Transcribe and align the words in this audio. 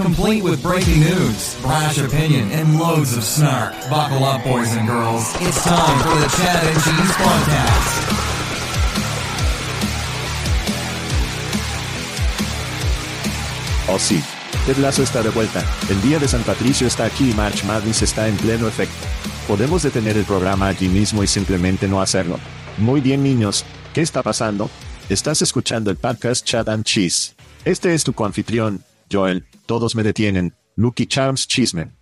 Complete 0.00 0.42
with 0.42 0.62
breaking 0.62 1.00
news, 1.00 1.60
brash 1.60 1.98
opinion, 1.98 2.50
and 2.52 2.80
loads 2.80 3.14
of 3.18 3.22
snark. 3.22 3.74
Buckle 3.90 4.24
up, 4.24 4.42
boys 4.42 4.74
and 4.74 4.88
girls. 4.88 5.30
It's 5.42 5.62
time 5.62 5.98
for 6.00 6.16
the 6.16 6.26
Chad 6.38 6.64
and 6.64 6.80
Cheese 6.82 7.12
Podcast. 7.20 8.20
Oh 13.88 13.98
sí. 13.98 14.22
Ted 14.64 14.78
Lasso 14.78 15.02
está 15.02 15.22
de 15.22 15.28
vuelta. 15.28 15.62
El 15.90 16.00
día 16.00 16.18
de 16.18 16.28
San 16.28 16.44
Patricio 16.44 16.86
está 16.86 17.04
aquí 17.04 17.32
y 17.32 17.34
March 17.34 17.64
Madness 17.64 18.00
está 18.00 18.26
en 18.26 18.38
pleno 18.38 18.68
efecto. 18.68 19.06
Podemos 19.46 19.82
detener 19.82 20.16
el 20.16 20.24
programa 20.24 20.68
allí 20.68 20.88
mismo 20.88 21.22
y 21.22 21.26
simplemente 21.26 21.88
no 21.88 22.00
hacerlo. 22.00 22.38
Muy 22.78 23.02
bien 23.02 23.22
niños, 23.22 23.66
¿qué 23.92 24.00
está 24.00 24.22
pasando? 24.22 24.70
Estás 25.10 25.42
escuchando 25.42 25.90
el 25.90 25.98
podcast 25.98 26.46
Chad 26.46 26.70
and 26.70 26.84
Cheese. 26.84 27.34
Este 27.66 27.92
es 27.92 28.04
tu 28.04 28.14
coanfitrión, 28.14 28.82
Joel, 29.10 29.46
todos 29.66 29.96
me 29.96 30.02
detienen, 30.02 30.54
Lucky 30.76 31.06
Charms 31.06 31.48
Chisme. 31.48 31.92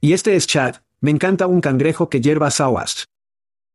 Y 0.00 0.12
este 0.12 0.36
es 0.36 0.46
Chad, 0.46 0.76
me 1.00 1.10
encanta 1.10 1.46
un 1.46 1.60
cangrejo 1.60 2.08
que 2.08 2.20
hierba 2.20 2.50
sawas. 2.50 3.06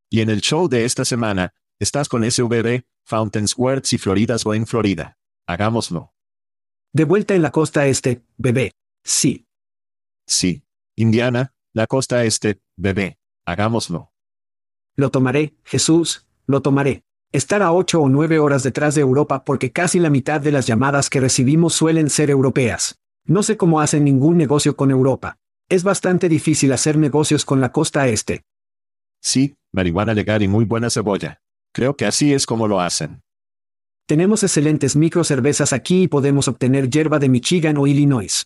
Y 0.10 0.22
en 0.22 0.30
el 0.30 0.42
show 0.42 0.70
de 0.70 0.86
esta 0.86 1.04
semana, 1.04 1.54
estás 1.80 2.08
con 2.08 2.30
SVB, 2.30 2.86
Fountains 3.04 3.58
Words 3.58 3.94
y 3.94 3.98
Floridas 3.98 4.46
o 4.46 4.54
en 4.54 4.66
Florida. 4.66 5.18
Hagámoslo. 5.48 6.14
De 6.94 7.04
vuelta 7.04 7.36
en 7.36 7.42
la 7.42 7.52
costa 7.52 7.88
este, 7.88 8.24
bebé. 8.38 8.72
Sí. 9.04 9.48
Sí. 10.26 10.64
Indiana, 10.96 11.54
la 11.74 11.88
costa 11.88 12.24
este, 12.24 12.62
bebé. 12.78 13.20
Hagámoslo. 13.46 14.14
Lo 14.96 15.12
tomaré, 15.12 15.56
Jesús, 15.64 16.26
lo 16.48 16.62
tomaré. 16.62 17.04
Estar 17.36 17.62
a 17.62 17.74
ocho 17.74 18.00
o 18.00 18.08
nueve 18.08 18.40
horas 18.40 18.64
detrás 18.64 18.96
de 18.96 19.02
Europa 19.02 19.44
porque 19.44 19.74
casi 19.74 20.00
la 20.00 20.10
mitad 20.10 20.40
de 20.40 20.54
las 20.54 20.68
llamadas 20.68 21.10
que 21.10 21.20
recibimos 21.20 21.74
suelen 21.74 22.10
ser 22.10 22.30
europeas. 22.30 22.98
No 23.26 23.44
sé 23.44 23.58
cómo 23.58 23.82
hacen 23.82 24.06
ningún 24.06 24.38
negocio 24.38 24.78
con 24.78 24.90
Europa. 24.90 25.38
Es 25.68 25.84
bastante 25.84 26.30
difícil 26.30 26.72
hacer 26.72 26.98
negocios 26.98 27.44
con 27.44 27.60
la 27.60 27.74
costa 27.74 28.08
este. 28.08 28.46
Sí, 29.22 29.58
marihuana 29.74 30.14
legal 30.14 30.44
y 30.44 30.48
muy 30.48 30.64
buena 30.64 30.90
cebolla. 30.90 31.42
Creo 31.74 31.98
que 31.98 32.06
así 32.06 32.34
es 32.34 32.46
como 32.46 32.70
lo 32.70 32.80
hacen. 32.80 33.22
Tenemos 34.08 34.42
excelentes 34.44 34.96
microcervezas 34.96 35.74
aquí 35.74 36.04
y 36.04 36.08
podemos 36.08 36.48
obtener 36.48 36.90
hierba 36.90 37.20
de 37.20 37.28
Michigan 37.28 37.76
o 37.76 37.86
Illinois. 37.86 38.46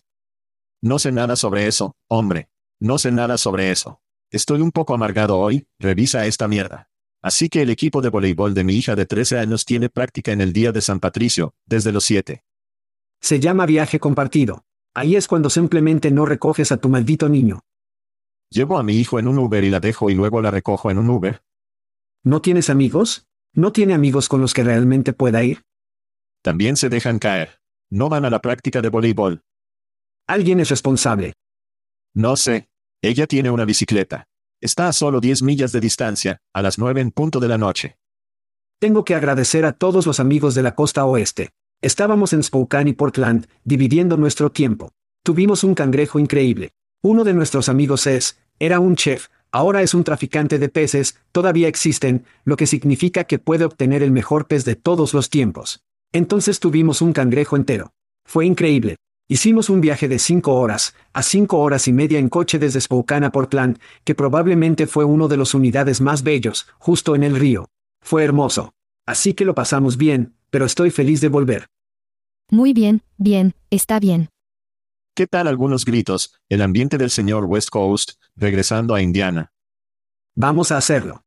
No 0.82 0.98
sé 0.98 1.12
nada 1.12 1.36
sobre 1.36 1.68
eso, 1.68 1.94
hombre. 2.08 2.48
No 2.80 2.98
sé 2.98 3.12
nada 3.12 3.38
sobre 3.38 3.70
eso. 3.70 4.00
Estoy 4.32 4.60
un 4.62 4.72
poco 4.72 4.94
amargado 4.94 5.38
hoy, 5.38 5.68
revisa 5.78 6.26
esta 6.26 6.48
mierda. 6.48 6.89
Así 7.22 7.48
que 7.48 7.62
el 7.62 7.70
equipo 7.70 8.00
de 8.00 8.08
voleibol 8.08 8.54
de 8.54 8.64
mi 8.64 8.74
hija 8.74 8.96
de 8.96 9.04
13 9.04 9.38
años 9.38 9.64
tiene 9.64 9.90
práctica 9.90 10.32
en 10.32 10.40
el 10.40 10.52
día 10.52 10.72
de 10.72 10.80
San 10.80 11.00
Patricio, 11.00 11.54
desde 11.66 11.92
los 11.92 12.04
7. 12.04 12.42
Se 13.20 13.40
llama 13.40 13.66
viaje 13.66 14.00
compartido. 14.00 14.64
Ahí 14.94 15.16
es 15.16 15.28
cuando 15.28 15.50
simplemente 15.50 16.10
no 16.10 16.24
recoges 16.24 16.72
a 16.72 16.78
tu 16.78 16.88
maldito 16.88 17.28
niño. 17.28 17.60
Llevo 18.50 18.78
a 18.78 18.82
mi 18.82 18.94
hijo 18.94 19.18
en 19.18 19.28
un 19.28 19.38
Uber 19.38 19.62
y 19.62 19.70
la 19.70 19.80
dejo 19.80 20.10
y 20.10 20.14
luego 20.14 20.40
la 20.40 20.50
recojo 20.50 20.90
en 20.90 20.98
un 20.98 21.10
Uber. 21.10 21.42
¿No 22.24 22.42
tienes 22.42 22.70
amigos? 22.70 23.28
¿No 23.52 23.72
tiene 23.72 23.94
amigos 23.94 24.28
con 24.28 24.40
los 24.40 24.54
que 24.54 24.64
realmente 24.64 25.12
pueda 25.12 25.44
ir? 25.44 25.62
También 26.42 26.76
se 26.76 26.88
dejan 26.88 27.18
caer. 27.18 27.60
No 27.90 28.08
van 28.08 28.24
a 28.24 28.30
la 28.30 28.40
práctica 28.40 28.80
de 28.80 28.88
voleibol. 28.88 29.42
Alguien 30.26 30.60
es 30.60 30.70
responsable. 30.70 31.34
No 32.14 32.36
sé. 32.36 32.68
Ella 33.02 33.26
tiene 33.26 33.50
una 33.50 33.64
bicicleta. 33.64 34.29
Está 34.62 34.88
a 34.88 34.92
solo 34.92 35.20
10 35.20 35.42
millas 35.42 35.72
de 35.72 35.80
distancia, 35.80 36.42
a 36.52 36.60
las 36.60 36.78
9 36.78 37.00
en 37.00 37.12
punto 37.12 37.40
de 37.40 37.48
la 37.48 37.56
noche. 37.56 37.96
Tengo 38.78 39.06
que 39.06 39.14
agradecer 39.14 39.64
a 39.64 39.72
todos 39.72 40.04
los 40.04 40.20
amigos 40.20 40.54
de 40.54 40.62
la 40.62 40.74
costa 40.74 41.06
oeste. 41.06 41.48
Estábamos 41.80 42.34
en 42.34 42.42
Spokane 42.42 42.90
y 42.90 42.92
Portland, 42.92 43.46
dividiendo 43.64 44.18
nuestro 44.18 44.52
tiempo. 44.52 44.92
Tuvimos 45.24 45.64
un 45.64 45.74
cangrejo 45.74 46.18
increíble. 46.18 46.72
Uno 47.02 47.24
de 47.24 47.32
nuestros 47.32 47.70
amigos 47.70 48.06
es, 48.06 48.38
era 48.58 48.80
un 48.80 48.96
chef, 48.96 49.28
ahora 49.50 49.80
es 49.80 49.94
un 49.94 50.04
traficante 50.04 50.58
de 50.58 50.68
peces, 50.68 51.16
todavía 51.32 51.66
existen, 51.66 52.26
lo 52.44 52.58
que 52.58 52.66
significa 52.66 53.24
que 53.24 53.38
puede 53.38 53.64
obtener 53.64 54.02
el 54.02 54.10
mejor 54.10 54.46
pez 54.46 54.66
de 54.66 54.76
todos 54.76 55.14
los 55.14 55.30
tiempos. 55.30 55.80
Entonces 56.12 56.60
tuvimos 56.60 57.00
un 57.00 57.14
cangrejo 57.14 57.56
entero. 57.56 57.94
Fue 58.26 58.44
increíble. 58.44 58.96
Hicimos 59.30 59.70
un 59.70 59.80
viaje 59.80 60.08
de 60.08 60.18
cinco 60.18 60.56
horas, 60.56 60.96
a 61.12 61.22
cinco 61.22 61.60
horas 61.60 61.86
y 61.86 61.92
media 61.92 62.18
en 62.18 62.28
coche 62.28 62.58
desde 62.58 62.80
Spokane 62.80 63.26
a 63.26 63.30
Portland, 63.30 63.78
que 64.02 64.16
probablemente 64.16 64.88
fue 64.88 65.04
uno 65.04 65.28
de 65.28 65.36
los 65.36 65.54
unidades 65.54 66.00
más 66.00 66.24
bellos, 66.24 66.66
justo 66.80 67.14
en 67.14 67.22
el 67.22 67.36
río. 67.36 67.68
Fue 68.02 68.24
hermoso. 68.24 68.74
Así 69.06 69.34
que 69.34 69.44
lo 69.44 69.54
pasamos 69.54 69.96
bien, 69.96 70.34
pero 70.50 70.64
estoy 70.64 70.90
feliz 70.90 71.20
de 71.20 71.28
volver. 71.28 71.68
Muy 72.50 72.72
bien, 72.72 73.02
bien, 73.18 73.54
está 73.70 74.00
bien. 74.00 74.30
¿Qué 75.14 75.28
tal 75.28 75.46
algunos 75.46 75.84
gritos, 75.84 76.34
el 76.48 76.60
ambiente 76.60 76.98
del 76.98 77.10
señor 77.10 77.44
West 77.44 77.68
Coast, 77.68 78.14
regresando 78.34 78.96
a 78.96 79.00
Indiana? 79.00 79.52
Vamos 80.34 80.72
a 80.72 80.76
hacerlo. 80.76 81.22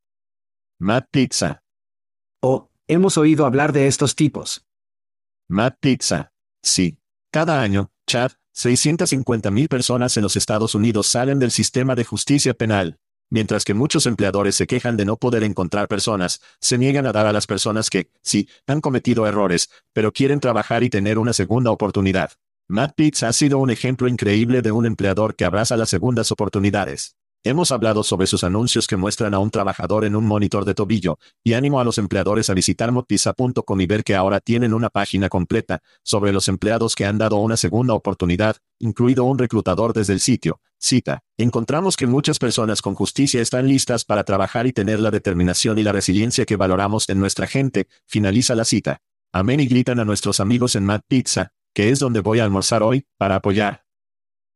Matt 0.77 1.07
Pizza. 1.09 1.61
Oh, 2.41 2.69
hemos 2.85 3.17
oído 3.17 3.45
hablar 3.45 3.71
de 3.71 3.87
estos 3.87 4.13
tipos. 4.13 4.65
Matt 5.47 5.77
Pizza. 5.79 6.33
Sí. 6.61 6.97
Cada 7.33 7.63
año, 7.63 7.89
Chad, 8.13 8.33
650.000 8.55 9.67
personas 9.67 10.17
en 10.17 10.21
los 10.21 10.35
Estados 10.35 10.75
Unidos 10.75 11.07
salen 11.07 11.39
del 11.39 11.49
sistema 11.49 11.95
de 11.95 12.03
justicia 12.03 12.53
penal. 12.53 12.99
Mientras 13.31 13.65
que 13.65 13.73
muchos 13.73 14.05
empleadores 14.05 14.53
se 14.53 14.67
quejan 14.67 14.97
de 14.97 15.05
no 15.05 15.17
poder 15.17 15.41
encontrar 15.41 15.87
personas, 15.87 16.39
se 16.59 16.77
niegan 16.77 17.07
a 17.07 17.11
dar 17.11 17.25
a 17.25 17.33
las 17.33 17.47
personas 17.47 17.89
que, 17.89 18.11
sí, 18.21 18.47
han 18.67 18.81
cometido 18.81 19.25
errores, 19.25 19.71
pero 19.93 20.11
quieren 20.11 20.39
trabajar 20.39 20.83
y 20.83 20.91
tener 20.91 21.17
una 21.17 21.33
segunda 21.33 21.71
oportunidad. 21.71 22.33
Matt 22.67 22.93
Pitts 22.95 23.23
ha 23.23 23.33
sido 23.33 23.57
un 23.57 23.71
ejemplo 23.71 24.07
increíble 24.07 24.61
de 24.61 24.71
un 24.71 24.85
empleador 24.85 25.35
que 25.35 25.45
abraza 25.45 25.75
las 25.75 25.89
segundas 25.89 26.31
oportunidades. 26.31 27.15
Hemos 27.45 27.73
hablado 27.73 28.03
sobre 28.03 28.25
sus 28.25 28.45
anuncios 28.45 28.87
que 28.87 28.95
muestran 28.95 29.33
a 29.33 29.39
un 29.39 29.51
trabajador 29.51 30.05
en 30.05 30.15
un 30.15 30.25
monitor 30.25 30.63
de 30.63 30.73
tobillo, 30.73 31.19
y 31.43 31.53
animo 31.53 31.81
a 31.81 31.83
los 31.83 31.97
empleadores 31.97 32.49
a 32.49 32.53
visitar 32.53 32.93
motpizza.com 32.93 33.81
y 33.81 33.85
ver 33.85 34.05
que 34.05 34.15
ahora 34.15 34.39
tienen 34.39 34.73
una 34.73 34.89
página 34.89 35.27
completa 35.27 35.81
sobre 36.03 36.31
los 36.31 36.47
empleados 36.47 36.95
que 36.95 37.05
han 37.05 37.17
dado 37.17 37.35
una 37.35 37.57
segunda 37.57 37.95
oportunidad, 37.95 38.55
incluido 38.79 39.25
un 39.25 39.37
reclutador 39.37 39.91
desde 39.91 40.13
el 40.13 40.21
sitio. 40.21 40.61
Cita. 40.79 41.19
Encontramos 41.37 41.97
que 41.97 42.07
muchas 42.07 42.39
personas 42.39 42.81
con 42.81 42.95
justicia 42.95 43.41
están 43.41 43.67
listas 43.67 44.05
para 44.05 44.23
trabajar 44.23 44.65
y 44.65 44.71
tener 44.71 45.01
la 45.01 45.11
determinación 45.11 45.77
y 45.77 45.83
la 45.83 45.91
resiliencia 45.91 46.45
que 46.45 46.55
valoramos 46.55 47.09
en 47.09 47.19
nuestra 47.19 47.45
gente. 47.45 47.89
Finaliza 48.07 48.55
la 48.55 48.63
cita. 48.63 49.01
Amén 49.33 49.59
y 49.59 49.67
gritan 49.67 49.99
a 49.99 50.05
nuestros 50.05 50.39
amigos 50.39 50.77
en 50.77 50.85
Matt 50.85 51.03
Pizza, 51.09 51.51
que 51.73 51.89
es 51.89 51.99
donde 51.99 52.21
voy 52.21 52.39
a 52.39 52.45
almorzar 52.45 52.83
hoy, 52.83 53.05
para 53.17 53.35
apoyar. 53.35 53.83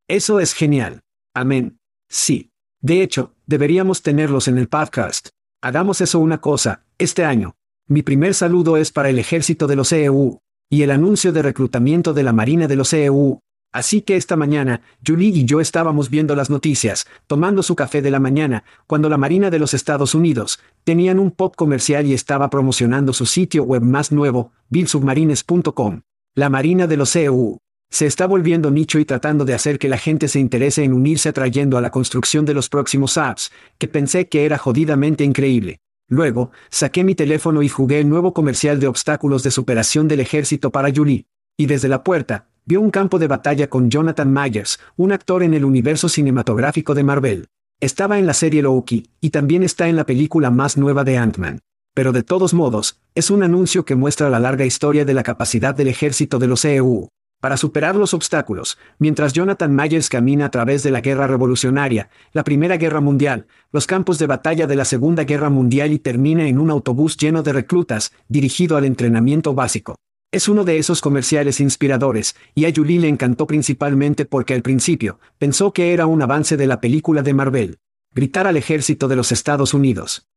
Eso 0.07 0.39
es 0.39 0.53
genial. 0.53 1.01
Amén. 1.33 1.81
Sí. 2.07 2.53
De 2.81 3.01
hecho, 3.01 3.33
deberíamos 3.47 4.03
tenerlos 4.03 4.47
en 4.47 4.57
el 4.57 4.67
podcast. 4.67 5.29
Hagamos 5.61 5.99
eso 6.01 6.19
una 6.19 6.39
cosa, 6.39 6.83
este 6.99 7.25
año. 7.25 7.55
Mi 7.87 8.03
primer 8.03 8.35
saludo 8.35 8.77
es 8.77 8.91
para 8.91 9.09
el 9.09 9.17
ejército 9.17 9.65
de 9.65 9.75
los 9.75 9.91
EU, 9.91 10.37
y 10.69 10.83
el 10.83 10.91
anuncio 10.91 11.31
de 11.31 11.41
reclutamiento 11.41 12.13
de 12.13 12.23
la 12.23 12.33
Marina 12.33 12.67
de 12.67 12.75
los 12.75 12.93
EU. 12.93 13.39
Así 13.73 14.01
que 14.01 14.15
esta 14.15 14.35
mañana, 14.35 14.81
Julie 15.05 15.29
y 15.29 15.45
yo 15.45 15.59
estábamos 15.59 16.09
viendo 16.09 16.35
las 16.35 16.49
noticias, 16.49 17.07
tomando 17.25 17.63
su 17.63 17.75
café 17.75 18.01
de 18.01 18.11
la 18.11 18.19
mañana, 18.19 18.63
cuando 18.85 19.09
la 19.09 19.17
Marina 19.17 19.49
de 19.49 19.59
los 19.59 19.73
Estados 19.73 20.13
Unidos 20.13 20.59
tenían 20.83 21.17
un 21.17 21.31
pop 21.31 21.55
comercial 21.55 22.05
y 22.05 22.13
estaba 22.13 22.49
promocionando 22.49 23.11
su 23.11 23.25
sitio 23.25 23.63
web 23.63 23.81
más 23.81 24.11
nuevo, 24.11 24.51
billsubmarines.com. 24.69 26.01
La 26.35 26.49
Marina 26.49 26.85
de 26.85 26.97
los 26.97 27.15
EU 27.15 27.57
se 27.89 28.05
está 28.05 28.27
volviendo 28.27 28.69
nicho 28.69 28.99
y 28.99 29.05
tratando 29.05 29.45
de 29.45 29.53
hacer 29.53 29.79
que 29.79 29.89
la 29.89 29.97
gente 29.97 30.27
se 30.27 30.39
interese 30.39 30.83
en 30.83 30.93
unirse 30.93 31.29
atrayendo 31.29 31.77
a 31.77 31.81
la 31.81 31.89
construcción 31.89 32.45
de 32.45 32.53
los 32.53 32.69
próximos 32.69 33.17
apps, 33.17 33.51
que 33.77 33.87
pensé 33.87 34.27
que 34.27 34.45
era 34.45 34.57
jodidamente 34.57 35.23
increíble. 35.23 35.79
Luego, 36.09 36.51
saqué 36.69 37.03
mi 37.03 37.15
teléfono 37.15 37.63
y 37.63 37.69
jugué 37.69 37.99
el 37.99 38.09
nuevo 38.09 38.33
comercial 38.33 38.79
de 38.79 38.87
obstáculos 38.87 39.43
de 39.43 39.51
superación 39.51 40.07
del 40.07 40.19
ejército 40.19 40.71
para 40.71 40.93
Julie. 40.93 41.25
Y 41.57 41.65
desde 41.65 41.87
la 41.87 42.03
puerta, 42.03 42.47
vio 42.65 42.81
un 42.81 42.91
campo 42.91 43.19
de 43.19 43.27
batalla 43.27 43.67
con 43.69 43.89
Jonathan 43.89 44.31
Myers, 44.31 44.79
un 44.95 45.11
actor 45.11 45.43
en 45.43 45.53
el 45.53 45.65
universo 45.65 46.07
cinematográfico 46.07 46.93
de 46.93 47.03
Marvel. 47.03 47.47
Estaba 47.79 48.19
en 48.19 48.25
la 48.25 48.33
serie 48.33 48.61
Loki, 48.61 49.09
y 49.21 49.29
también 49.31 49.63
está 49.63 49.87
en 49.87 49.95
la 49.95 50.05
película 50.05 50.49
más 50.49 50.77
nueva 50.77 51.03
de 51.03 51.17
Ant-Man. 51.17 51.59
Pero 51.93 52.11
de 52.11 52.23
todos 52.23 52.53
modos, 52.53 53.01
es 53.15 53.29
un 53.31 53.43
anuncio 53.43 53.85
que 53.85 53.95
muestra 53.95 54.29
la 54.29 54.39
larga 54.39 54.65
historia 54.65 55.03
de 55.03 55.13
la 55.13 55.23
capacidad 55.23 55.75
del 55.75 55.87
ejército 55.87 56.37
de 56.39 56.47
los 56.47 56.63
EU 56.63 57.09
para 57.39 57.57
superar 57.57 57.95
los 57.95 58.13
obstáculos, 58.13 58.77
mientras 58.99 59.33
Jonathan 59.33 59.75
Myers 59.75 60.09
camina 60.09 60.45
a 60.45 60.51
través 60.51 60.83
de 60.83 60.91
la 60.91 61.01
guerra 61.01 61.27
revolucionaria, 61.27 62.09
la 62.33 62.43
Primera 62.43 62.77
Guerra 62.77 62.99
Mundial, 62.99 63.47
los 63.71 63.85
campos 63.85 64.17
de 64.19 64.27
batalla 64.27 64.65
de 64.65 64.75
la 64.75 64.85
Segunda 64.85 65.23
Guerra 65.23 65.49
Mundial 65.49 65.91
y 65.91 65.99
termina 65.99 66.47
en 66.47 66.59
un 66.59 66.71
autobús 66.71 67.15
lleno 67.17 67.43
de 67.43 67.53
reclutas, 67.53 68.11
dirigido 68.27 68.75
al 68.77 68.85
entrenamiento 68.85 69.53
básico. 69.53 69.95
Es 70.31 70.49
uno 70.49 70.65
de 70.65 70.77
esos 70.77 70.99
comerciales 70.99 71.61
inspiradores, 71.61 72.35
y 72.53 72.65
a 72.65 72.73
Julie 72.75 72.99
le 72.99 73.07
encantó 73.07 73.47
principalmente 73.47 74.25
porque 74.25 74.53
al 74.53 74.61
principio, 74.61 75.19
pensó 75.37 75.71
que 75.71 75.93
era 75.93 76.05
un 76.05 76.21
avance 76.21 76.57
de 76.57 76.67
la 76.67 76.81
película 76.81 77.21
de 77.21 77.33
Marvel. 77.33 77.77
Gritar 78.13 78.47
al 78.47 78.57
ejército 78.57 79.07
de 79.07 79.15
los 79.15 79.31
Estados 79.31 79.73
Unidos. 79.73 80.27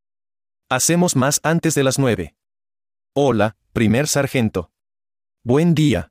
Hacemos 0.68 1.16
más 1.16 1.40
antes 1.42 1.74
de 1.74 1.82
las 1.82 1.98
nueve. 1.98 2.34
Hola, 3.14 3.56
primer 3.72 4.06
sargento. 4.06 4.70
Buen 5.42 5.74
día. 5.74 6.09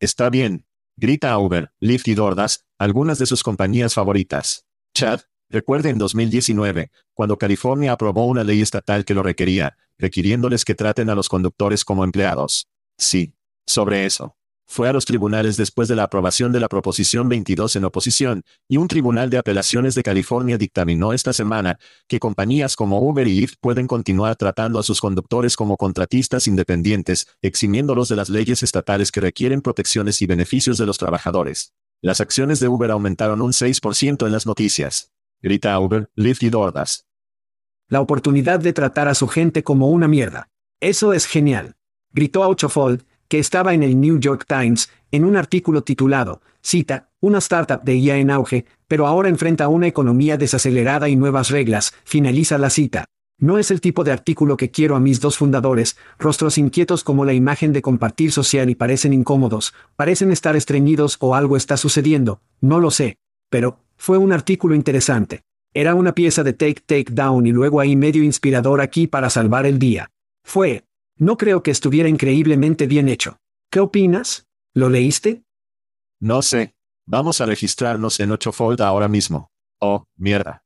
Está 0.00 0.30
bien. 0.30 0.64
Grita 0.96 1.36
Uber, 1.38 1.72
Lyft 1.80 2.08
y 2.08 2.14
DoorDash, 2.14 2.56
algunas 2.78 3.18
de 3.18 3.26
sus 3.26 3.42
compañías 3.42 3.94
favoritas. 3.94 4.64
Chad, 4.94 5.20
recuerde 5.48 5.90
en 5.90 5.98
2019, 5.98 6.90
cuando 7.14 7.36
California 7.36 7.92
aprobó 7.92 8.26
una 8.26 8.44
ley 8.44 8.60
estatal 8.60 9.04
que 9.04 9.14
lo 9.14 9.22
requería, 9.22 9.76
requiriéndoles 9.98 10.64
que 10.64 10.74
traten 10.74 11.10
a 11.10 11.14
los 11.14 11.28
conductores 11.28 11.84
como 11.84 12.04
empleados. 12.04 12.68
Sí. 12.96 13.34
Sobre 13.66 14.06
eso. 14.06 14.37
Fue 14.70 14.86
a 14.86 14.92
los 14.92 15.06
tribunales 15.06 15.56
después 15.56 15.88
de 15.88 15.96
la 15.96 16.02
aprobación 16.02 16.52
de 16.52 16.60
la 16.60 16.68
Proposición 16.68 17.26
22 17.30 17.76
en 17.76 17.84
oposición, 17.86 18.44
y 18.68 18.76
un 18.76 18.86
tribunal 18.86 19.30
de 19.30 19.38
apelaciones 19.38 19.94
de 19.94 20.02
California 20.02 20.58
dictaminó 20.58 21.14
esta 21.14 21.32
semana 21.32 21.78
que 22.06 22.20
compañías 22.20 22.76
como 22.76 23.00
Uber 23.00 23.26
y 23.26 23.40
Lyft 23.40 23.54
pueden 23.62 23.86
continuar 23.86 24.36
tratando 24.36 24.78
a 24.78 24.82
sus 24.82 25.00
conductores 25.00 25.56
como 25.56 25.78
contratistas 25.78 26.46
independientes, 26.46 27.28
eximiéndolos 27.40 28.10
de 28.10 28.16
las 28.16 28.28
leyes 28.28 28.62
estatales 28.62 29.10
que 29.10 29.22
requieren 29.22 29.62
protecciones 29.62 30.20
y 30.20 30.26
beneficios 30.26 30.76
de 30.76 30.84
los 30.84 30.98
trabajadores. 30.98 31.72
Las 32.02 32.20
acciones 32.20 32.60
de 32.60 32.68
Uber 32.68 32.90
aumentaron 32.90 33.40
un 33.40 33.52
6% 33.52 34.26
en 34.26 34.32
las 34.32 34.44
noticias. 34.44 35.12
Grita 35.40 35.80
Uber, 35.80 36.10
Lyft 36.14 36.42
y 36.42 36.50
DoorDash. 36.50 36.98
La 37.88 38.02
oportunidad 38.02 38.60
de 38.60 38.74
tratar 38.74 39.08
a 39.08 39.14
su 39.14 39.28
gente 39.28 39.64
como 39.64 39.88
una 39.88 40.08
mierda. 40.08 40.50
Eso 40.78 41.14
es 41.14 41.24
genial. 41.24 41.76
Gritó 42.12 42.44
Auchofold, 42.44 43.07
que 43.28 43.38
estaba 43.38 43.74
en 43.74 43.82
el 43.82 44.00
New 44.00 44.18
York 44.18 44.44
Times, 44.48 44.90
en 45.10 45.24
un 45.24 45.36
artículo 45.36 45.82
titulado, 45.82 46.40
cita, 46.60 47.10
una 47.20 47.38
startup 47.38 47.82
de 47.82 47.96
IA 47.96 48.16
en 48.18 48.30
auge, 48.30 48.64
pero 48.86 49.06
ahora 49.06 49.28
enfrenta 49.28 49.68
una 49.68 49.86
economía 49.86 50.36
desacelerada 50.36 51.08
y 51.08 51.16
nuevas 51.16 51.50
reglas, 51.50 51.94
finaliza 52.04 52.58
la 52.58 52.70
cita. 52.70 53.04
No 53.40 53.58
es 53.58 53.70
el 53.70 53.80
tipo 53.80 54.02
de 54.02 54.10
artículo 54.10 54.56
que 54.56 54.70
quiero 54.70 54.96
a 54.96 55.00
mis 55.00 55.20
dos 55.20 55.38
fundadores, 55.38 55.96
rostros 56.18 56.58
inquietos 56.58 57.04
como 57.04 57.24
la 57.24 57.34
imagen 57.34 57.72
de 57.72 57.82
compartir 57.82 58.32
social 58.32 58.68
y 58.68 58.74
parecen 58.74 59.12
incómodos, 59.12 59.74
parecen 59.94 60.32
estar 60.32 60.56
estreñidos 60.56 61.18
o 61.20 61.36
algo 61.36 61.56
está 61.56 61.76
sucediendo, 61.76 62.40
no 62.60 62.80
lo 62.80 62.90
sé. 62.90 63.16
Pero, 63.48 63.78
fue 63.96 64.18
un 64.18 64.32
artículo 64.32 64.74
interesante. 64.74 65.42
Era 65.72 65.94
una 65.94 66.14
pieza 66.14 66.42
de 66.42 66.52
Take 66.52 66.82
Take 66.84 67.12
Down 67.12 67.46
y 67.46 67.52
luego 67.52 67.78
ahí 67.78 67.94
medio 67.94 68.24
inspirador 68.24 68.80
aquí 68.80 69.06
para 69.06 69.30
salvar 69.30 69.66
el 69.66 69.78
día. 69.78 70.10
Fue, 70.42 70.84
no 71.18 71.36
creo 71.36 71.62
que 71.62 71.70
estuviera 71.70 72.08
increíblemente 72.08 72.86
bien 72.86 73.08
hecho. 73.08 73.38
¿Qué 73.70 73.80
opinas? 73.80 74.46
¿Lo 74.74 74.88
leíste? 74.88 75.42
No 76.20 76.42
sé. 76.42 76.74
Vamos 77.06 77.40
a 77.40 77.46
registrarnos 77.46 78.20
en 78.20 78.30
8fold 78.30 78.80
ahora 78.80 79.08
mismo. 79.08 79.50
Oh, 79.80 80.04
mierda. 80.16 80.62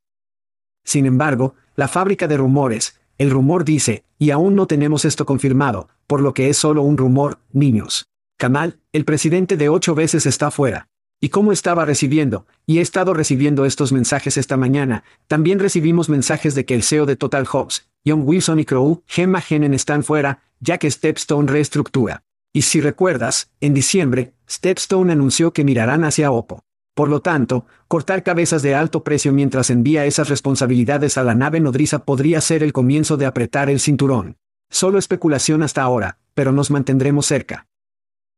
Sin 0.85 1.07
embargo, 1.07 1.55
la 1.77 1.89
fábrica 1.89 2.27
de 2.27 2.37
rumores, 2.37 3.01
el 3.19 3.31
rumor 3.31 3.65
dice, 3.65 4.05
y 4.19 4.31
aún 4.31 4.55
no 4.55 4.67
tenemos 4.67 5.05
esto 5.05 5.25
confirmado, 5.25 5.89
por 6.07 6.21
lo 6.21 6.35
que 6.35 6.49
es 6.49 6.57
solo 6.57 6.83
un 6.83 6.97
rumor, 6.97 7.39
niños. 7.53 8.07
Kamal, 8.39 8.81
el 8.93 9.05
presidente 9.05 9.57
de 9.57 9.69
ocho 9.69 9.95
veces 9.95 10.27
está 10.27 10.51
fuera. 10.51 10.89
¿Y 11.25 11.29
cómo 11.29 11.53
estaba 11.53 11.85
recibiendo? 11.85 12.49
Y 12.67 12.79
he 12.79 12.81
estado 12.81 13.15
recibiendo 13.15 13.65
estos 13.65 13.93
mensajes 13.93 14.37
esta 14.37 14.57
mañana. 14.57 15.05
También 15.29 15.61
recibimos 15.61 16.09
mensajes 16.09 16.57
de 16.57 16.65
que 16.65 16.75
el 16.75 16.83
CEO 16.83 17.07
de 17.07 17.15
Total 17.15 17.47
Hobbs, 17.47 17.89
John 18.05 18.23
Wilson 18.25 18.59
y 18.59 18.65
Crow, 18.65 19.05
Gemma 19.07 19.41
Hennen 19.49 19.73
están 19.73 20.03
fuera, 20.03 20.43
ya 20.59 20.79
que 20.79 20.91
Stepstone 20.91 21.47
reestructura. 21.47 22.25
Y 22.53 22.63
si 22.63 22.81
recuerdas, 22.81 23.53
en 23.61 23.73
diciembre, 23.73 24.35
Stepstone 24.51 25.13
anunció 25.13 25.53
que 25.53 25.63
mirarán 25.63 26.03
hacia 26.03 26.33
Oppo. 26.33 26.65
Por 26.93 27.09
lo 27.09 27.21
tanto, 27.21 27.67
cortar 27.87 28.25
cabezas 28.25 28.63
de 28.63 28.75
alto 28.75 29.05
precio 29.05 29.33
mientras 29.33 29.71
envía 29.71 30.07
esas 30.07 30.29
responsabilidades 30.29 31.17
a 31.19 31.23
la 31.23 31.37
nave 31.37 31.61
nodriza 31.61 32.05
podría 32.05 32.41
ser 32.41 32.65
el 32.65 32.73
comienzo 32.73 33.17
de 33.17 33.27
apretar 33.27 33.71
el 33.71 33.79
cinturón. 33.79 34.39
Solo 34.71 34.99
especulación 34.99 35.63
hasta 35.63 35.83
ahora, 35.83 36.19
pero 36.35 36.51
nos 36.51 36.73
mantendremos 36.73 37.27
cerca. 37.27 37.69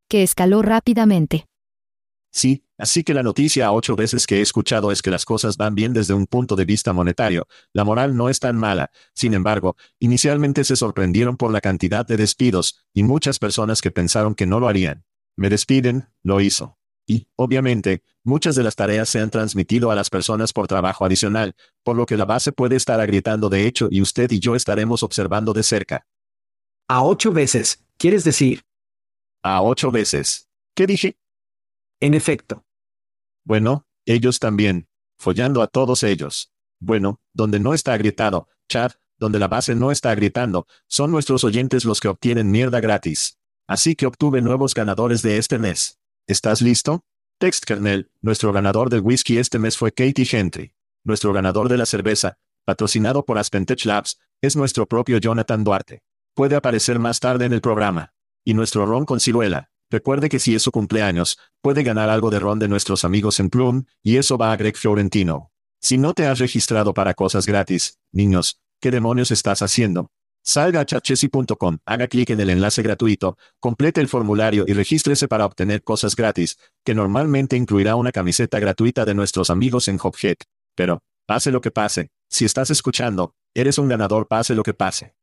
Que 0.06 0.22
escaló 0.22 0.60
rápidamente. 0.60 1.46
Sí, 2.30 2.63
así 2.78 3.04
que 3.04 3.14
la 3.14 3.22
noticia 3.22 3.66
a 3.66 3.72
ocho 3.72 3.96
veces 3.96 4.26
que 4.26 4.38
he 4.38 4.40
escuchado 4.40 4.92
es 4.92 5.02
que 5.02 5.10
las 5.10 5.24
cosas 5.24 5.56
van 5.56 5.74
bien 5.74 5.92
desde 5.92 6.14
un 6.14 6.26
punto 6.26 6.56
de 6.56 6.64
vista 6.64 6.92
monetario. 6.92 7.46
La 7.72 7.84
moral 7.84 8.16
no 8.16 8.28
es 8.28 8.40
tan 8.40 8.56
mala. 8.56 8.90
Sin 9.14 9.34
embargo, 9.34 9.76
inicialmente 9.98 10.64
se 10.64 10.76
sorprendieron 10.76 11.36
por 11.36 11.52
la 11.52 11.60
cantidad 11.60 12.06
de 12.06 12.16
despidos, 12.16 12.84
y 12.92 13.02
muchas 13.02 13.38
personas 13.38 13.80
que 13.80 13.90
pensaron 13.90 14.34
que 14.34 14.46
no 14.46 14.60
lo 14.60 14.68
harían. 14.68 15.04
Me 15.36 15.50
despiden, 15.50 16.08
lo 16.22 16.40
hizo. 16.40 16.78
Y, 17.06 17.28
obviamente, 17.36 18.02
muchas 18.22 18.54
de 18.56 18.62
las 18.62 18.76
tareas 18.76 19.08
se 19.08 19.20
han 19.20 19.30
transmitido 19.30 19.90
a 19.90 19.94
las 19.94 20.10
personas 20.10 20.52
por 20.52 20.66
trabajo 20.66 21.04
adicional, 21.04 21.54
por 21.82 21.96
lo 21.96 22.06
que 22.06 22.16
la 22.16 22.24
base 22.24 22.52
puede 22.52 22.76
estar 22.76 23.00
agrietando 23.00 23.48
de 23.48 23.66
hecho 23.66 23.88
y 23.90 24.00
usted 24.00 24.30
y 24.32 24.40
yo 24.40 24.54
estaremos 24.54 25.02
observando 25.02 25.52
de 25.52 25.62
cerca. 25.62 26.06
A 26.88 27.02
ocho 27.04 27.32
veces, 27.32 27.84
¿quieres 27.98 28.24
decir? 28.24 28.62
A 29.42 29.62
ocho 29.62 29.90
veces. 29.90 30.48
¿Qué 30.74 30.86
dije? 30.86 31.18
En 32.04 32.12
efecto. 32.12 32.66
Bueno, 33.46 33.86
ellos 34.04 34.38
también. 34.38 34.88
Follando 35.18 35.62
a 35.62 35.68
todos 35.68 36.02
ellos. 36.02 36.52
Bueno, 36.78 37.18
donde 37.32 37.58
no 37.60 37.72
está 37.72 37.94
agrietado, 37.94 38.46
chat, 38.68 38.92
donde 39.16 39.38
la 39.38 39.48
base 39.48 39.74
no 39.74 39.90
está 39.90 40.14
gritando, 40.14 40.66
son 40.86 41.10
nuestros 41.10 41.44
oyentes 41.44 41.86
los 41.86 42.00
que 42.00 42.08
obtienen 42.08 42.50
mierda 42.50 42.80
gratis. 42.80 43.38
Así 43.66 43.96
que 43.96 44.04
obtuve 44.04 44.42
nuevos 44.42 44.74
ganadores 44.74 45.22
de 45.22 45.38
este 45.38 45.58
mes. 45.58 45.98
¿Estás 46.26 46.60
listo? 46.60 47.06
Text 47.38 47.64
Kernel, 47.64 48.10
nuestro 48.20 48.52
ganador 48.52 48.90
del 48.90 49.00
whisky 49.00 49.38
este 49.38 49.58
mes 49.58 49.78
fue 49.78 49.90
Katie 49.90 50.26
Gentry. 50.26 50.74
Nuestro 51.04 51.32
ganador 51.32 51.70
de 51.70 51.78
la 51.78 51.86
cerveza, 51.86 52.36
patrocinado 52.66 53.24
por 53.24 53.38
Aspentech 53.38 53.86
Labs, 53.86 54.20
es 54.42 54.56
nuestro 54.56 54.86
propio 54.86 55.16
Jonathan 55.16 55.64
Duarte. 55.64 56.02
Puede 56.34 56.54
aparecer 56.54 56.98
más 56.98 57.18
tarde 57.18 57.46
en 57.46 57.54
el 57.54 57.62
programa. 57.62 58.12
Y 58.44 58.52
nuestro 58.52 58.84
ron 58.84 59.06
con 59.06 59.20
ciruela, 59.20 59.70
Recuerde 59.94 60.28
que 60.28 60.40
si 60.40 60.56
es 60.56 60.62
su 60.62 60.72
cumpleaños, 60.72 61.38
puede 61.62 61.84
ganar 61.84 62.10
algo 62.10 62.28
de 62.28 62.40
ron 62.40 62.58
de 62.58 62.66
nuestros 62.66 63.04
amigos 63.04 63.38
en 63.38 63.48
Plum, 63.48 63.84
y 64.02 64.16
eso 64.16 64.36
va 64.36 64.50
a 64.50 64.56
Greg 64.56 64.76
Fiorentino. 64.76 65.52
Si 65.80 65.98
no 65.98 66.14
te 66.14 66.26
has 66.26 66.40
registrado 66.40 66.94
para 66.94 67.14
cosas 67.14 67.46
gratis, 67.46 68.00
niños, 68.10 68.60
¿qué 68.80 68.90
demonios 68.90 69.30
estás 69.30 69.62
haciendo? 69.62 70.10
Salga 70.42 70.80
a 70.80 70.84
chatchesi.com, 70.84 71.78
haga 71.86 72.08
clic 72.08 72.30
en 72.30 72.40
el 72.40 72.50
enlace 72.50 72.82
gratuito, 72.82 73.38
complete 73.60 74.00
el 74.00 74.08
formulario 74.08 74.64
y 74.66 74.72
regístrese 74.72 75.28
para 75.28 75.46
obtener 75.46 75.84
cosas 75.84 76.16
gratis, 76.16 76.58
que 76.84 76.96
normalmente 76.96 77.56
incluirá 77.56 77.94
una 77.94 78.10
camiseta 78.10 78.58
gratuita 78.58 79.04
de 79.04 79.14
nuestros 79.14 79.48
amigos 79.48 79.86
en 79.86 80.00
Hophead. 80.02 80.38
Pero, 80.74 81.04
pase 81.24 81.52
lo 81.52 81.60
que 81.60 81.70
pase, 81.70 82.10
si 82.28 82.44
estás 82.44 82.70
escuchando, 82.70 83.36
eres 83.54 83.78
un 83.78 83.86
ganador 83.86 84.26
pase 84.26 84.56
lo 84.56 84.64
que 84.64 84.74
pase. 84.74 85.14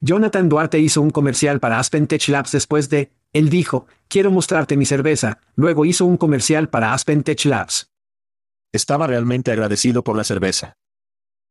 Jonathan 0.00 0.48
Duarte 0.48 0.80
hizo 0.80 1.00
un 1.00 1.10
comercial 1.10 1.60
para 1.60 1.78
Aspen 1.78 2.08
Tech 2.08 2.26
Labs 2.26 2.50
después 2.50 2.90
de, 2.90 3.12
él 3.32 3.48
dijo, 3.48 3.86
quiero 4.08 4.30
mostrarte 4.30 4.76
mi 4.76 4.84
cerveza, 4.84 5.40
luego 5.56 5.84
hizo 5.84 6.04
un 6.04 6.16
comercial 6.16 6.68
para 6.68 6.92
Aspen 6.92 7.22
Tech 7.22 7.44
Labs. 7.44 7.90
Estaba 8.72 9.06
realmente 9.06 9.52
agradecido 9.52 10.04
por 10.04 10.16
la 10.16 10.24
cerveza. 10.24 10.76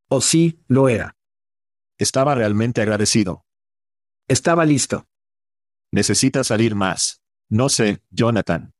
O 0.09 0.21
sí, 0.21 0.59
lo 0.67 0.89
era. 0.89 1.15
Estaba 1.97 2.35
realmente 2.35 2.81
agradecido. 2.81 3.45
Estaba 4.27 4.65
listo. 4.65 5.05
Necesita 5.91 6.43
salir 6.43 6.75
más. 6.75 7.21
No 7.49 7.69
sé, 7.69 8.01
Jonathan. 8.11 8.71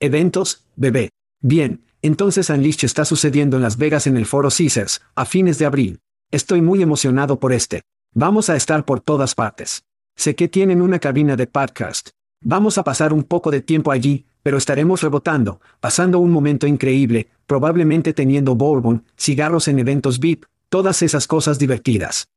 Eventos, 0.00 0.66
bebé. 0.76 1.10
Bien, 1.40 1.84
entonces 2.02 2.50
Unleashed 2.50 2.84
está 2.84 3.04
sucediendo 3.04 3.56
en 3.56 3.62
Las 3.62 3.78
Vegas 3.78 4.06
en 4.06 4.16
el 4.16 4.26
Foro 4.26 4.48
Caesars, 4.50 5.00
a 5.14 5.24
fines 5.24 5.58
de 5.58 5.66
abril. 5.66 6.00
Estoy 6.30 6.60
muy 6.60 6.82
emocionado 6.82 7.38
por 7.38 7.52
este. 7.52 7.82
Vamos 8.12 8.50
a 8.50 8.56
estar 8.56 8.84
por 8.84 9.00
todas 9.00 9.34
partes. 9.34 9.84
Sé 10.16 10.34
que 10.34 10.48
tienen 10.48 10.82
una 10.82 10.98
cabina 10.98 11.36
de 11.36 11.46
podcast. 11.46 12.10
Vamos 12.46 12.76
a 12.76 12.84
pasar 12.84 13.14
un 13.14 13.24
poco 13.24 13.50
de 13.50 13.62
tiempo 13.62 13.90
allí, 13.90 14.26
pero 14.42 14.58
estaremos 14.58 15.00
rebotando, 15.00 15.62
pasando 15.80 16.18
un 16.18 16.30
momento 16.30 16.66
increíble, 16.66 17.30
probablemente 17.46 18.12
teniendo 18.12 18.54
bourbon, 18.54 19.02
cigarros 19.16 19.66
en 19.66 19.78
eventos 19.78 20.20
VIP, 20.20 20.44
todas 20.68 21.00
esas 21.00 21.26
cosas 21.26 21.58
divertidas. 21.58 22.28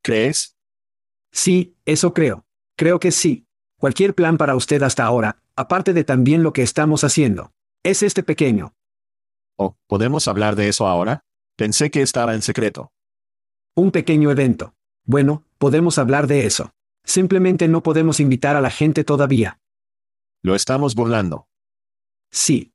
¿Crees? 0.00 0.56
Sí, 1.32 1.74
eso 1.84 2.14
creo. 2.14 2.44
Creo 2.76 3.00
que 3.00 3.10
sí. 3.10 3.44
Cualquier 3.78 4.14
plan 4.14 4.38
para 4.38 4.54
usted 4.54 4.80
hasta 4.84 5.04
ahora, 5.04 5.42
aparte 5.56 5.92
de 5.92 6.04
también 6.04 6.44
lo 6.44 6.52
que 6.52 6.62
estamos 6.62 7.02
haciendo. 7.02 7.50
Es 7.82 8.04
este 8.04 8.22
pequeño. 8.22 8.74
Oh, 9.56 9.76
¿podemos 9.88 10.28
hablar 10.28 10.54
de 10.54 10.68
eso 10.68 10.86
ahora? 10.86 11.24
Pensé 11.56 11.90
que 11.90 12.02
estaba 12.02 12.34
en 12.34 12.42
secreto. 12.42 12.92
Un 13.74 13.90
pequeño 13.90 14.30
evento. 14.30 14.74
Bueno, 15.04 15.42
podemos 15.58 15.98
hablar 15.98 16.28
de 16.28 16.46
eso. 16.46 16.70
Simplemente 17.04 17.68
no 17.68 17.82
podemos 17.82 18.20
invitar 18.20 18.56
a 18.56 18.60
la 18.60 18.70
gente 18.70 19.04
todavía. 19.04 19.60
Lo 20.42 20.54
estamos 20.54 20.94
burlando. 20.94 21.48
Sí. 22.30 22.72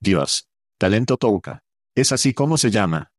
Dios. 0.00 0.48
Talento 0.78 1.16
Touka. 1.16 1.62
Es 1.94 2.12
así 2.12 2.34
como 2.34 2.58
se 2.58 2.70
llama. 2.70 3.12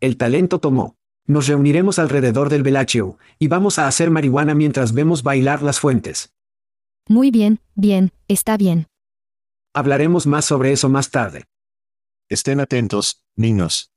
El 0.00 0.16
talento 0.16 0.58
tomó. 0.60 0.96
Nos 1.26 1.46
reuniremos 1.46 1.98
alrededor 1.98 2.48
del 2.48 2.62
Velachio, 2.62 3.18
y 3.38 3.48
vamos 3.48 3.78
a 3.78 3.86
hacer 3.86 4.10
marihuana 4.10 4.54
mientras 4.54 4.92
vemos 4.92 5.22
bailar 5.22 5.62
las 5.62 5.78
fuentes. 5.78 6.32
Muy 7.08 7.30
bien, 7.30 7.60
bien, 7.74 8.12
está 8.26 8.56
bien. 8.56 8.88
Hablaremos 9.74 10.26
más 10.26 10.44
sobre 10.44 10.72
eso 10.72 10.88
más 10.88 11.10
tarde. 11.10 11.44
Estén 12.28 12.58
atentos, 12.60 13.22
niños. 13.36 13.92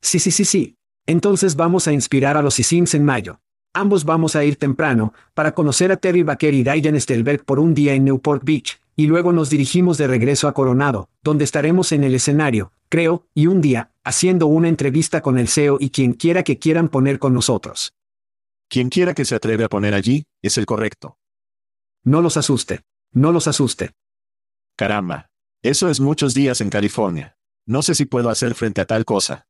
Sí, 0.00 0.18
sí, 0.18 0.30
sí, 0.30 0.44
sí. 0.44 0.76
Entonces 1.06 1.56
vamos 1.56 1.86
a 1.86 1.92
inspirar 1.92 2.36
a 2.36 2.42
los 2.42 2.58
Isims 2.58 2.94
en 2.94 3.04
mayo. 3.04 3.40
Ambos 3.76 4.04
vamos 4.04 4.36
a 4.36 4.44
ir 4.44 4.54
temprano, 4.56 5.12
para 5.34 5.52
conocer 5.52 5.90
a 5.90 5.96
Terry 5.96 6.22
Baker 6.22 6.54
y 6.54 6.62
Diane 6.62 7.00
Stelberg 7.00 7.44
por 7.44 7.58
un 7.58 7.74
día 7.74 7.94
en 7.94 8.04
Newport 8.04 8.44
Beach, 8.44 8.80
y 8.94 9.08
luego 9.08 9.32
nos 9.32 9.50
dirigimos 9.50 9.98
de 9.98 10.06
regreso 10.06 10.46
a 10.46 10.54
Coronado, 10.54 11.08
donde 11.24 11.42
estaremos 11.42 11.90
en 11.90 12.04
el 12.04 12.14
escenario, 12.14 12.72
creo, 12.88 13.26
y 13.34 13.48
un 13.48 13.60
día, 13.60 13.90
haciendo 14.04 14.46
una 14.46 14.68
entrevista 14.68 15.22
con 15.22 15.38
el 15.38 15.48
CEO 15.48 15.78
y 15.80 15.90
quien 15.90 16.12
quiera 16.12 16.44
que 16.44 16.60
quieran 16.60 16.88
poner 16.88 17.18
con 17.18 17.34
nosotros. 17.34 17.92
Quien 18.68 18.90
quiera 18.90 19.12
que 19.12 19.24
se 19.24 19.34
atreve 19.34 19.64
a 19.64 19.68
poner 19.68 19.92
allí, 19.92 20.24
es 20.40 20.56
el 20.56 20.66
correcto. 20.66 21.18
No 22.04 22.22
los 22.22 22.36
asuste. 22.36 22.82
No 23.12 23.32
los 23.32 23.48
asuste. 23.48 23.90
Caramba. 24.76 25.30
Eso 25.62 25.88
es 25.88 25.98
muchos 25.98 26.34
días 26.34 26.60
en 26.60 26.70
California. 26.70 27.36
No 27.66 27.82
sé 27.82 27.94
si 27.94 28.04
puedo 28.04 28.30
hacer 28.30 28.54
frente 28.54 28.80
a 28.80 28.86
tal 28.86 29.04
cosa. 29.04 29.46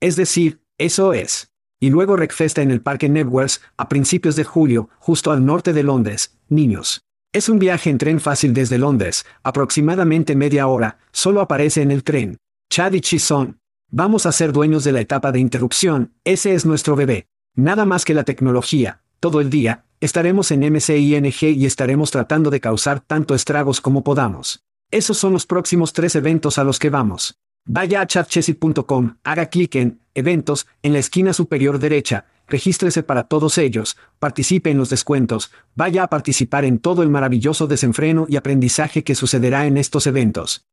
Es 0.00 0.16
decir, 0.16 0.62
eso 0.78 1.12
es. 1.12 1.53
Y 1.80 1.90
luego 1.90 2.16
Recfesta 2.16 2.62
en 2.62 2.70
el 2.70 2.80
Parque 2.80 3.08
Networks, 3.08 3.60
a 3.76 3.88
principios 3.88 4.36
de 4.36 4.44
julio, 4.44 4.88
justo 4.98 5.32
al 5.32 5.44
norte 5.44 5.72
de 5.72 5.82
Londres, 5.82 6.38
niños. 6.48 7.02
Es 7.32 7.48
un 7.48 7.58
viaje 7.58 7.90
en 7.90 7.98
tren 7.98 8.20
fácil 8.20 8.54
desde 8.54 8.78
Londres, 8.78 9.26
aproximadamente 9.42 10.36
media 10.36 10.68
hora, 10.68 10.98
solo 11.10 11.40
aparece 11.40 11.82
en 11.82 11.90
el 11.90 12.04
tren. 12.04 12.38
Chad 12.70 12.92
y 12.92 13.00
Chison. 13.00 13.58
Vamos 13.90 14.26
a 14.26 14.32
ser 14.32 14.52
dueños 14.52 14.84
de 14.84 14.92
la 14.92 15.00
etapa 15.00 15.32
de 15.32 15.40
interrupción, 15.40 16.14
ese 16.24 16.54
es 16.54 16.64
nuestro 16.64 16.96
bebé. 16.96 17.26
Nada 17.56 17.84
más 17.84 18.04
que 18.04 18.14
la 18.14 18.24
tecnología, 18.24 19.02
todo 19.20 19.40
el 19.40 19.50
día, 19.50 19.84
estaremos 20.00 20.50
en 20.50 20.60
MCING 20.72 21.42
y 21.42 21.66
estaremos 21.66 22.10
tratando 22.10 22.50
de 22.50 22.60
causar 22.60 23.00
tanto 23.00 23.34
estragos 23.34 23.80
como 23.80 24.04
podamos. 24.04 24.64
Esos 24.90 25.16
son 25.18 25.32
los 25.32 25.46
próximos 25.46 25.92
tres 25.92 26.14
eventos 26.14 26.58
a 26.58 26.64
los 26.64 26.78
que 26.78 26.90
vamos. 26.90 27.36
Vaya 27.66 28.02
a 28.02 28.06
chatchessy.com, 28.06 29.16
haga 29.22 29.46
clic 29.46 29.76
en 29.76 30.00
Eventos, 30.14 30.66
en 30.82 30.92
la 30.92 30.98
esquina 30.98 31.32
superior 31.32 31.78
derecha, 31.78 32.26
regístrese 32.46 33.02
para 33.02 33.24
todos 33.24 33.56
ellos, 33.56 33.96
participe 34.18 34.70
en 34.70 34.76
los 34.76 34.90
descuentos, 34.90 35.50
vaya 35.74 36.04
a 36.04 36.08
participar 36.08 36.64
en 36.66 36.78
todo 36.78 37.02
el 37.02 37.08
maravilloso 37.08 37.66
desenfreno 37.66 38.26
y 38.28 38.36
aprendizaje 38.36 39.02
que 39.02 39.14
sucederá 39.14 39.66
en 39.66 39.78
estos 39.78 40.06
eventos. 40.06 40.66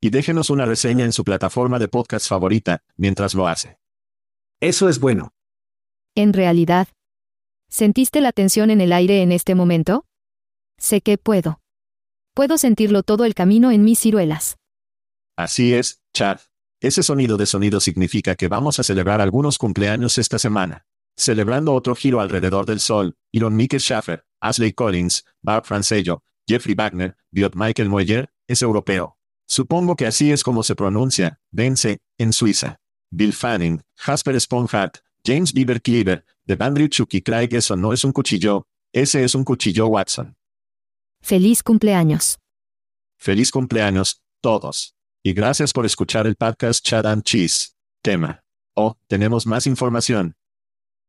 Y 0.00 0.10
déjenos 0.10 0.50
una 0.50 0.64
reseña 0.64 1.04
en 1.04 1.12
su 1.12 1.22
plataforma 1.22 1.78
de 1.78 1.88
podcast 1.88 2.28
favorita, 2.28 2.82
mientras 2.96 3.34
lo 3.34 3.46
hace. 3.46 3.78
Eso 4.60 4.88
es 4.88 4.98
bueno. 5.00 5.32
En 6.14 6.32
realidad. 6.32 6.88
¿Sentiste 7.68 8.20
la 8.20 8.32
tensión 8.32 8.70
en 8.70 8.80
el 8.80 8.92
aire 8.92 9.22
en 9.22 9.32
este 9.32 9.54
momento? 9.54 10.06
Sé 10.78 11.02
que 11.02 11.18
puedo. 11.18 11.60
Puedo 12.34 12.56
sentirlo 12.58 13.02
todo 13.02 13.24
el 13.26 13.34
camino 13.34 13.70
en 13.70 13.84
mis 13.84 13.98
ciruelas. 13.98 14.56
Así 15.36 15.74
es, 15.74 16.02
Chad. 16.14 16.40
Ese 16.80 17.02
sonido 17.02 17.36
de 17.36 17.46
sonido 17.46 17.80
significa 17.80 18.34
que 18.34 18.48
vamos 18.48 18.78
a 18.78 18.82
celebrar 18.82 19.20
algunos 19.20 19.58
cumpleaños 19.58 20.16
esta 20.18 20.38
semana. 20.38 20.86
Celebrando 21.16 21.74
otro 21.74 21.94
giro 21.94 22.20
alrededor 22.20 22.66
del 22.66 22.80
sol, 22.80 23.16
Elon 23.32 23.54
Michael 23.54 23.80
Schaffer, 23.80 24.24
Ashley 24.40 24.72
Collins, 24.72 25.24
Barb 25.42 25.64
Francello, 25.64 26.22
Jeffrey 26.48 26.74
Wagner, 26.74 27.16
Biot 27.30 27.54
Michael 27.54 27.88
Moyer, 27.88 28.30
es 28.46 28.62
europeo. 28.62 29.18
Supongo 29.46 29.94
que 29.96 30.06
así 30.06 30.32
es 30.32 30.42
como 30.42 30.62
se 30.62 30.74
pronuncia, 30.74 31.40
vence, 31.50 32.00
en 32.18 32.32
Suiza. 32.32 32.80
Bill 33.10 33.32
Fanning, 33.32 33.82
Jasper 33.96 34.40
Sponhart, 34.40 34.98
James 35.24 35.52
Bieber 35.52 35.80
Cleaver, 35.80 36.24
de 36.44 36.56
Andrew 36.60 36.88
Chucky 36.88 37.22
Craig 37.22 37.48
eso 37.52 37.76
no 37.76 37.92
es 37.92 38.04
un 38.04 38.12
cuchillo, 38.12 38.66
ese 38.92 39.24
es 39.24 39.34
un 39.34 39.44
cuchillo 39.44 39.86
Watson. 39.88 40.36
Feliz 41.22 41.62
cumpleaños. 41.62 42.38
Feliz 43.18 43.50
cumpleaños, 43.50 44.22
todos. 44.40 44.95
Y 45.26 45.32
gracias 45.32 45.72
por 45.72 45.84
escuchar 45.84 46.28
el 46.28 46.36
podcast 46.36 46.86
Chad 46.86 47.04
and 47.04 47.24
Cheese. 47.24 47.74
Tema. 48.00 48.44
Oh, 48.76 48.94
tenemos 49.08 49.44
más 49.44 49.66
información. 49.66 50.36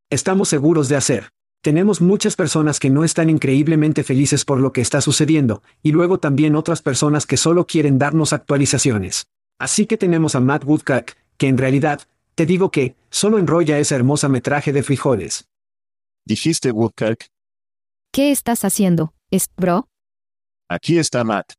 Estamos 0.09 0.49
seguros 0.49 0.89
de 0.89 0.95
hacer. 0.95 1.29
Tenemos 1.61 2.01
muchas 2.01 2.35
personas 2.35 2.79
que 2.79 2.89
no 2.89 3.03
están 3.03 3.29
increíblemente 3.29 4.03
felices 4.03 4.43
por 4.43 4.59
lo 4.59 4.73
que 4.73 4.81
está 4.81 5.01
sucediendo, 5.01 5.61
y 5.83 5.91
luego 5.91 6.19
también 6.19 6.55
otras 6.55 6.81
personas 6.81 7.27
que 7.27 7.37
solo 7.37 7.67
quieren 7.67 7.99
darnos 7.99 8.33
actualizaciones. 8.33 9.27
Así 9.59 9.85
que 9.85 9.97
tenemos 9.97 10.33
a 10.33 10.39
Matt 10.39 10.63
Woodcock, 10.63 11.11
que 11.37 11.47
en 11.47 11.59
realidad, 11.59 12.01
te 12.33 12.47
digo 12.47 12.71
que, 12.71 12.95
solo 13.11 13.37
enrolla 13.37 13.77
esa 13.77 13.97
hermosa 13.97 14.29
metraje 14.29 14.73
de 14.73 14.81
frijoles. 14.81 15.47
¿Dijiste 16.25 16.71
Woodcock? 16.71 17.25
¿Qué 18.11 18.31
estás 18.31 18.65
haciendo, 18.65 19.13
es, 19.29 19.47
bro? 19.55 19.87
Aquí 20.67 20.97
está 20.97 21.23
Matt. 21.23 21.53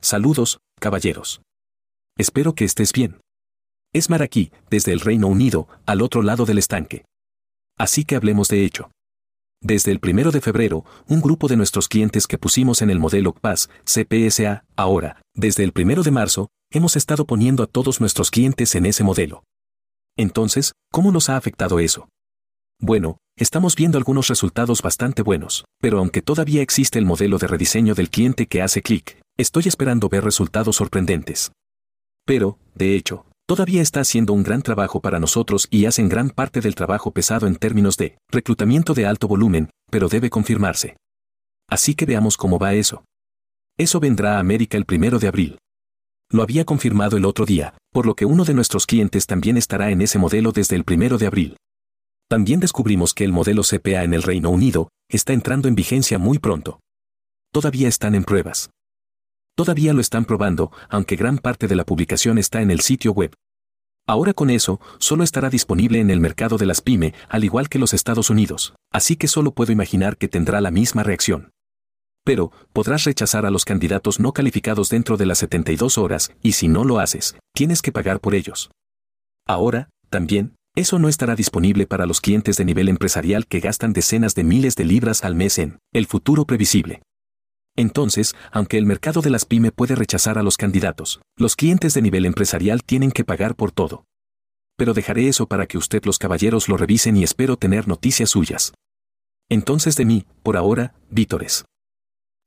Saludos, 0.00 0.58
caballeros. 0.80 1.40
Espero 2.18 2.56
que 2.56 2.64
estés 2.64 2.92
bien. 2.92 3.20
Es 3.94 4.10
Mar 4.10 4.22
aquí, 4.22 4.50
desde 4.70 4.92
el 4.92 4.98
Reino 4.98 5.28
Unido, 5.28 5.68
al 5.86 6.02
otro 6.02 6.22
lado 6.22 6.46
del 6.46 6.58
estanque. 6.58 7.04
Así 7.78 8.04
que 8.04 8.16
hablemos 8.16 8.48
de 8.48 8.64
ello. 8.64 8.90
Desde 9.62 9.92
el 9.92 10.00
primero 10.00 10.32
de 10.32 10.40
febrero, 10.40 10.84
un 11.06 11.20
grupo 11.20 11.46
de 11.46 11.56
nuestros 11.56 11.88
clientes 11.88 12.26
que 12.26 12.36
pusimos 12.36 12.82
en 12.82 12.90
el 12.90 12.98
modelo 12.98 13.34
PAS, 13.34 13.70
CPSA, 13.84 14.64
ahora, 14.74 15.22
desde 15.34 15.62
el 15.62 15.72
primero 15.72 16.02
de 16.02 16.10
marzo, 16.10 16.48
hemos 16.72 16.96
estado 16.96 17.24
poniendo 17.24 17.62
a 17.62 17.68
todos 17.68 18.00
nuestros 18.00 18.32
clientes 18.32 18.74
en 18.74 18.86
ese 18.86 19.04
modelo. 19.04 19.44
Entonces, 20.16 20.72
¿cómo 20.90 21.12
nos 21.12 21.28
ha 21.28 21.36
afectado 21.36 21.78
eso? 21.78 22.08
Bueno, 22.80 23.18
estamos 23.36 23.76
viendo 23.76 23.96
algunos 23.96 24.26
resultados 24.26 24.82
bastante 24.82 25.22
buenos, 25.22 25.66
pero 25.80 25.98
aunque 25.98 26.22
todavía 26.22 26.62
existe 26.62 26.98
el 26.98 27.06
modelo 27.06 27.38
de 27.38 27.46
rediseño 27.46 27.94
del 27.94 28.10
cliente 28.10 28.48
que 28.48 28.60
hace 28.60 28.82
clic, 28.82 29.20
estoy 29.36 29.68
esperando 29.68 30.08
ver 30.08 30.24
resultados 30.24 30.74
sorprendentes. 30.74 31.52
Pero, 32.28 32.58
de 32.74 32.94
hecho, 32.94 33.24
todavía 33.46 33.80
está 33.80 34.00
haciendo 34.00 34.34
un 34.34 34.42
gran 34.42 34.60
trabajo 34.60 35.00
para 35.00 35.18
nosotros 35.18 35.66
y 35.70 35.86
hacen 35.86 36.10
gran 36.10 36.28
parte 36.28 36.60
del 36.60 36.74
trabajo 36.74 37.10
pesado 37.10 37.46
en 37.46 37.56
términos 37.56 37.96
de 37.96 38.18
reclutamiento 38.30 38.92
de 38.92 39.06
alto 39.06 39.28
volumen, 39.28 39.70
pero 39.90 40.10
debe 40.10 40.28
confirmarse. 40.28 40.98
Así 41.70 41.94
que 41.94 42.04
veamos 42.04 42.36
cómo 42.36 42.58
va 42.58 42.74
eso. 42.74 43.02
Eso 43.78 43.98
vendrá 43.98 44.36
a 44.36 44.40
América 44.40 44.76
el 44.76 44.84
primero 44.84 45.18
de 45.18 45.28
abril. 45.28 45.58
Lo 46.30 46.42
había 46.42 46.66
confirmado 46.66 47.16
el 47.16 47.24
otro 47.24 47.46
día, 47.46 47.72
por 47.94 48.04
lo 48.04 48.14
que 48.14 48.26
uno 48.26 48.44
de 48.44 48.52
nuestros 48.52 48.84
clientes 48.84 49.26
también 49.26 49.56
estará 49.56 49.90
en 49.90 50.02
ese 50.02 50.18
modelo 50.18 50.52
desde 50.52 50.76
el 50.76 50.84
primero 50.84 51.16
de 51.16 51.28
abril. 51.28 51.56
También 52.28 52.60
descubrimos 52.60 53.14
que 53.14 53.24
el 53.24 53.32
modelo 53.32 53.62
CPA 53.62 54.04
en 54.04 54.12
el 54.12 54.22
Reino 54.22 54.50
Unido 54.50 54.90
está 55.08 55.32
entrando 55.32 55.66
en 55.66 55.74
vigencia 55.74 56.18
muy 56.18 56.38
pronto. 56.38 56.78
Todavía 57.54 57.88
están 57.88 58.14
en 58.14 58.24
pruebas. 58.24 58.68
Todavía 59.58 59.92
lo 59.92 60.00
están 60.00 60.24
probando, 60.24 60.70
aunque 60.88 61.16
gran 61.16 61.38
parte 61.38 61.66
de 61.66 61.74
la 61.74 61.84
publicación 61.84 62.38
está 62.38 62.62
en 62.62 62.70
el 62.70 62.78
sitio 62.78 63.10
web. 63.10 63.34
Ahora 64.06 64.32
con 64.32 64.50
eso, 64.50 64.80
solo 65.00 65.24
estará 65.24 65.50
disponible 65.50 65.98
en 65.98 66.10
el 66.10 66.20
mercado 66.20 66.58
de 66.58 66.66
las 66.66 66.80
pyme, 66.80 67.12
al 67.28 67.42
igual 67.42 67.68
que 67.68 67.80
los 67.80 67.92
Estados 67.92 68.30
Unidos, 68.30 68.74
así 68.92 69.16
que 69.16 69.26
solo 69.26 69.50
puedo 69.50 69.72
imaginar 69.72 70.16
que 70.16 70.28
tendrá 70.28 70.60
la 70.60 70.70
misma 70.70 71.02
reacción 71.02 71.50
pero 72.24 72.52
podrás 72.74 73.04
rechazar 73.04 73.46
a 73.46 73.50
los 73.50 73.64
candidatos 73.64 74.20
no 74.20 74.32
calificados 74.34 74.90
dentro 74.90 75.16
de 75.16 75.24
las 75.24 75.38
72 75.38 75.96
horas, 75.96 76.30
y 76.42 76.52
si 76.52 76.68
no 76.68 76.84
lo 76.84 76.98
haces, 76.98 77.34
tienes 77.54 77.80
que 77.80 77.90
pagar 77.90 78.20
por 78.20 78.34
ellos. 78.34 78.70
Ahora, 79.46 79.88
también, 80.10 80.54
eso 80.76 80.98
no 80.98 81.08
estará 81.08 81.36
disponible 81.36 81.86
para 81.86 82.04
los 82.04 82.20
clientes 82.20 82.58
de 82.58 82.66
nivel 82.66 82.90
empresarial 82.90 83.46
que 83.46 83.60
gastan 83.60 83.94
decenas 83.94 84.34
de 84.34 84.44
miles 84.44 84.76
de 84.76 84.84
libras 84.84 85.24
al 85.24 85.36
mes 85.36 85.58
en 85.58 85.78
el 85.94 86.04
futuro 86.04 86.44
previsible. 86.44 87.00
Entonces, 87.78 88.34
aunque 88.50 88.76
el 88.76 88.86
mercado 88.86 89.22
de 89.22 89.30
las 89.30 89.44
pyme 89.44 89.70
puede 89.70 89.94
rechazar 89.94 90.36
a 90.36 90.42
los 90.42 90.56
candidatos, 90.56 91.20
los 91.36 91.54
clientes 91.54 91.94
de 91.94 92.02
nivel 92.02 92.26
empresarial 92.26 92.82
tienen 92.82 93.12
que 93.12 93.22
pagar 93.22 93.54
por 93.54 93.70
todo. 93.70 94.04
Pero 94.76 94.94
dejaré 94.94 95.28
eso 95.28 95.46
para 95.46 95.66
que 95.66 95.78
usted 95.78 96.04
los 96.04 96.18
caballeros 96.18 96.68
lo 96.68 96.76
revisen 96.76 97.16
y 97.16 97.22
espero 97.22 97.56
tener 97.56 97.86
noticias 97.86 98.30
suyas. 98.30 98.74
Entonces 99.48 99.94
de 99.94 100.06
mí, 100.06 100.26
por 100.42 100.56
ahora, 100.56 100.94
Vítores. 101.08 101.66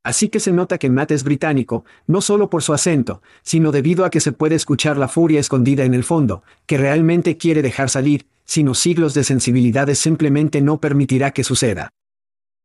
Así 0.04 0.28
que 0.28 0.38
se 0.38 0.52
nota 0.52 0.76
que 0.76 0.90
Matt 0.90 1.12
es 1.12 1.24
británico, 1.24 1.86
no 2.06 2.20
solo 2.20 2.50
por 2.50 2.62
su 2.62 2.74
acento, 2.74 3.22
sino 3.42 3.72
debido 3.72 4.04
a 4.04 4.10
que 4.10 4.20
se 4.20 4.32
puede 4.32 4.54
escuchar 4.54 4.98
la 4.98 5.08
furia 5.08 5.40
escondida 5.40 5.84
en 5.84 5.94
el 5.94 6.04
fondo, 6.04 6.42
que 6.66 6.76
realmente 6.76 7.38
quiere 7.38 7.62
dejar 7.62 7.88
salir, 7.88 8.26
sino 8.44 8.74
siglos 8.74 9.14
de 9.14 9.24
sensibilidades 9.24 9.98
simplemente 9.98 10.60
no 10.60 10.78
permitirá 10.78 11.30
que 11.30 11.42
suceda. 11.42 11.88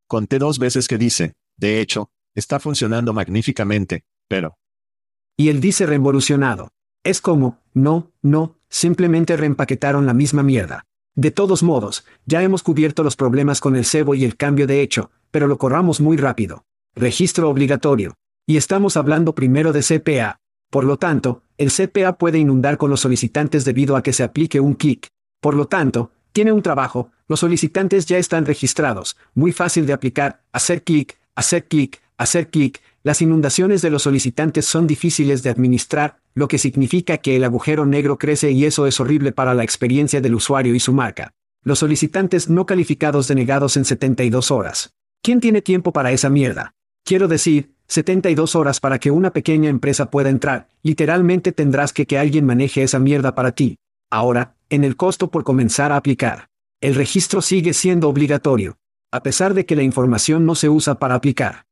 Conté 0.10 0.38
dos 0.38 0.60
veces 0.60 0.90
que 0.90 0.98
dice, 0.98 1.34
de 1.58 1.80
hecho, 1.80 2.10
está 2.38 2.60
funcionando 2.60 3.13
magníficamente, 3.13 4.03
pero... 4.27 4.58
Y 5.36 5.50
él 5.50 5.60
dice 5.60 5.86
revolucionado. 5.86 6.70
Es 7.03 7.22
como, 7.22 7.60
no, 7.74 8.12
no, 8.22 8.56
simplemente 8.70 9.38
reempaquetaron 9.38 10.06
la 10.06 10.13
misma 10.13 10.44
mierda. 10.44 10.86
De 11.15 11.32
todos 11.32 11.63
modos, 11.63 12.06
ya 12.25 12.41
hemos 12.44 12.63
cubierto 12.63 13.03
los 13.03 13.15
problemas 13.15 13.60
con 13.60 13.75
el 13.75 13.86
cebo 13.86 14.15
y 14.15 14.24
el 14.25 14.36
cambio 14.36 14.67
de 14.67 14.82
hecho, 14.82 15.12
pero 15.32 15.48
lo 15.48 15.58
corramos 15.58 16.01
muy 16.01 16.17
rápido 16.17 16.63
registro 16.98 17.50
obligatorio. 17.50 18.15
Y 18.46 18.58
estamos 18.58 18.98
hablando 18.98 19.36
primero 19.36 19.72
de 19.72 19.82
CPA. 19.82 20.39
Por 20.70 20.84
lo 20.84 20.98
tanto, 20.98 21.44
el 21.58 21.72
CPA 21.72 22.17
puede 22.17 22.39
inundar 22.39 22.77
con 22.77 22.89
los 22.89 23.01
solicitantes 23.01 23.65
debido 23.65 23.96
a 23.96 24.03
que 24.03 24.13
se 24.13 24.24
aplique 24.24 24.60
un 24.60 24.75
kick. 24.75 25.08
Por 25.41 25.56
lo 25.56 25.67
tanto, 25.67 26.12
tiene 26.34 26.51
un 26.51 26.62
trabajo, 26.62 27.12
los 27.27 27.39
solicitantes 27.39 28.06
ya 28.06 28.17
están 28.17 28.46
registrados, 28.46 29.17
muy 29.34 29.51
fácil 29.51 29.86
de 29.86 29.94
aplicar, 29.94 30.44
hacer 30.51 30.84
clic, 30.84 31.17
hacer 31.36 31.67
clic, 31.67 32.01
hacer 32.18 32.50
clic, 32.50 32.82
las 33.04 33.22
inundaciones 33.22 33.82
de 33.82 33.90
los 33.90 34.04
solicitantes 34.04 34.66
son 34.66 34.88
difíciles 34.88 35.44
de 35.44 35.50
administrar, 35.50 36.18
lo 36.34 36.48
que 36.48 36.58
significa 36.58 37.18
que 37.20 37.36
el 37.36 37.44
agujero 37.44 37.86
negro 37.86 38.18
crece 38.18 38.52
y 38.52 38.66
eso 38.66 38.88
es 38.88 39.00
horrible 39.00 39.32
para 39.32 39.54
la 39.54 39.64
experiencia 39.64 40.20
del 40.20 40.36
usuario 40.36 40.76
y 40.76 40.80
su 40.80 40.94
marca. 40.94 41.34
Los 41.64 41.80
solicitantes 41.80 42.50
no 42.50 42.66
calificados 42.66 43.28
denegados 43.28 43.78
en 43.78 43.86
72 43.86 44.52
horas. 44.52 44.94
¿Quién 45.22 45.40
tiene 45.40 45.62
tiempo 45.62 45.92
para 45.94 46.12
esa 46.12 46.30
mierda? 46.30 46.74
Quiero 47.04 47.28
decir, 47.28 47.74
72 47.88 48.56
horas 48.56 48.80
para 48.80 49.00
que 49.00 49.12
una 49.12 49.32
pequeña 49.32 49.70
empresa 49.70 50.10
pueda 50.10 50.30
entrar, 50.30 50.68
literalmente 50.84 51.52
tendrás 51.52 51.94
que 51.94 52.06
que 52.06 52.18
alguien 52.18 52.46
maneje 52.46 52.84
esa 52.84 53.00
mierda 53.00 53.36
para 53.36 53.54
ti. 53.54 53.78
Ahora, 54.10 54.56
en 54.70 54.84
el 54.84 54.96
costo 54.96 55.30
por 55.30 55.44
comenzar 55.44 55.92
a 55.92 55.98
aplicar. 55.98 56.50
El 56.82 56.96
registro 56.96 57.42
sigue 57.42 57.74
siendo 57.74 58.10
obligatorio, 58.10 58.78
a 59.12 59.24
pesar 59.24 59.54
de 59.54 59.66
que 59.66 59.76
la 59.76 59.84
información 59.84 60.46
no 60.46 60.56
se 60.56 60.70
usa 60.70 61.00
para 61.00 61.16
aplicar. 61.16 61.67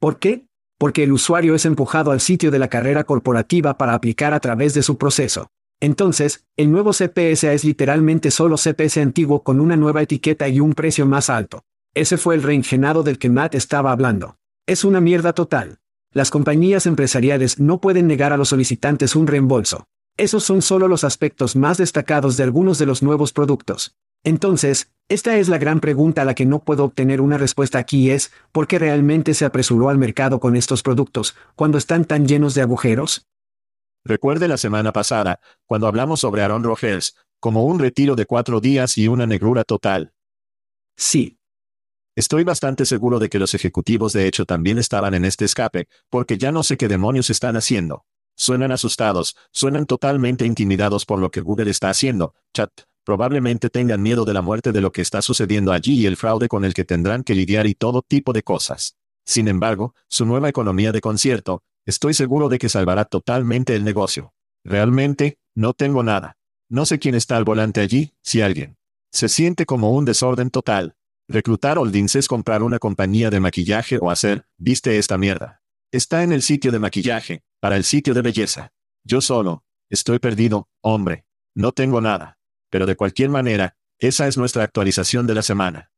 ¿Por 0.00 0.18
qué? 0.18 0.46
Porque 0.78 1.02
el 1.02 1.12
usuario 1.12 1.54
es 1.54 1.66
empujado 1.66 2.10
al 2.10 2.20
sitio 2.20 2.50
de 2.50 2.58
la 2.58 2.68
carrera 2.68 3.04
corporativa 3.04 3.76
para 3.76 3.92
aplicar 3.92 4.32
a 4.32 4.40
través 4.40 4.72
de 4.72 4.82
su 4.82 4.96
proceso. 4.96 5.48
Entonces, 5.78 6.46
el 6.56 6.72
nuevo 6.72 6.92
CPSA 6.92 7.52
es 7.52 7.64
literalmente 7.64 8.30
solo 8.30 8.56
CPS 8.56 8.96
antiguo 8.96 9.42
con 9.42 9.60
una 9.60 9.76
nueva 9.76 10.00
etiqueta 10.00 10.48
y 10.48 10.58
un 10.58 10.72
precio 10.72 11.04
más 11.04 11.28
alto. 11.28 11.64
Ese 11.94 12.16
fue 12.16 12.34
el 12.34 12.42
reingenado 12.42 13.02
del 13.02 13.18
que 13.18 13.28
Matt 13.28 13.54
estaba 13.54 13.92
hablando. 13.92 14.36
Es 14.66 14.84
una 14.84 15.02
mierda 15.02 15.34
total. 15.34 15.80
Las 16.12 16.30
compañías 16.30 16.86
empresariales 16.86 17.60
no 17.60 17.80
pueden 17.82 18.06
negar 18.06 18.32
a 18.32 18.38
los 18.38 18.48
solicitantes 18.48 19.14
un 19.14 19.26
reembolso. 19.26 19.84
Esos 20.16 20.44
son 20.44 20.62
solo 20.62 20.88
los 20.88 21.04
aspectos 21.04 21.56
más 21.56 21.76
destacados 21.76 22.38
de 22.38 22.44
algunos 22.44 22.78
de 22.78 22.86
los 22.86 23.02
nuevos 23.02 23.34
productos. 23.34 23.96
Entonces, 24.24 24.92
esta 25.08 25.36
es 25.38 25.48
la 25.48 25.58
gran 25.58 25.80
pregunta 25.80 26.22
a 26.22 26.24
la 26.24 26.34
que 26.34 26.46
no 26.46 26.62
puedo 26.62 26.84
obtener 26.84 27.20
una 27.20 27.38
respuesta 27.38 27.78
aquí 27.78 28.10
es, 28.10 28.32
¿por 28.52 28.66
qué 28.68 28.78
realmente 28.78 29.34
se 29.34 29.44
apresuró 29.44 29.88
al 29.88 29.98
mercado 29.98 30.40
con 30.40 30.56
estos 30.56 30.82
productos, 30.82 31.36
cuando 31.56 31.78
están 31.78 32.04
tan 32.04 32.26
llenos 32.26 32.54
de 32.54 32.62
agujeros? 32.62 33.26
Recuerde 34.04 34.48
la 34.48 34.56
semana 34.56 34.92
pasada, 34.92 35.40
cuando 35.66 35.86
hablamos 35.86 36.20
sobre 36.20 36.42
Aaron 36.42 36.64
Rodgers, 36.64 37.16
como 37.40 37.64
un 37.64 37.78
retiro 37.78 38.14
de 38.14 38.26
cuatro 38.26 38.60
días 38.60 38.96
y 38.98 39.08
una 39.08 39.26
negrura 39.26 39.64
total. 39.64 40.12
Sí, 40.96 41.40
Estoy 42.16 42.44
bastante 42.44 42.84
seguro 42.84 43.18
de 43.18 43.28
que 43.28 43.38
los 43.38 43.54
ejecutivos 43.54 44.12
de 44.12 44.26
hecho 44.26 44.44
también 44.44 44.78
estaban 44.78 45.14
en 45.14 45.24
este 45.24 45.44
escape, 45.44 45.88
porque 46.10 46.38
ya 46.38 46.50
no 46.50 46.62
sé 46.62 46.76
qué 46.76 46.88
demonios 46.88 47.30
están 47.30 47.56
haciendo. 47.56 48.04
Suenan 48.36 48.72
asustados, 48.72 49.36
suenan 49.52 49.86
totalmente 49.86 50.44
intimidados 50.44 51.06
por 51.06 51.18
lo 51.18 51.30
que 51.30 51.40
Google 51.40 51.70
está 51.70 51.88
haciendo. 51.88 52.34
Chat, 52.52 52.70
probablemente 53.10 53.70
tengan 53.70 54.00
miedo 54.00 54.24
de 54.24 54.32
la 54.32 54.40
muerte 54.40 54.70
de 54.70 54.80
lo 54.80 54.92
que 54.92 55.02
está 55.02 55.20
sucediendo 55.20 55.72
allí 55.72 55.94
y 55.94 56.06
el 56.06 56.16
fraude 56.16 56.46
con 56.46 56.64
el 56.64 56.74
que 56.74 56.84
tendrán 56.84 57.24
que 57.24 57.34
lidiar 57.34 57.66
y 57.66 57.74
todo 57.74 58.02
tipo 58.02 58.32
de 58.32 58.44
cosas. 58.44 58.94
Sin 59.26 59.48
embargo, 59.48 59.96
su 60.08 60.24
nueva 60.26 60.48
economía 60.48 60.92
de 60.92 61.00
concierto, 61.00 61.64
estoy 61.84 62.14
seguro 62.14 62.48
de 62.48 62.60
que 62.60 62.68
salvará 62.68 63.04
totalmente 63.04 63.74
el 63.74 63.82
negocio. 63.82 64.32
Realmente, 64.62 65.40
no 65.56 65.72
tengo 65.72 66.04
nada. 66.04 66.36
No 66.68 66.86
sé 66.86 67.00
quién 67.00 67.16
está 67.16 67.36
al 67.36 67.42
volante 67.42 67.80
allí, 67.80 68.14
si 68.22 68.42
alguien. 68.42 68.76
Se 69.10 69.28
siente 69.28 69.66
como 69.66 69.90
un 69.90 70.04
desorden 70.04 70.50
total. 70.50 70.94
Reclutar 71.26 71.78
holdings 71.78 72.14
es 72.14 72.28
comprar 72.28 72.62
una 72.62 72.78
compañía 72.78 73.28
de 73.28 73.40
maquillaje 73.40 73.98
o 74.00 74.12
hacer, 74.12 74.46
viste 74.56 74.98
esta 74.98 75.18
mierda. 75.18 75.62
Está 75.90 76.22
en 76.22 76.30
el 76.30 76.42
sitio 76.42 76.70
de 76.70 76.78
maquillaje, 76.78 77.42
para 77.58 77.74
el 77.74 77.82
sitio 77.82 78.14
de 78.14 78.22
belleza. 78.22 78.70
Yo 79.02 79.20
solo, 79.20 79.64
estoy 79.88 80.20
perdido, 80.20 80.68
hombre. 80.80 81.24
No 81.56 81.72
tengo 81.72 82.00
nada. 82.00 82.39
Pero 82.70 82.86
de 82.86 82.96
cualquier 82.96 83.28
manera, 83.28 83.76
esa 83.98 84.26
es 84.26 84.38
nuestra 84.38 84.64
actualización 84.64 85.26
de 85.26 85.34
la 85.34 85.42
semana. 85.42 85.90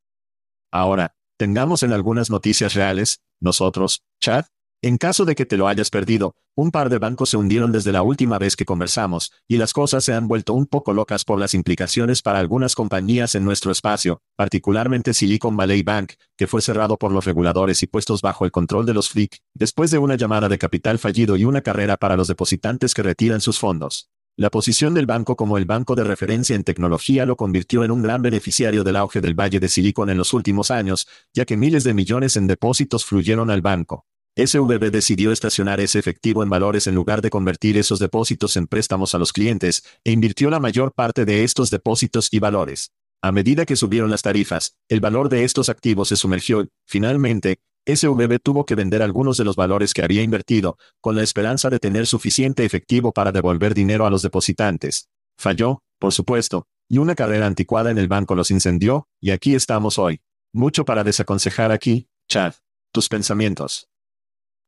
Ahora, 0.73 1.15
tengamos 1.37 1.83
en 1.83 1.93
algunas 1.93 2.31
noticias 2.31 2.75
reales, 2.75 3.21
nosotros, 3.41 4.03
Chad, 4.21 4.47
en 4.85 4.99
caso 4.99 5.25
de 5.25 5.37
que 5.37 5.47
te 5.47 5.57
lo 5.57 5.69
hayas 5.69 5.91
perdido, 5.91 6.35
un 6.57 6.73
par 6.73 6.91
de 6.91 6.99
bancos 6.99 7.31
se 7.31 7.37
hundieron 7.37 7.71
desde 7.71 7.93
la 7.93 8.03
última 8.03 8.37
vez 8.39 8.57
que 8.57 8.65
conversamos, 8.65 9.33
y 9.47 9.57
las 9.57 9.73
cosas 9.73 10.03
se 10.03 10.13
han 10.13 10.27
vuelto 10.27 10.55
un 10.55 10.67
poco 10.67 10.93
locas 10.93 11.25
por 11.25 11.39
las 11.39 11.55
implicaciones 11.55 12.21
para 12.21 12.41
algunas 12.41 12.75
compañías 12.75 13.37
en 13.37 13.45
nuestro 13.45 13.71
espacio, 13.71 14.21
particularmente 14.35 15.15
Silicon 15.15 15.57
Valley 15.57 15.85
Bank, 15.85 16.15
que 16.37 16.49
fue 16.49 16.61
cerrado 16.61 16.97
por 16.97 17.13
los 17.13 17.25
reguladores 17.25 17.83
y 17.85 17.87
puestos 17.87 18.23
bajo 18.23 18.45
el 18.45 18.51
control 18.51 18.85
de 18.85 18.95
los 18.95 19.09
FLIC, 19.09 19.39
después 19.55 19.93
de 19.93 19.99
una 19.99 20.17
llamada 20.17 20.49
de 20.49 20.59
capital 20.59 20.99
fallido 20.99 21.37
y 21.37 21.45
una 21.45 21.61
carrera 21.61 21.97
para 21.97 22.17
los 22.17 22.27
depositantes 22.27 22.93
que 22.93 23.05
retiran 23.05 23.41
sus 23.41 23.61
fondos. 23.61 24.12
La 24.39 24.49
posición 24.49 24.95
del 24.95 25.05
banco 25.05 25.37
como 25.37 25.59
el 25.59 25.67
banco 25.67 25.95
de 25.95 26.05
referencia 26.05 26.57
en 26.57 26.65
tecnología 26.65 27.27
lo 27.27 27.37
convirtió 27.37 27.85
en 27.85 27.91
un 27.91 28.01
gran 28.01 28.23
beneficiario 28.23 28.83
del 28.83 28.97
auge 28.97 29.21
del 29.21 29.39
Valle 29.39 29.61
de 29.61 29.69
Silicon 29.69 30.09
en 30.09 30.17
los 30.17 30.33
últimos 30.33 30.71
años, 30.71 31.07
ya 31.35 31.45
que 31.45 31.59
miles 31.59 31.85
de 31.85 31.93
millones 31.93 32.39
en 32.39 32.47
depósitos 32.47 33.05
fluyeron 33.05 33.51
al 33.51 33.61
banco. 33.61 34.07
SVB 34.35 34.91
decidió 34.91 35.33
estacionar 35.33 35.81
ese 35.81 35.99
efectivo 35.99 36.43
en 36.43 36.49
valores 36.49 36.87
en 36.87 36.95
lugar 36.95 37.21
de 37.21 37.29
convertir 37.29 37.77
esos 37.77 37.99
depósitos 37.99 38.57
en 38.57 38.67
préstamos 38.67 39.15
a 39.15 39.19
los 39.19 39.35
clientes, 39.35 39.85
e 40.03 40.13
invirtió 40.13 40.49
la 40.49 40.61
mayor 40.61 40.95
parte 40.95 41.27
de 41.27 41.45
estos 41.45 41.69
depósitos 41.71 42.33
y 42.33 42.39
valores. 42.39 42.93
A 43.21 43.33
medida 43.33 43.67
que 43.67 43.77
subieron 43.77 44.11
las 44.11 44.23
tarifas, 44.23 44.79
el 44.89 45.01
valor 45.01 45.29
de 45.29 45.45
estos 45.45 45.69
activos 45.69 46.09
se 46.09 46.17
sumergió. 46.17 46.67
Finalmente, 46.87 47.59
SVB 47.87 48.39
tuvo 48.41 48.65
que 48.65 48.77
vender 48.77 49.03
algunos 49.03 49.37
de 49.37 49.45
los 49.45 49.57
valores 49.57 49.93
que 49.93 50.03
había 50.03 50.23
invertido, 50.23 50.79
con 51.01 51.17
la 51.17 51.23
esperanza 51.23 51.69
de 51.69 51.81
tener 51.81 52.07
suficiente 52.07 52.65
efectivo 52.65 53.13
para 53.13 53.33
devolver 53.33 53.75
dinero 53.75 54.07
a 54.07 54.11
los 54.11 54.23
depositantes. 54.23 55.09
Falló, 55.37 55.83
por 55.99 56.13
supuesto, 56.13 56.67
y 56.89 56.99
una 56.99 57.15
carrera 57.15 57.47
anticuada 57.47 57.91
en 57.91 57.99
el 57.99 58.07
banco 58.07 58.35
los 58.35 58.51
incendió, 58.53 59.09
y 59.21 59.31
aquí 59.31 59.55
estamos 59.55 59.99
hoy. 59.99 60.21
Mucho 60.53 60.85
para 60.85 61.03
desaconsejar 61.03 61.73
aquí, 61.73 62.09
Chad. 62.29 62.55
Tus 62.93 63.09
pensamientos. 63.09 63.89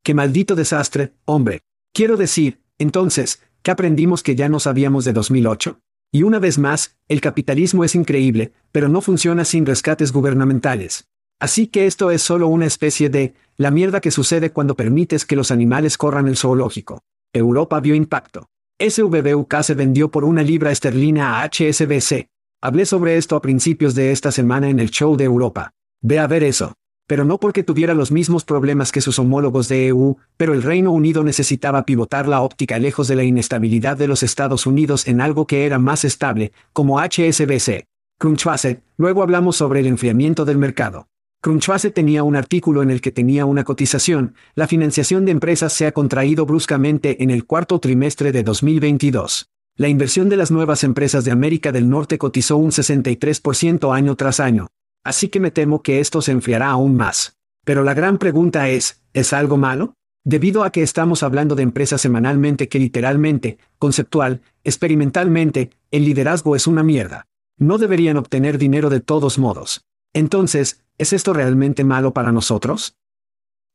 ¡Qué 0.02 0.14
maldito 0.14 0.56
desastre, 0.56 1.14
hombre! 1.24 1.60
Quiero 1.92 2.16
decir, 2.16 2.62
entonces, 2.78 3.42
¿qué 3.62 3.70
aprendimos 3.70 4.22
que 4.22 4.34
ya 4.34 4.48
no 4.48 4.58
sabíamos 4.58 5.04
de 5.04 5.12
2008? 5.12 5.80
Y 6.10 6.22
una 6.24 6.38
vez 6.38 6.58
más, 6.58 6.96
el 7.08 7.20
capitalismo 7.20 7.84
es 7.84 7.94
increíble, 7.94 8.52
pero 8.72 8.88
no 8.88 9.00
funciona 9.00 9.44
sin 9.44 9.66
rescates 9.66 10.12
gubernamentales. 10.12 11.06
Así 11.40 11.66
que 11.66 11.86
esto 11.86 12.10
es 12.10 12.22
solo 12.22 12.48
una 12.48 12.66
especie 12.66 13.08
de, 13.10 13.34
la 13.56 13.70
mierda 13.70 14.00
que 14.00 14.10
sucede 14.10 14.50
cuando 14.50 14.74
permites 14.74 15.24
que 15.24 15.36
los 15.36 15.50
animales 15.50 15.96
corran 15.96 16.28
el 16.28 16.36
zoológico. 16.36 17.02
Europa 17.32 17.80
vio 17.80 17.94
impacto. 17.94 18.48
SVBUK 18.80 19.62
se 19.62 19.74
vendió 19.74 20.10
por 20.10 20.24
una 20.24 20.42
libra 20.42 20.72
esterlina 20.72 21.40
a 21.40 21.48
HSBC. 21.48 22.26
Hablé 22.60 22.86
sobre 22.86 23.16
esto 23.16 23.36
a 23.36 23.42
principios 23.42 23.94
de 23.94 24.10
esta 24.10 24.32
semana 24.32 24.68
en 24.68 24.80
el 24.80 24.90
show 24.90 25.16
de 25.16 25.24
Europa. 25.24 25.70
Ve 26.02 26.18
a 26.18 26.26
ver 26.26 26.42
eso. 26.42 26.74
Pero 27.06 27.24
no 27.24 27.38
porque 27.38 27.62
tuviera 27.62 27.92
los 27.92 28.10
mismos 28.10 28.44
problemas 28.44 28.90
que 28.90 29.02
sus 29.02 29.18
homólogos 29.18 29.68
de 29.68 29.88
EU, 29.88 30.16
pero 30.38 30.54
el 30.54 30.62
Reino 30.62 30.90
Unido 30.90 31.22
necesitaba 31.22 31.84
pivotar 31.84 32.26
la 32.26 32.40
óptica 32.40 32.78
lejos 32.78 33.08
de 33.08 33.16
la 33.16 33.24
inestabilidad 33.24 33.98
de 33.98 34.08
los 34.08 34.22
Estados 34.22 34.66
Unidos 34.66 35.06
en 35.06 35.20
algo 35.20 35.46
que 35.46 35.66
era 35.66 35.78
más 35.78 36.04
estable, 36.04 36.52
como 36.72 36.98
HSBC. 36.98 37.84
Crunchbase, 38.18 38.80
luego 38.96 39.22
hablamos 39.22 39.56
sobre 39.56 39.80
el 39.80 39.86
enfriamiento 39.86 40.46
del 40.46 40.56
mercado. 40.56 41.08
Crunchbase 41.44 41.90
tenía 41.90 42.22
un 42.22 42.36
artículo 42.36 42.82
en 42.82 42.90
el 42.90 43.02
que 43.02 43.12
tenía 43.12 43.44
una 43.44 43.64
cotización, 43.64 44.34
la 44.54 44.66
financiación 44.66 45.26
de 45.26 45.32
empresas 45.32 45.74
se 45.74 45.86
ha 45.86 45.92
contraído 45.92 46.46
bruscamente 46.46 47.22
en 47.22 47.28
el 47.28 47.44
cuarto 47.44 47.80
trimestre 47.80 48.32
de 48.32 48.42
2022. 48.42 49.50
La 49.76 49.88
inversión 49.88 50.30
de 50.30 50.38
las 50.38 50.50
nuevas 50.50 50.84
empresas 50.84 51.22
de 51.26 51.32
América 51.32 51.70
del 51.70 51.90
Norte 51.90 52.16
cotizó 52.16 52.56
un 52.56 52.70
63% 52.70 53.94
año 53.94 54.16
tras 54.16 54.40
año. 54.40 54.68
Así 55.04 55.28
que 55.28 55.38
me 55.38 55.50
temo 55.50 55.82
que 55.82 56.00
esto 56.00 56.22
se 56.22 56.32
enfriará 56.32 56.70
aún 56.70 56.96
más. 56.96 57.36
Pero 57.66 57.84
la 57.84 57.92
gran 57.92 58.16
pregunta 58.16 58.70
es, 58.70 59.02
¿es 59.12 59.34
algo 59.34 59.58
malo? 59.58 59.92
Debido 60.24 60.64
a 60.64 60.72
que 60.72 60.82
estamos 60.82 61.22
hablando 61.22 61.56
de 61.56 61.62
empresas 61.62 62.00
semanalmente 62.00 62.70
que 62.70 62.78
literalmente, 62.78 63.58
conceptual, 63.78 64.40
experimentalmente, 64.64 65.72
el 65.90 66.06
liderazgo 66.06 66.56
es 66.56 66.66
una 66.66 66.82
mierda. 66.82 67.26
No 67.58 67.76
deberían 67.76 68.16
obtener 68.16 68.56
dinero 68.56 68.88
de 68.88 69.00
todos 69.00 69.38
modos. 69.38 69.82
Entonces, 70.14 70.83
¿es 70.98 71.12
esto 71.12 71.32
realmente 71.32 71.84
malo 71.84 72.12
para 72.12 72.32
nosotros? 72.32 72.96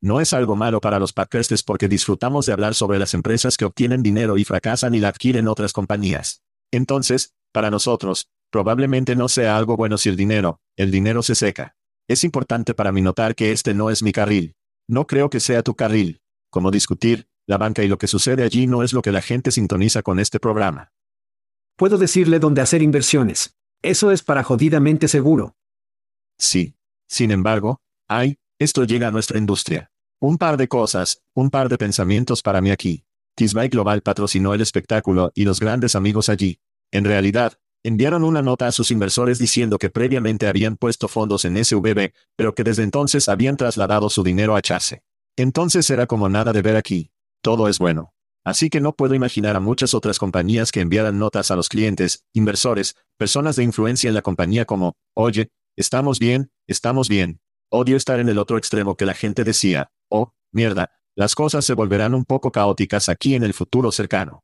No 0.02 0.22
es 0.22 0.32
algo 0.32 0.56
malo 0.56 0.80
para 0.80 1.00
los 1.00 1.12
podcasters 1.12 1.64
porque 1.64 1.90
disfrutamos 1.90 2.46
de 2.46 2.54
hablar 2.54 2.74
sobre 2.74 3.00
las 3.00 3.14
empresas 3.14 3.58
que 3.58 3.66
obtienen 3.66 4.02
dinero 4.02 4.38
y 4.38 4.46
fracasan 4.46 4.96
y 4.96 5.00
la 5.00 5.10
adquieren 5.10 5.48
otras 5.48 5.74
compañías. 5.74 6.42
Entonces, 6.72 7.34
para 7.52 7.70
nosotros, 7.70 8.30
probablemente 8.50 9.16
no 9.16 9.28
sea 9.28 9.58
algo 9.58 9.76
bueno 9.76 9.98
si 9.98 10.08
el 10.08 10.16
dinero, 10.16 10.62
el 10.78 10.92
dinero 10.92 11.22
se 11.22 11.36
seca. 11.36 11.76
Es 12.08 12.24
importante 12.24 12.74
para 12.74 12.92
mí 12.92 13.02
notar 13.02 13.36
que 13.36 13.52
este 13.52 13.74
no 13.74 13.90
es 13.90 14.02
mi 14.02 14.14
carril. 14.14 14.56
No 14.88 15.06
creo 15.06 15.30
que 15.30 15.40
sea 15.40 15.64
tu 15.64 15.76
carril. 15.76 16.22
Como 16.50 16.72
discutir, 16.72 17.28
la 17.46 17.58
banca 17.58 17.84
y 17.84 17.88
lo 17.88 17.98
que 17.98 18.08
sucede 18.08 18.44
allí 18.44 18.68
no 18.68 18.84
es 18.84 18.94
lo 18.94 19.02
que 19.02 19.12
la 19.12 19.22
gente 19.22 19.52
sintoniza 19.52 20.02
con 20.02 20.20
este 20.20 20.40
programa. 20.40 20.92
Puedo 21.76 21.98
decirle 21.98 22.40
dónde 22.40 22.62
hacer 22.62 22.82
inversiones. 22.82 23.56
Eso 23.82 24.12
es 24.12 24.24
para 24.24 24.44
jodidamente 24.44 25.08
seguro. 25.08 25.56
Sí. 26.38 26.76
Sin 27.10 27.32
embargo, 27.32 27.82
ay, 28.08 28.38
esto 28.60 28.84
llega 28.84 29.08
a 29.08 29.12
nuestra 29.12 29.40
industria. 29.40 29.92
Un 30.22 30.38
par 30.38 30.58
de 30.58 30.68
cosas, 30.68 31.22
un 31.34 31.50
par 31.50 31.68
de 31.68 31.78
pensamientos 31.78 32.42
para 32.44 32.62
mí 32.62 32.70
aquí. 32.70 33.04
Tisbay 33.36 33.70
Global 33.70 34.02
patrocinó 34.02 34.54
el 34.54 34.62
espectáculo 34.62 35.32
y 35.34 35.46
los 35.46 35.60
grandes 35.60 35.96
amigos 35.96 36.30
allí. 36.30 36.60
En 36.92 37.06
realidad, 37.06 37.54
enviaron 37.84 38.24
una 38.24 38.42
nota 38.42 38.68
a 38.68 38.72
sus 38.72 38.92
inversores 38.92 39.40
diciendo 39.40 39.80
que 39.80 39.90
previamente 39.90 40.48
habían 40.48 40.78
puesto 40.78 41.08
fondos 41.08 41.46
en 41.46 41.64
SVB, 41.64 42.14
pero 42.36 42.54
que 42.54 42.64
desde 42.64 42.84
entonces 42.84 43.28
habían 43.28 43.58
trasladado 43.58 44.10
su 44.10 44.24
dinero 44.24 44.56
a 44.56 44.62
Chase. 44.62 45.02
Entonces 45.36 45.90
era 45.90 46.06
como 46.06 46.30
nada 46.30 46.54
de 46.54 46.62
ver 46.62 46.76
aquí. 46.76 47.12
Todo 47.42 47.70
es 47.70 47.80
bueno. 47.80 48.14
Así 48.44 48.70
que 48.70 48.82
no 48.82 48.94
puedo 48.94 49.16
imaginar 49.16 49.56
a 49.56 49.60
muchas 49.60 49.94
otras 49.94 50.20
compañías 50.20 50.72
que 50.72 50.82
enviaran 50.82 51.18
notas 51.18 51.50
a 51.50 51.56
los 51.56 51.70
clientes, 51.70 52.26
inversores, 52.34 52.96
personas 53.18 53.56
de 53.56 53.64
influencia 53.64 54.10
en 54.10 54.14
la 54.14 54.22
compañía 54.22 54.66
como, 54.66 54.96
oye, 55.14 55.50
Estamos 55.80 56.20
bien, 56.20 56.52
estamos 56.68 57.08
bien. 57.08 57.40
Odio 57.72 57.96
estar 57.96 58.20
en 58.20 58.28
el 58.28 58.38
otro 58.38 58.58
extremo 58.58 58.98
que 58.98 59.06
la 59.06 59.14
gente 59.14 59.46
decía, 59.46 59.94
oh, 60.10 60.34
mierda, 60.52 60.92
las 61.16 61.36
cosas 61.36 61.64
se 61.64 61.74
volverán 61.74 62.14
un 62.14 62.26
poco 62.26 62.52
caóticas 62.52 63.08
aquí 63.08 63.34
en 63.34 63.44
el 63.44 63.54
futuro 63.54 63.94
cercano. 63.94 64.44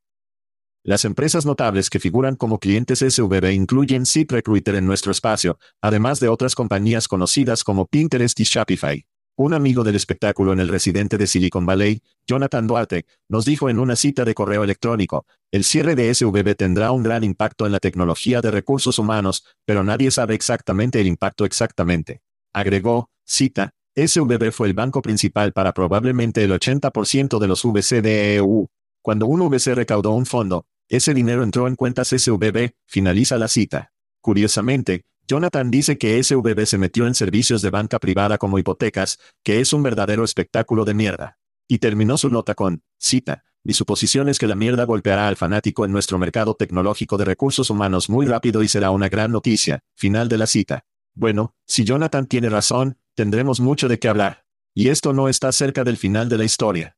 Las 0.81 1.03
empresas 1.03 1.45
notables 1.45 1.89
que 1.89 1.99
figuran 1.99 2.37
como 2.37 2.57
clientes 2.57 2.99
SVB 2.99 3.51
incluyen 3.51 4.05
ZipRecruiter 4.05 4.75
en 4.75 4.85
nuestro 4.85 5.11
espacio, 5.11 5.59
además 5.81 6.21
de 6.21 6.29
otras 6.29 6.55
compañías 6.55 7.09
conocidas 7.09 7.65
como 7.65 7.85
Pinterest 7.85 8.39
y 8.39 8.45
Shopify. 8.45 9.05
Un 9.37 9.53
amigo 9.53 9.83
del 9.83 9.95
espectáculo 9.95 10.53
en 10.53 10.61
el 10.61 10.69
residente 10.69 11.17
de 11.17 11.27
Silicon 11.27 11.65
Valley, 11.65 12.01
Jonathan 12.25 12.67
Duarte, 12.67 13.05
nos 13.27 13.43
dijo 13.43 13.69
en 13.69 13.79
una 13.79 13.97
cita 13.97 14.23
de 14.23 14.33
correo 14.33 14.63
electrónico, 14.63 15.25
el 15.51 15.65
cierre 15.65 15.93
de 15.95 16.13
SVB 16.15 16.55
tendrá 16.55 16.93
un 16.93 17.03
gran 17.03 17.25
impacto 17.25 17.65
en 17.65 17.73
la 17.73 17.79
tecnología 17.79 18.39
de 18.39 18.51
recursos 18.51 18.97
humanos, 18.97 19.45
pero 19.65 19.83
nadie 19.83 20.09
sabe 20.09 20.35
exactamente 20.35 21.01
el 21.01 21.07
impacto 21.07 21.43
exactamente. 21.43 22.21
Agregó, 22.53 23.09
cita, 23.25 23.73
SVB 23.93 24.51
fue 24.53 24.69
el 24.69 24.73
banco 24.73 25.01
principal 25.01 25.51
para 25.51 25.73
probablemente 25.73 26.41
el 26.41 26.51
80% 26.51 27.37
de 27.37 27.47
los 27.47 27.65
VC 27.65 28.01
de 28.01 28.35
EU. 28.35 28.67
Cuando 29.01 29.25
un 29.27 29.41
VC 29.49 29.75
recaudó 29.75 30.11
un 30.11 30.25
fondo, 30.25 30.65
ese 30.87 31.13
dinero 31.13 31.43
entró 31.43 31.67
en 31.67 31.75
cuentas 31.75 32.07
SVB, 32.07 32.71
finaliza 32.85 33.37
la 33.37 33.49
cita. 33.49 33.91
Curiosamente, 34.21 35.03
Jonathan 35.27 35.71
dice 35.71 35.97
que 35.97 36.21
SVB 36.21 36.65
se 36.65 36.77
metió 36.77 37.07
en 37.07 37.15
servicios 37.15 37.61
de 37.61 37.71
banca 37.71 37.99
privada 37.99 38.38
como 38.38 38.59
hipotecas, 38.59 39.19
que 39.43 39.59
es 39.59 39.73
un 39.73 39.83
verdadero 39.83 40.23
espectáculo 40.23 40.85
de 40.85 40.93
mierda. 40.93 41.39
Y 41.67 41.79
terminó 41.79 42.17
su 42.17 42.29
nota 42.29 42.53
con, 42.53 42.83
cita, 42.99 43.43
mi 43.65 43.73
suposición 43.73 44.29
es 44.29 44.38
que 44.38 44.45
la 44.45 44.53
mierda 44.53 44.83
golpeará 44.83 45.27
al 45.27 45.38
fanático 45.38 45.85
en 45.85 45.91
nuestro 45.91 46.19
mercado 46.19 46.53
tecnológico 46.53 47.17
de 47.17 47.25
recursos 47.25 47.71
humanos 47.71 48.11
muy 48.11 48.27
rápido 48.27 48.61
y 48.61 48.67
será 48.67 48.91
una 48.91 49.09
gran 49.09 49.31
noticia. 49.31 49.79
Final 49.95 50.29
de 50.29 50.38
la 50.38 50.45
cita. 50.45 50.85
Bueno, 51.15 51.55
si 51.65 51.83
Jonathan 51.83 52.27
tiene 52.27 52.49
razón, 52.49 52.99
tendremos 53.15 53.59
mucho 53.59 53.88
de 53.88 53.97
qué 53.97 54.07
hablar. 54.07 54.45
Y 54.75 54.89
esto 54.89 55.13
no 55.13 55.29
está 55.29 55.51
cerca 55.51 55.83
del 55.83 55.97
final 55.97 56.29
de 56.29 56.38
la 56.38 56.43
historia. 56.43 56.95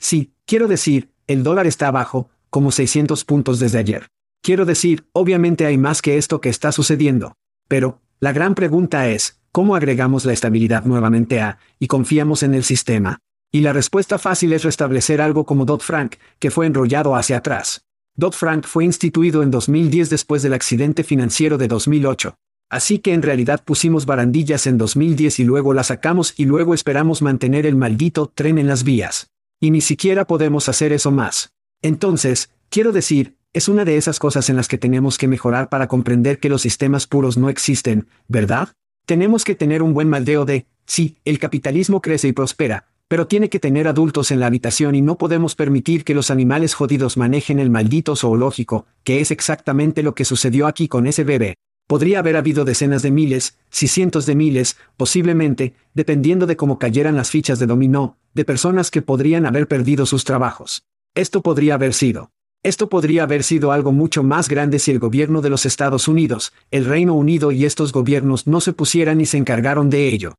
Sí, 0.00 0.34
quiero 0.44 0.66
decir, 0.66 1.12
el 1.28 1.44
dólar 1.44 1.68
está 1.68 1.86
abajo, 1.86 2.30
como 2.50 2.72
600 2.72 3.24
puntos 3.24 3.60
desde 3.60 3.78
ayer. 3.78 4.08
Quiero 4.46 4.64
decir, 4.64 5.08
obviamente 5.12 5.66
hay 5.66 5.76
más 5.76 6.00
que 6.00 6.18
esto 6.18 6.40
que 6.40 6.50
está 6.50 6.70
sucediendo. 6.70 7.34
Pero, 7.66 8.00
la 8.20 8.32
gran 8.32 8.54
pregunta 8.54 9.08
es, 9.08 9.40
¿cómo 9.50 9.74
agregamos 9.74 10.24
la 10.24 10.32
estabilidad 10.32 10.84
nuevamente 10.84 11.40
a, 11.40 11.58
y 11.80 11.88
confiamos 11.88 12.44
en 12.44 12.54
el 12.54 12.62
sistema? 12.62 13.18
Y 13.50 13.62
la 13.62 13.72
respuesta 13.72 14.18
fácil 14.18 14.52
es 14.52 14.62
restablecer 14.62 15.20
algo 15.20 15.44
como 15.46 15.66
Dodd-Frank, 15.66 16.14
que 16.38 16.52
fue 16.52 16.66
enrollado 16.66 17.16
hacia 17.16 17.38
atrás. 17.38 17.80
Dodd-Frank 18.14 18.66
fue 18.66 18.84
instituido 18.84 19.42
en 19.42 19.50
2010 19.50 20.10
después 20.10 20.44
del 20.44 20.54
accidente 20.54 21.02
financiero 21.02 21.58
de 21.58 21.66
2008. 21.66 22.36
Así 22.70 23.00
que 23.00 23.14
en 23.14 23.22
realidad 23.22 23.64
pusimos 23.64 24.06
barandillas 24.06 24.68
en 24.68 24.78
2010 24.78 25.40
y 25.40 25.44
luego 25.44 25.74
las 25.74 25.88
sacamos 25.88 26.34
y 26.36 26.44
luego 26.44 26.72
esperamos 26.72 27.20
mantener 27.20 27.66
el 27.66 27.74
maldito 27.74 28.30
tren 28.32 28.58
en 28.58 28.68
las 28.68 28.84
vías. 28.84 29.26
Y 29.60 29.72
ni 29.72 29.80
siquiera 29.80 30.24
podemos 30.24 30.68
hacer 30.68 30.92
eso 30.92 31.10
más. 31.10 31.52
Entonces, 31.82 32.50
quiero 32.70 32.92
decir, 32.92 33.34
es 33.56 33.68
una 33.68 33.86
de 33.86 33.96
esas 33.96 34.18
cosas 34.18 34.50
en 34.50 34.56
las 34.56 34.68
que 34.68 34.76
tenemos 34.76 35.16
que 35.16 35.28
mejorar 35.28 35.70
para 35.70 35.88
comprender 35.88 36.40
que 36.40 36.50
los 36.50 36.60
sistemas 36.60 37.06
puros 37.06 37.38
no 37.38 37.48
existen, 37.48 38.06
¿verdad? 38.28 38.68
Tenemos 39.06 39.44
que 39.44 39.54
tener 39.54 39.82
un 39.82 39.94
buen 39.94 40.10
maldeo 40.10 40.44
de, 40.44 40.66
sí, 40.84 41.16
el 41.24 41.38
capitalismo 41.38 42.02
crece 42.02 42.28
y 42.28 42.34
prospera, 42.34 42.88
pero 43.08 43.26
tiene 43.26 43.48
que 43.48 43.58
tener 43.58 43.88
adultos 43.88 44.30
en 44.30 44.40
la 44.40 44.46
habitación 44.48 44.94
y 44.94 45.00
no 45.00 45.16
podemos 45.16 45.54
permitir 45.54 46.04
que 46.04 46.14
los 46.14 46.30
animales 46.30 46.74
jodidos 46.74 47.16
manejen 47.16 47.58
el 47.58 47.70
maldito 47.70 48.14
zoológico, 48.14 48.84
que 49.04 49.22
es 49.22 49.30
exactamente 49.30 50.02
lo 50.02 50.14
que 50.14 50.26
sucedió 50.26 50.66
aquí 50.66 50.86
con 50.86 51.06
ese 51.06 51.24
bebé. 51.24 51.54
Podría 51.86 52.18
haber 52.18 52.36
habido 52.36 52.66
decenas 52.66 53.00
de 53.00 53.10
miles, 53.10 53.56
si 53.70 53.88
cientos 53.88 54.26
de 54.26 54.34
miles, 54.34 54.76
posiblemente, 54.98 55.72
dependiendo 55.94 56.46
de 56.46 56.56
cómo 56.58 56.78
cayeran 56.78 57.16
las 57.16 57.30
fichas 57.30 57.58
de 57.58 57.64
dominó, 57.64 58.18
de 58.34 58.44
personas 58.44 58.90
que 58.90 59.00
podrían 59.00 59.46
haber 59.46 59.66
perdido 59.66 60.04
sus 60.04 60.24
trabajos. 60.24 60.82
Esto 61.14 61.40
podría 61.40 61.72
haber 61.72 61.94
sido. 61.94 62.32
Esto 62.66 62.88
podría 62.88 63.22
haber 63.22 63.44
sido 63.44 63.70
algo 63.70 63.92
mucho 63.92 64.24
más 64.24 64.48
grande 64.48 64.80
si 64.80 64.90
el 64.90 64.98
gobierno 64.98 65.40
de 65.40 65.50
los 65.50 65.64
Estados 65.66 66.08
Unidos, 66.08 66.52
el 66.72 66.84
Reino 66.84 67.14
Unido 67.14 67.52
y 67.52 67.64
estos 67.64 67.92
gobiernos 67.92 68.48
no 68.48 68.60
se 68.60 68.72
pusieran 68.72 69.20
y 69.20 69.26
se 69.26 69.36
encargaron 69.36 69.88
de 69.88 70.08
ello. 70.08 70.34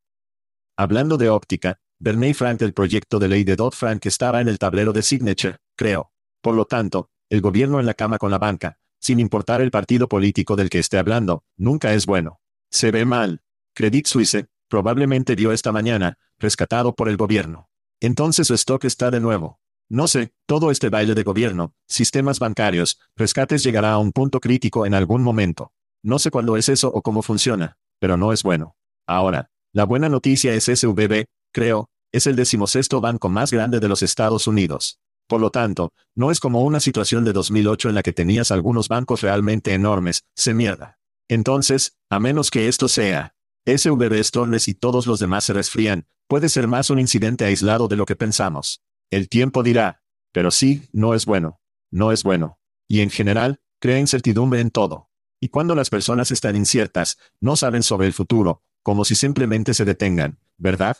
Hablando 0.75 1.17
de 1.17 1.29
óptica, 1.29 1.79
Bernie 1.99 2.33
Frank 2.33 2.59
del 2.59 2.73
proyecto 2.73 3.17
de 3.17 3.29
ley 3.29 3.45
de 3.45 3.55
Dodd-Frank 3.55 4.05
estaba 4.07 4.41
en 4.41 4.49
el 4.49 4.59
tablero 4.59 4.91
de 4.91 5.03
Signature, 5.03 5.59
creo. 5.77 6.11
Por 6.41 6.53
lo 6.55 6.65
tanto, 6.65 7.11
el 7.29 7.39
gobierno 7.39 7.79
en 7.79 7.85
la 7.85 7.93
cama 7.93 8.17
con 8.17 8.29
la 8.29 8.39
banca, 8.39 8.77
sin 8.99 9.21
importar 9.21 9.61
el 9.61 9.71
partido 9.71 10.09
político 10.09 10.57
del 10.57 10.69
que 10.69 10.79
esté 10.79 10.97
hablando, 10.97 11.45
nunca 11.55 11.93
es 11.93 12.05
bueno. 12.05 12.41
Se 12.69 12.91
ve 12.91 13.05
mal. 13.05 13.41
Credit 13.73 14.05
Suisse, 14.05 14.47
probablemente 14.67 15.37
dio 15.37 15.53
esta 15.53 15.71
mañana, 15.71 16.17
rescatado 16.39 16.93
por 16.93 17.07
el 17.07 17.15
gobierno. 17.15 17.69
Entonces 18.01 18.47
su 18.47 18.53
stock 18.53 18.83
está 18.83 19.11
de 19.11 19.21
nuevo. 19.21 19.61
No 19.89 20.07
sé, 20.09 20.33
todo 20.45 20.69
este 20.69 20.89
baile 20.89 21.15
de 21.15 21.23
gobierno, 21.23 21.73
sistemas 21.87 22.39
bancarios, 22.39 22.99
rescates 23.15 23.63
llegará 23.63 23.93
a 23.93 23.99
un 23.99 24.11
punto 24.11 24.41
crítico 24.41 24.85
en 24.85 24.93
algún 24.93 25.23
momento. 25.23 25.71
No 26.03 26.19
sé 26.19 26.29
cuándo 26.29 26.57
es 26.57 26.67
eso 26.67 26.89
o 26.89 27.01
cómo 27.01 27.21
funciona, 27.21 27.77
pero 27.99 28.17
no 28.17 28.33
es 28.33 28.43
bueno. 28.43 28.75
Ahora, 29.07 29.49
la 29.71 29.85
buena 29.85 30.09
noticia 30.09 30.53
es 30.53 30.65
SVB, 30.65 31.25
creo, 31.53 31.89
es 32.11 32.27
el 32.27 32.35
decimosexto 32.35 32.99
banco 32.99 33.29
más 33.29 33.51
grande 33.53 33.79
de 33.79 33.87
los 33.87 34.03
Estados 34.03 34.45
Unidos. 34.47 34.99
Por 35.27 35.39
lo 35.39 35.51
tanto, 35.51 35.93
no 36.15 36.31
es 36.31 36.39
como 36.41 36.63
una 36.63 36.81
situación 36.81 37.23
de 37.23 37.31
2008 37.31 37.89
en 37.89 37.95
la 37.95 38.03
que 38.03 38.13
tenías 38.13 38.51
algunos 38.51 38.89
bancos 38.89 39.21
realmente 39.21 39.73
enormes, 39.73 40.25
se 40.35 40.53
mierda. 40.53 40.99
Entonces, 41.29 41.97
a 42.09 42.19
menos 42.19 42.51
que 42.51 42.67
esto 42.67 42.89
sea, 42.89 43.35
SVB 43.65 44.21
Stornes 44.23 44.67
y 44.67 44.73
todos 44.73 45.07
los 45.07 45.19
demás 45.19 45.45
se 45.45 45.53
resfrían, 45.53 46.07
puede 46.27 46.49
ser 46.49 46.67
más 46.67 46.89
un 46.89 46.99
incidente 46.99 47.45
aislado 47.45 47.87
de 47.87 47.95
lo 47.95 48.05
que 48.05 48.15
pensamos. 48.15 48.81
El 49.09 49.29
tiempo 49.29 49.63
dirá. 49.63 50.03
Pero 50.31 50.51
sí, 50.51 50.87
no 50.91 51.13
es 51.13 51.25
bueno. 51.25 51.61
No 51.91 52.11
es 52.11 52.23
bueno. 52.23 52.59
Y 52.87 53.01
en 53.01 53.09
general, 53.09 53.61
crea 53.79 53.99
incertidumbre 53.99 54.59
en 54.59 54.71
todo. 54.71 55.09
Y 55.39 55.49
cuando 55.49 55.75
las 55.75 55.89
personas 55.89 56.31
están 56.31 56.55
inciertas, 56.55 57.17
no 57.39 57.55
saben 57.55 57.83
sobre 57.83 58.07
el 58.07 58.13
futuro, 58.13 58.63
como 58.81 59.05
si 59.05 59.15
simplemente 59.15 59.73
se 59.73 59.85
detengan, 59.85 60.39
¿verdad? 60.57 60.97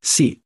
Sí. 0.00 0.44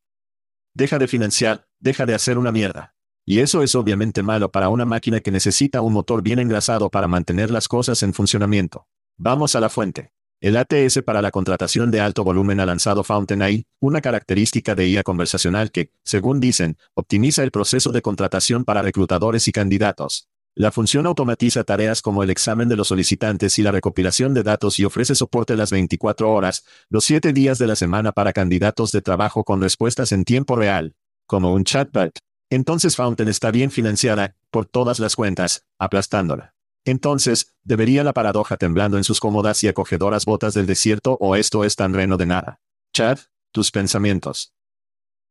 Deja 0.74 0.98
de 0.98 1.08
financiar, 1.08 1.68
deja 1.78 2.04
de 2.04 2.14
hacer 2.14 2.36
una 2.36 2.52
mierda. 2.52 2.96
Y 3.24 3.40
eso 3.40 3.62
es 3.62 3.74
obviamente 3.74 4.22
malo 4.22 4.52
para 4.52 4.68
una 4.68 4.84
máquina 4.84 5.20
que 5.20 5.30
necesita 5.30 5.80
un 5.80 5.92
motor 5.92 6.22
bien 6.22 6.38
engrasado 6.38 6.90
para 6.90 7.08
mantener 7.08 7.50
las 7.50 7.68
cosas 7.68 8.02
en 8.02 8.14
funcionamiento. 8.14 8.86
Vamos 9.16 9.56
a 9.56 9.60
la 9.60 9.68
fuente. 9.68 10.12
El 10.46 10.56
ATS 10.56 11.02
para 11.04 11.22
la 11.22 11.32
contratación 11.32 11.90
de 11.90 11.98
alto 11.98 12.22
volumen 12.22 12.60
ha 12.60 12.66
lanzado 12.66 13.02
FountainAI, 13.02 13.66
una 13.80 14.00
característica 14.00 14.76
de 14.76 14.86
IA 14.86 15.02
conversacional 15.02 15.72
que, 15.72 15.90
según 16.04 16.38
dicen, 16.38 16.78
optimiza 16.94 17.42
el 17.42 17.50
proceso 17.50 17.90
de 17.90 18.00
contratación 18.00 18.64
para 18.64 18.80
reclutadores 18.80 19.48
y 19.48 19.50
candidatos. 19.50 20.28
La 20.54 20.70
función 20.70 21.06
automatiza 21.06 21.64
tareas 21.64 22.00
como 22.00 22.22
el 22.22 22.30
examen 22.30 22.68
de 22.68 22.76
los 22.76 22.86
solicitantes 22.86 23.58
y 23.58 23.64
la 23.64 23.72
recopilación 23.72 24.34
de 24.34 24.44
datos 24.44 24.78
y 24.78 24.84
ofrece 24.84 25.16
soporte 25.16 25.56
las 25.56 25.72
24 25.72 26.32
horas, 26.32 26.64
los 26.90 27.04
7 27.04 27.32
días 27.32 27.58
de 27.58 27.66
la 27.66 27.74
semana 27.74 28.12
para 28.12 28.32
candidatos 28.32 28.92
de 28.92 29.02
trabajo 29.02 29.42
con 29.42 29.60
respuestas 29.60 30.12
en 30.12 30.24
tiempo 30.24 30.54
real, 30.54 30.94
como 31.26 31.54
un 31.54 31.64
chatbot. 31.64 32.20
Entonces 32.50 32.94
Fountain 32.94 33.28
está 33.28 33.50
bien 33.50 33.72
financiada, 33.72 34.36
por 34.52 34.66
todas 34.66 35.00
las 35.00 35.16
cuentas, 35.16 35.66
aplastándola. 35.76 36.55
Entonces, 36.86 37.52
¿debería 37.64 38.04
la 38.04 38.12
paradoja 38.12 38.56
temblando 38.56 38.96
en 38.96 39.02
sus 39.02 39.18
cómodas 39.18 39.62
y 39.64 39.68
acogedoras 39.68 40.24
botas 40.24 40.54
del 40.54 40.66
desierto 40.66 41.18
o 41.20 41.34
esto 41.34 41.64
es 41.64 41.74
tan 41.74 41.92
reno 41.92 42.16
de 42.16 42.26
nada? 42.26 42.60
Chad, 42.94 43.18
tus 43.52 43.72
pensamientos. 43.72 44.54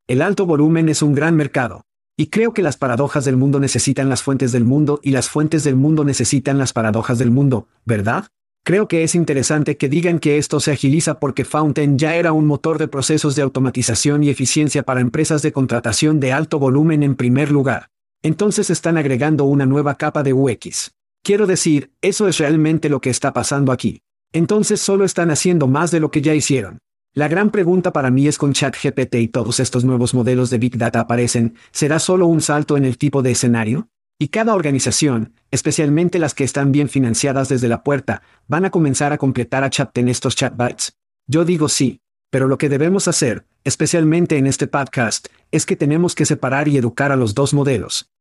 El 0.06 0.20
alto 0.20 0.44
volumen 0.44 0.90
es 0.90 1.00
un 1.00 1.14
gran 1.14 1.34
mercado. 1.34 1.86
Y 2.14 2.26
creo 2.26 2.52
que 2.52 2.62
las 2.62 2.76
paradojas 2.76 3.24
del 3.24 3.38
mundo 3.38 3.58
necesitan 3.58 4.10
las 4.10 4.22
fuentes 4.22 4.52
del 4.52 4.64
mundo 4.64 5.00
y 5.02 5.12
las 5.12 5.30
fuentes 5.30 5.64
del 5.64 5.76
mundo 5.76 6.04
necesitan 6.04 6.58
las 6.58 6.74
paradojas 6.74 7.18
del 7.18 7.30
mundo, 7.30 7.68
¿verdad? 7.86 8.26
Creo 8.62 8.86
que 8.86 9.02
es 9.02 9.14
interesante 9.14 9.78
que 9.78 9.88
digan 9.88 10.18
que 10.18 10.36
esto 10.36 10.60
se 10.60 10.72
agiliza 10.72 11.18
porque 11.20 11.46
Fountain 11.46 11.98
ya 11.98 12.16
era 12.16 12.32
un 12.32 12.46
motor 12.46 12.76
de 12.78 12.88
procesos 12.88 13.34
de 13.34 13.42
automatización 13.42 14.22
y 14.22 14.28
eficiencia 14.28 14.82
para 14.82 15.00
empresas 15.00 15.40
de 15.40 15.52
contratación 15.52 16.20
de 16.20 16.32
alto 16.32 16.58
volumen 16.58 17.02
en 17.02 17.14
primer 17.14 17.50
lugar. 17.50 17.88
Entonces 18.22 18.68
están 18.68 18.98
agregando 18.98 19.44
una 19.44 19.64
nueva 19.64 19.94
capa 19.94 20.22
de 20.22 20.34
UX. 20.34 20.92
Quiero 21.26 21.48
decir, 21.48 21.90
eso 22.02 22.28
es 22.28 22.38
realmente 22.38 22.88
lo 22.88 23.00
que 23.00 23.10
está 23.10 23.32
pasando 23.32 23.72
aquí. 23.72 24.00
Entonces 24.32 24.80
solo 24.80 25.04
están 25.04 25.32
haciendo 25.32 25.66
más 25.66 25.90
de 25.90 25.98
lo 25.98 26.12
que 26.12 26.22
ya 26.22 26.36
hicieron. 26.36 26.78
La 27.14 27.26
gran 27.26 27.50
pregunta 27.50 27.92
para 27.92 28.12
mí 28.12 28.28
es 28.28 28.38
con 28.38 28.52
ChatGPT 28.52 29.16
y 29.16 29.26
todos 29.26 29.58
estos 29.58 29.84
nuevos 29.84 30.14
modelos 30.14 30.50
de 30.50 30.58
Big 30.58 30.78
Data 30.78 31.00
aparecen, 31.00 31.56
¿será 31.72 31.98
solo 31.98 32.28
un 32.28 32.40
salto 32.42 32.76
en 32.76 32.84
el 32.84 32.96
tipo 32.96 33.22
de 33.22 33.32
escenario? 33.32 33.88
Y 34.20 34.28
cada 34.28 34.54
organización, 34.54 35.34
especialmente 35.50 36.20
las 36.20 36.32
que 36.32 36.44
están 36.44 36.70
bien 36.70 36.88
financiadas 36.88 37.48
desde 37.48 37.66
la 37.66 37.82
puerta, 37.82 38.22
van 38.46 38.64
a 38.64 38.70
comenzar 38.70 39.12
a 39.12 39.18
completar 39.18 39.64
a 39.64 39.70
chat 39.70 39.98
en 39.98 40.08
estos 40.08 40.36
chatbots. 40.36 40.92
Yo 41.26 41.44
digo 41.44 41.68
sí, 41.68 42.02
pero 42.30 42.46
lo 42.46 42.56
que 42.56 42.68
debemos 42.68 43.08
hacer, 43.08 43.46
especialmente 43.64 44.38
en 44.38 44.46
este 44.46 44.68
podcast, 44.68 45.26
es 45.50 45.66
que 45.66 45.74
tenemos 45.74 46.14
que 46.14 46.24
separar 46.24 46.68
y 46.68 46.76
educar 46.76 47.10
a 47.10 47.16
los 47.16 47.34
dos 47.34 47.52
modelos. 47.52 48.12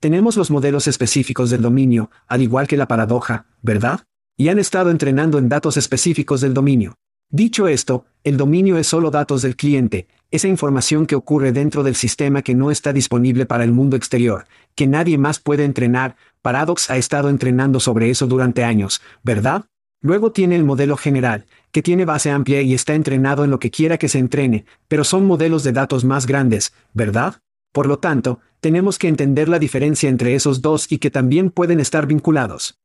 Tenemos 0.00 0.36
los 0.36 0.52
modelos 0.52 0.86
específicos 0.86 1.50
del 1.50 1.60
dominio, 1.60 2.10
al 2.28 2.40
igual 2.40 2.68
que 2.68 2.76
la 2.76 2.86
paradoja, 2.86 3.46
¿verdad? 3.62 4.02
Y 4.36 4.48
han 4.48 4.60
estado 4.60 4.90
entrenando 4.90 5.38
en 5.38 5.48
datos 5.48 5.76
específicos 5.76 6.40
del 6.40 6.54
dominio. 6.54 6.94
Dicho 7.30 7.66
esto, 7.66 8.06
el 8.22 8.36
dominio 8.36 8.78
es 8.78 8.86
solo 8.86 9.10
datos 9.10 9.42
del 9.42 9.56
cliente, 9.56 10.06
esa 10.30 10.46
información 10.46 11.04
que 11.04 11.16
ocurre 11.16 11.50
dentro 11.50 11.82
del 11.82 11.96
sistema 11.96 12.42
que 12.42 12.54
no 12.54 12.70
está 12.70 12.92
disponible 12.92 13.44
para 13.44 13.64
el 13.64 13.72
mundo 13.72 13.96
exterior, 13.96 14.46
que 14.76 14.86
nadie 14.86 15.18
más 15.18 15.40
puede 15.40 15.64
entrenar, 15.64 16.14
Paradox 16.42 16.90
ha 16.90 16.96
estado 16.96 17.28
entrenando 17.28 17.80
sobre 17.80 18.08
eso 18.08 18.28
durante 18.28 18.62
años, 18.62 19.02
¿verdad? 19.24 19.64
Luego 20.00 20.30
tiene 20.30 20.54
el 20.54 20.62
modelo 20.62 20.96
general, 20.96 21.46
que 21.72 21.82
tiene 21.82 22.04
base 22.04 22.30
amplia 22.30 22.62
y 22.62 22.72
está 22.72 22.94
entrenado 22.94 23.42
en 23.42 23.50
lo 23.50 23.58
que 23.58 23.72
quiera 23.72 23.98
que 23.98 24.08
se 24.08 24.20
entrene, 24.20 24.64
pero 24.86 25.02
son 25.02 25.26
modelos 25.26 25.64
de 25.64 25.72
datos 25.72 26.04
más 26.04 26.24
grandes, 26.24 26.72
¿verdad? 26.94 27.40
Por 27.72 27.86
lo 27.86 27.98
tanto, 27.98 28.40
tenemos 28.60 28.98
que 28.98 29.08
entender 29.08 29.48
la 29.48 29.58
diferencia 29.58 30.08
entre 30.08 30.34
esos 30.34 30.62
dos 30.62 30.90
y 30.90 30.98
que 30.98 31.10
también 31.10 31.50
pueden 31.50 31.80
estar 31.80 32.06
vinculados. 32.06 32.78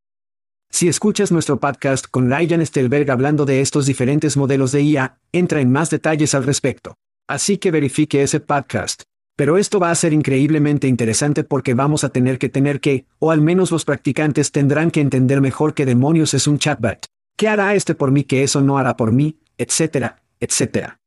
Si 0.70 0.88
escuchas 0.88 1.32
nuestro 1.32 1.60
podcast 1.60 2.06
con 2.10 2.30
Ryan 2.30 2.66
Stelberg 2.66 3.12
hablando 3.12 3.46
de 3.46 3.62
estos 3.62 3.86
diferentes 3.86 4.38
modelos 4.38 4.72
de 4.72 4.82
IA, 4.82 5.20
entra 5.32 5.62
en 5.62 5.72
más 5.72 5.90
detalles 5.90 6.34
al 6.34 6.44
respecto. 6.44 6.96
Así 7.28 7.58
que 7.58 7.72
verifique 7.72 8.24
ese 8.24 8.40
podcast. 8.40 9.04
Pero 9.36 9.58
esto 9.58 9.80
va 9.80 9.92
a 9.92 9.96
ser 9.96 10.14
increíblemente 10.14 10.88
interesante 10.88 11.44
porque 11.44 11.74
vamos 11.74 12.04
a 12.04 12.10
tener 12.10 12.38
que 12.38 12.50
tener 12.50 12.80
que, 12.80 13.06
o 13.20 13.32
al 13.32 13.42
menos 13.42 13.72
los 13.72 13.86
practicantes 13.86 14.52
tendrán 14.52 14.92
que 14.92 15.02
entender 15.02 15.42
mejor 15.42 15.74
qué 15.74 15.86
demonios 15.86 16.34
es 16.34 16.48
un 16.48 16.60
chatbot. 16.60 17.06
¿Qué 17.36 17.48
hará 17.48 17.74
este 17.74 17.96
por 17.96 18.12
mí 18.12 18.24
que 18.24 18.44
eso 18.44 18.62
no 18.62 18.78
hará 18.78 18.96
por 18.96 19.12
mí? 19.12 19.40
etcétera, 19.58 20.24
etcétera 20.40 21.03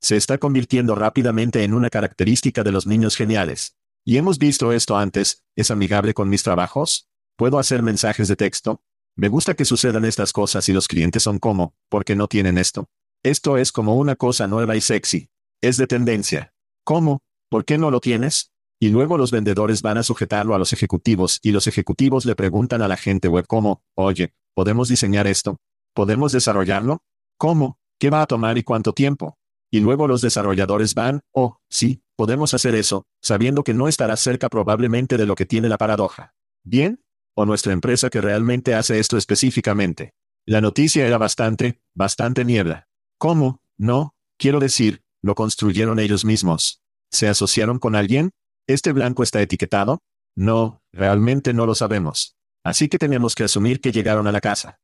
se 0.00 0.16
está 0.16 0.38
convirtiendo 0.38 0.94
rápidamente 0.94 1.64
en 1.64 1.74
una 1.74 1.90
característica 1.90 2.62
de 2.62 2.72
los 2.72 2.86
niños 2.86 3.16
geniales. 3.16 3.76
Y 4.04 4.16
hemos 4.16 4.38
visto 4.38 4.72
esto 4.72 4.96
antes, 4.96 5.44
¿es 5.56 5.70
amigable 5.70 6.14
con 6.14 6.28
mis 6.28 6.42
trabajos? 6.42 7.08
¿Puedo 7.36 7.58
hacer 7.58 7.82
mensajes 7.82 8.28
de 8.28 8.36
texto? 8.36 8.82
Me 9.16 9.28
gusta 9.28 9.54
que 9.54 9.64
sucedan 9.64 10.04
estas 10.04 10.32
cosas 10.32 10.68
y 10.68 10.72
los 10.72 10.88
clientes 10.88 11.22
son 11.22 11.38
como, 11.38 11.74
¿por 11.88 12.04
qué 12.04 12.14
no 12.14 12.28
tienen 12.28 12.56
esto? 12.56 12.88
Esto 13.22 13.58
es 13.58 13.72
como 13.72 13.96
una 13.96 14.14
cosa 14.14 14.46
nueva 14.46 14.76
y 14.76 14.80
sexy. 14.80 15.28
Es 15.60 15.76
de 15.76 15.86
tendencia. 15.86 16.54
¿Cómo? 16.84 17.22
¿Por 17.50 17.64
qué 17.64 17.78
no 17.78 17.90
lo 17.90 18.00
tienes? 18.00 18.52
Y 18.80 18.90
luego 18.90 19.18
los 19.18 19.32
vendedores 19.32 19.82
van 19.82 19.98
a 19.98 20.04
sujetarlo 20.04 20.54
a 20.54 20.58
los 20.58 20.72
ejecutivos 20.72 21.40
y 21.42 21.50
los 21.50 21.66
ejecutivos 21.66 22.24
le 22.26 22.36
preguntan 22.36 22.80
a 22.80 22.88
la 22.88 22.96
gente 22.96 23.26
web 23.26 23.44
cómo, 23.48 23.82
oye, 23.94 24.34
¿podemos 24.54 24.88
diseñar 24.88 25.26
esto? 25.26 25.58
¿Podemos 25.94 26.30
desarrollarlo? 26.30 27.02
¿Cómo? 27.38 27.78
¿Qué 27.98 28.10
va 28.10 28.22
a 28.22 28.26
tomar 28.26 28.56
y 28.56 28.62
cuánto 28.62 28.92
tiempo? 28.92 29.36
Y 29.70 29.80
luego 29.80 30.08
los 30.08 30.22
desarrolladores 30.22 30.94
van, 30.94 31.20
oh, 31.32 31.58
sí, 31.68 32.02
podemos 32.16 32.54
hacer 32.54 32.74
eso, 32.74 33.06
sabiendo 33.22 33.64
que 33.64 33.74
no 33.74 33.88
estará 33.88 34.16
cerca 34.16 34.48
probablemente 34.48 35.16
de 35.16 35.26
lo 35.26 35.34
que 35.34 35.46
tiene 35.46 35.68
la 35.68 35.78
paradoja. 35.78 36.34
¿Bien? 36.64 37.04
¿O 37.34 37.44
nuestra 37.44 37.72
empresa 37.72 38.10
que 38.10 38.20
realmente 38.20 38.74
hace 38.74 38.98
esto 38.98 39.16
específicamente? 39.16 40.14
La 40.46 40.60
noticia 40.60 41.06
era 41.06 41.18
bastante, 41.18 41.80
bastante 41.94 42.44
niebla. 42.44 42.88
¿Cómo? 43.18 43.60
No, 43.76 44.14
quiero 44.38 44.60
decir, 44.60 45.02
lo 45.22 45.34
construyeron 45.34 45.98
ellos 45.98 46.24
mismos. 46.24 46.82
¿Se 47.10 47.28
asociaron 47.28 47.78
con 47.78 47.94
alguien? 47.94 48.30
¿Este 48.66 48.92
blanco 48.92 49.22
está 49.22 49.40
etiquetado? 49.40 50.00
No, 50.34 50.82
realmente 50.92 51.52
no 51.52 51.66
lo 51.66 51.74
sabemos. 51.74 52.36
Así 52.64 52.88
que 52.88 52.98
tenemos 52.98 53.34
que 53.34 53.44
asumir 53.44 53.80
que 53.80 53.92
llegaron 53.92 54.26
a 54.26 54.32
la 54.32 54.40
casa. 54.40 54.78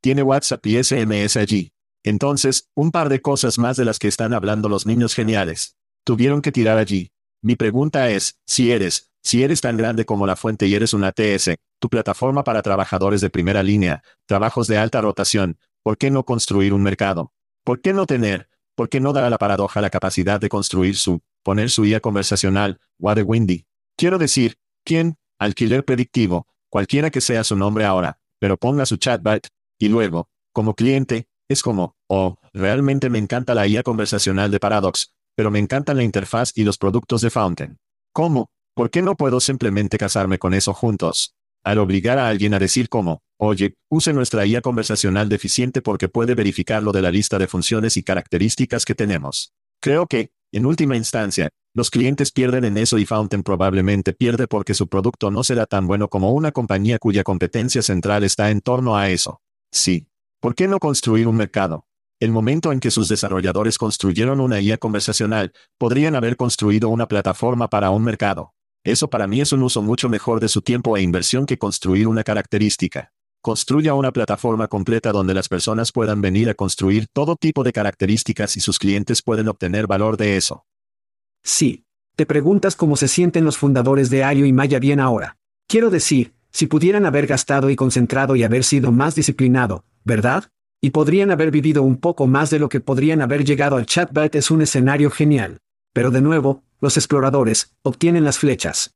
Tiene 0.00 0.22
WhatsApp 0.22 0.64
y 0.66 0.82
SMS 0.82 1.36
allí. 1.36 1.72
Entonces, 2.06 2.70
un 2.76 2.92
par 2.92 3.08
de 3.08 3.20
cosas 3.20 3.58
más 3.58 3.76
de 3.76 3.84
las 3.84 3.98
que 3.98 4.06
están 4.06 4.32
hablando 4.32 4.68
los 4.68 4.86
niños 4.86 5.12
geniales. 5.12 5.76
Tuvieron 6.04 6.40
que 6.40 6.52
tirar 6.52 6.78
allí. 6.78 7.10
Mi 7.42 7.56
pregunta 7.56 8.10
es, 8.10 8.38
si 8.46 8.70
eres, 8.70 9.10
si 9.24 9.42
eres 9.42 9.60
tan 9.60 9.76
grande 9.76 10.04
como 10.04 10.24
la 10.24 10.36
fuente 10.36 10.68
y 10.68 10.74
eres 10.76 10.94
una 10.94 11.08
ATS, 11.08 11.56
tu 11.80 11.88
plataforma 11.88 12.44
para 12.44 12.62
trabajadores 12.62 13.20
de 13.20 13.28
primera 13.28 13.64
línea, 13.64 14.04
trabajos 14.24 14.68
de 14.68 14.78
alta 14.78 15.00
rotación, 15.00 15.58
¿por 15.82 15.98
qué 15.98 16.12
no 16.12 16.24
construir 16.24 16.72
un 16.72 16.84
mercado? 16.84 17.32
¿Por 17.64 17.80
qué 17.80 17.92
no 17.92 18.06
tener, 18.06 18.48
por 18.76 18.88
qué 18.88 19.00
no 19.00 19.12
dar 19.12 19.24
a 19.24 19.30
la 19.30 19.38
paradoja 19.38 19.80
la 19.80 19.90
capacidad 19.90 20.40
de 20.40 20.48
construir 20.48 20.96
su, 20.96 21.22
poner 21.42 21.70
su 21.70 21.86
IA 21.86 21.98
conversacional, 21.98 22.78
Water 23.00 23.24
Windy? 23.26 23.66
Quiero 23.96 24.18
decir, 24.18 24.58
¿quién? 24.84 25.16
Alquiler 25.40 25.84
predictivo, 25.84 26.46
cualquiera 26.70 27.10
que 27.10 27.20
sea 27.20 27.42
su 27.42 27.56
nombre 27.56 27.84
ahora, 27.84 28.20
pero 28.38 28.56
ponga 28.56 28.86
su 28.86 28.96
chatbot, 28.96 29.48
y 29.76 29.88
luego, 29.88 30.28
como 30.52 30.74
cliente, 30.74 31.26
es 31.48 31.62
como, 31.62 31.95
oh, 32.08 32.38
realmente 32.52 33.10
me 33.10 33.18
encanta 33.18 33.54
la 33.54 33.66
IA 33.66 33.82
conversacional 33.82 34.50
de 34.50 34.60
Paradox, 34.60 35.12
pero 35.34 35.50
me 35.50 35.58
encantan 35.58 35.96
la 35.96 36.02
interfaz 36.02 36.52
y 36.54 36.64
los 36.64 36.78
productos 36.78 37.20
de 37.20 37.30
Fountain. 37.30 37.78
¿Cómo? 38.12 38.50
¿Por 38.74 38.90
qué 38.90 39.02
no 39.02 39.16
puedo 39.16 39.40
simplemente 39.40 39.98
casarme 39.98 40.38
con 40.38 40.54
eso 40.54 40.74
juntos? 40.74 41.34
Al 41.64 41.78
obligar 41.78 42.18
a 42.18 42.28
alguien 42.28 42.54
a 42.54 42.58
decir 42.58 42.88
cómo, 42.88 43.20
oye, 43.38 43.74
use 43.90 44.12
nuestra 44.12 44.46
IA 44.46 44.60
conversacional 44.60 45.28
deficiente 45.28 45.82
porque 45.82 46.08
puede 46.08 46.34
verificar 46.34 46.82
lo 46.82 46.92
de 46.92 47.02
la 47.02 47.10
lista 47.10 47.38
de 47.38 47.48
funciones 47.48 47.96
y 47.96 48.02
características 48.02 48.84
que 48.84 48.94
tenemos. 48.94 49.52
Creo 49.80 50.06
que, 50.06 50.30
en 50.52 50.66
última 50.66 50.96
instancia, 50.96 51.50
los 51.74 51.90
clientes 51.90 52.32
pierden 52.32 52.64
en 52.64 52.78
eso 52.78 52.98
y 52.98 53.04
Fountain 53.04 53.42
probablemente 53.42 54.12
pierde 54.12 54.46
porque 54.46 54.74
su 54.74 54.88
producto 54.88 55.30
no 55.30 55.42
será 55.42 55.66
tan 55.66 55.86
bueno 55.86 56.08
como 56.08 56.32
una 56.32 56.52
compañía 56.52 56.98
cuya 56.98 57.24
competencia 57.24 57.82
central 57.82 58.24
está 58.24 58.50
en 58.50 58.60
torno 58.60 58.96
a 58.96 59.10
eso. 59.10 59.40
Sí, 59.72 60.06
¿Por 60.40 60.54
qué 60.54 60.68
no 60.68 60.78
construir 60.78 61.26
un 61.26 61.36
mercado? 61.36 61.86
El 62.18 62.32
momento 62.32 62.72
en 62.72 62.80
que 62.80 62.90
sus 62.90 63.08
desarrolladores 63.08 63.76
construyeron 63.76 64.40
una 64.40 64.58
IA 64.58 64.78
conversacional, 64.78 65.52
podrían 65.76 66.14
haber 66.14 66.36
construido 66.36 66.88
una 66.88 67.08
plataforma 67.08 67.68
para 67.68 67.90
un 67.90 68.02
mercado. 68.04 68.54
Eso 68.84 69.10
para 69.10 69.26
mí 69.26 69.42
es 69.42 69.52
un 69.52 69.62
uso 69.62 69.82
mucho 69.82 70.08
mejor 70.08 70.40
de 70.40 70.48
su 70.48 70.62
tiempo 70.62 70.96
e 70.96 71.02
inversión 71.02 71.44
que 71.44 71.58
construir 71.58 72.08
una 72.08 72.24
característica. 72.24 73.12
Construya 73.42 73.92
una 73.92 74.12
plataforma 74.12 74.66
completa 74.66 75.12
donde 75.12 75.34
las 75.34 75.48
personas 75.48 75.92
puedan 75.92 76.22
venir 76.22 76.48
a 76.48 76.54
construir 76.54 77.06
todo 77.12 77.36
tipo 77.36 77.62
de 77.64 77.72
características 77.72 78.56
y 78.56 78.60
sus 78.60 78.78
clientes 78.78 79.20
pueden 79.20 79.48
obtener 79.48 79.86
valor 79.86 80.16
de 80.16 80.38
eso. 80.38 80.64
Sí. 81.42 81.84
Te 82.16 82.24
preguntas 82.24 82.76
cómo 82.76 82.96
se 82.96 83.08
sienten 83.08 83.44
los 83.44 83.58
fundadores 83.58 84.08
de 84.08 84.24
Ario 84.24 84.46
y 84.46 84.52
Maya 84.54 84.78
bien 84.78 85.00
ahora. 85.00 85.36
Quiero 85.68 85.90
decir, 85.90 86.32
si 86.50 86.66
pudieran 86.66 87.04
haber 87.04 87.26
gastado 87.26 87.68
y 87.68 87.76
concentrado 87.76 88.36
y 88.36 88.42
haber 88.42 88.64
sido 88.64 88.90
más 88.90 89.14
disciplinado, 89.14 89.84
¿verdad? 90.02 90.44
Y 90.86 90.90
podrían 90.90 91.32
haber 91.32 91.50
vivido 91.50 91.82
un 91.82 91.96
poco 91.96 92.28
más 92.28 92.48
de 92.50 92.60
lo 92.60 92.68
que 92.68 92.78
podrían 92.78 93.20
haber 93.20 93.44
llegado 93.44 93.74
al 93.74 93.86
chatbot 93.86 94.32
es 94.36 94.52
un 94.52 94.62
escenario 94.62 95.10
genial. 95.10 95.58
Pero 95.92 96.12
de 96.12 96.20
nuevo, 96.20 96.62
los 96.80 96.96
exploradores 96.96 97.74
obtienen 97.82 98.22
las 98.22 98.38
flechas. 98.38 98.94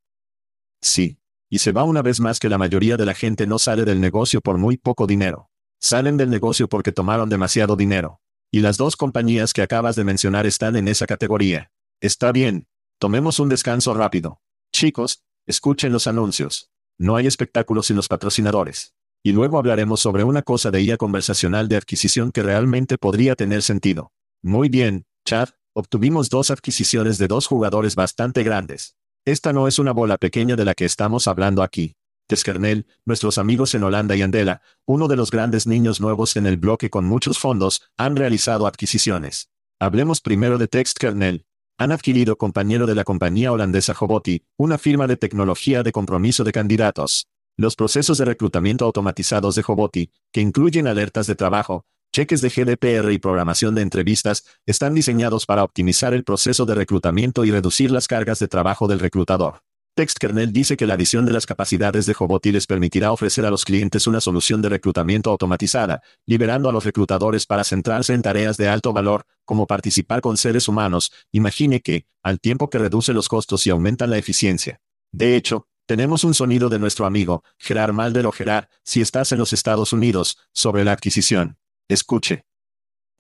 Sí. 0.81 1.19
Y 1.49 1.59
se 1.59 1.73
va 1.73 1.83
una 1.83 2.01
vez 2.01 2.21
más 2.21 2.39
que 2.39 2.49
la 2.49 2.59
mayoría 2.59 2.97
de 2.97 3.07
la 3.07 3.15
gente 3.15 3.45
no 3.49 3.59
sale 3.59 3.85
del 3.85 4.01
negocio 4.01 4.41
por 4.41 4.57
muy 4.57 4.77
poco 4.77 5.09
dinero. 5.09 5.51
Salen 5.81 6.17
del 6.17 6.31
negocio 6.31 6.69
porque 6.69 6.93
tomaron 6.93 7.29
demasiado 7.29 7.75
dinero. 7.75 8.21
Y 8.53 8.61
las 8.61 8.77
dos 8.77 8.95
compañías 8.95 9.53
que 9.53 9.63
acabas 9.63 9.97
de 9.97 10.05
mencionar 10.05 10.47
están 10.47 10.77
en 10.77 10.87
esa 10.87 11.07
categoría. 11.07 11.73
Está 12.01 12.31
bien. 12.31 12.69
Tomemos 13.01 13.41
un 13.41 13.49
descanso 13.49 13.95
rápido. 13.95 14.41
Chicos, 14.73 15.25
escuchen 15.45 15.91
los 15.91 16.07
anuncios. 16.07 16.71
No 16.99 17.17
hay 17.17 17.27
espectáculos 17.27 17.87
sin 17.87 17.97
los 17.97 18.07
patrocinadores. 18.07 18.95
Y 19.23 19.33
luego 19.33 19.59
hablaremos 19.59 20.01
sobre 20.01 20.25
una 20.25 20.43
cosa 20.43 20.71
de 20.71 20.83
IA 20.83 20.97
conversacional 20.97 21.69
de 21.69 21.77
adquisición 21.77 22.33
que 22.33 22.43
realmente 22.43 22.97
podría 22.97 23.37
tener 23.37 23.63
sentido. 23.63 24.13
Muy 24.43 24.69
bien, 24.69 25.05
Chad, 25.27 25.51
obtuvimos 25.75 26.31
dos 26.31 26.51
adquisiciones 26.51 27.19
de 27.19 27.29
dos 27.29 27.47
jugadores 27.47 27.95
bastante 27.95 28.43
grandes. 28.43 28.97
Esta 29.27 29.53
no 29.53 29.69
es 29.69 29.79
una 29.79 29.93
bola 29.93 30.17
pequeña 30.17 30.57
de 30.57 30.65
la 30.65 30.75
que 30.75 30.87
estamos 30.87 31.29
hablando 31.29 31.63
aquí. 31.63 31.97
Teskernel, 32.27 32.87
nuestros 33.05 33.37
amigos 33.37 33.75
en 33.75 33.83
Holanda 33.83 34.17
y 34.17 34.23
Andela, 34.23 34.63
uno 34.87 35.09
de 35.09 35.17
los 35.17 35.31
grandes 35.31 35.67
niños 35.67 36.01
nuevos 36.01 36.37
en 36.37 36.47
el 36.47 36.57
bloque 36.57 36.89
con 36.89 37.05
muchos 37.05 37.39
fondos, 37.39 37.83
han 37.99 38.17
realizado 38.17 38.67
adquisiciones. 38.67 39.51
Hablemos 39.79 40.21
primero 40.21 40.57
de 40.57 40.69
Textkernel, 40.69 41.45
han 41.77 41.93
adquirido 41.93 42.37
compañero 42.37 42.87
de 42.87 42.95
la 42.95 43.05
compañía 43.05 43.53
holandesa 43.53 43.95
Joboti, 43.95 44.45
una 44.57 44.79
firma 44.79 45.07
de 45.07 45.17
tecnología 45.17 45.83
de 45.83 45.93
compromiso 45.93 46.45
de 46.45 46.53
candidatos. 46.53 47.27
Los 47.61 47.77
procesos 47.77 48.17
de 48.17 48.25
reclutamiento 48.25 48.87
automatizados 48.87 49.55
de 49.55 49.63
Joboti, 49.63 50.11
que 50.33 50.41
incluyen 50.41 50.87
alertas 50.87 51.27
de 51.27 51.35
trabajo, 51.35 51.85
cheques 52.11 52.41
de 52.41 52.49
GDPR 52.49 53.13
y 53.13 53.19
programación 53.19 53.75
de 53.75 53.83
entrevistas, 53.83 54.47
están 54.65 54.95
diseñados 54.95 55.45
para 55.45 55.63
optimizar 55.63 56.15
el 56.15 56.25
proceso 56.25 56.65
de 56.65 56.75
reclutamiento 56.75 57.45
y 57.45 57.51
reducir 57.51 57.91
las 57.91 58.09
cargas 58.09 58.39
de 58.39 58.49
trabajo 58.49 58.89
del 58.89 58.99
reclutador. 58.99 59.61
TextKernel 59.95 60.55
dice 60.55 60.79
que 60.79 60.87
la 60.87 60.95
adición 60.95 61.27
de 61.27 61.35
las 61.35 61.45
capacidades 61.45 62.07
de 62.07 62.15
Joboti 62.15 62.51
les 62.51 62.67
permitirá 62.67 63.13
ofrecer 63.13 63.45
a 63.45 63.51
los 63.51 63.67
clientes 63.67 64.07
una 64.07 64.23
solución 64.23 64.63
de 64.63 64.71
reclutamiento 64.71 65.29
automatizada, 65.29 66.01
liberando 66.25 66.71
a 66.71 66.73
los 66.73 66.85
reclutadores 66.87 67.45
para 67.45 67.65
centrarse 67.65 68.15
en 68.15 68.23
tareas 68.23 68.57
de 68.57 68.71
alto 68.71 68.95
valor, 68.95 69.27
como 69.45 69.67
participar 69.67 70.23
con 70.23 70.39
seres 70.39 70.67
humanos, 70.67 71.13
imagine 71.31 71.83
que, 71.83 72.07
al 72.23 72.41
tiempo 72.41 72.71
que 72.71 72.79
reduce 72.79 73.13
los 73.13 73.29
costos 73.29 73.67
y 73.67 73.71
aumenta 73.71 74.07
la 74.07 74.17
eficiencia. 74.17 74.81
De 75.13 75.37
hecho, 75.37 75.67
tenemos 75.91 76.23
un 76.23 76.35
sonido 76.35 76.69
de 76.69 76.79
nuestro 76.79 77.05
amigo, 77.05 77.43
Gerard 77.59 77.93
Malder 77.93 78.25
o 78.25 78.31
Gerard, 78.31 78.69
si 78.85 79.01
estás 79.01 79.33
en 79.33 79.39
los 79.39 79.53
Estados 79.53 79.93
Unidos, 79.93 80.39
sobre 80.53 80.85
la 80.85 80.93
adquisición. 80.93 81.59
Escuche. 81.89 82.45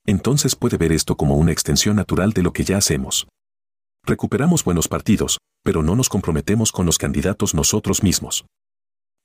Entonces 0.06 0.54
puede 0.54 0.76
ver 0.76 0.92
esto 0.92 1.16
como 1.16 1.34
una 1.34 1.50
extensión 1.50 1.96
natural 1.96 2.32
de 2.32 2.44
lo 2.44 2.52
que 2.52 2.62
ya 2.62 2.76
hacemos. 2.76 3.26
Recuperamos 4.06 4.62
buenos 4.62 4.86
partidos, 4.86 5.38
pero 5.64 5.82
no 5.82 5.96
nos 5.96 6.08
comprometemos 6.08 6.70
con 6.70 6.86
los 6.86 6.96
candidatos 6.96 7.56
nosotros 7.56 8.04
mismos. 8.04 8.44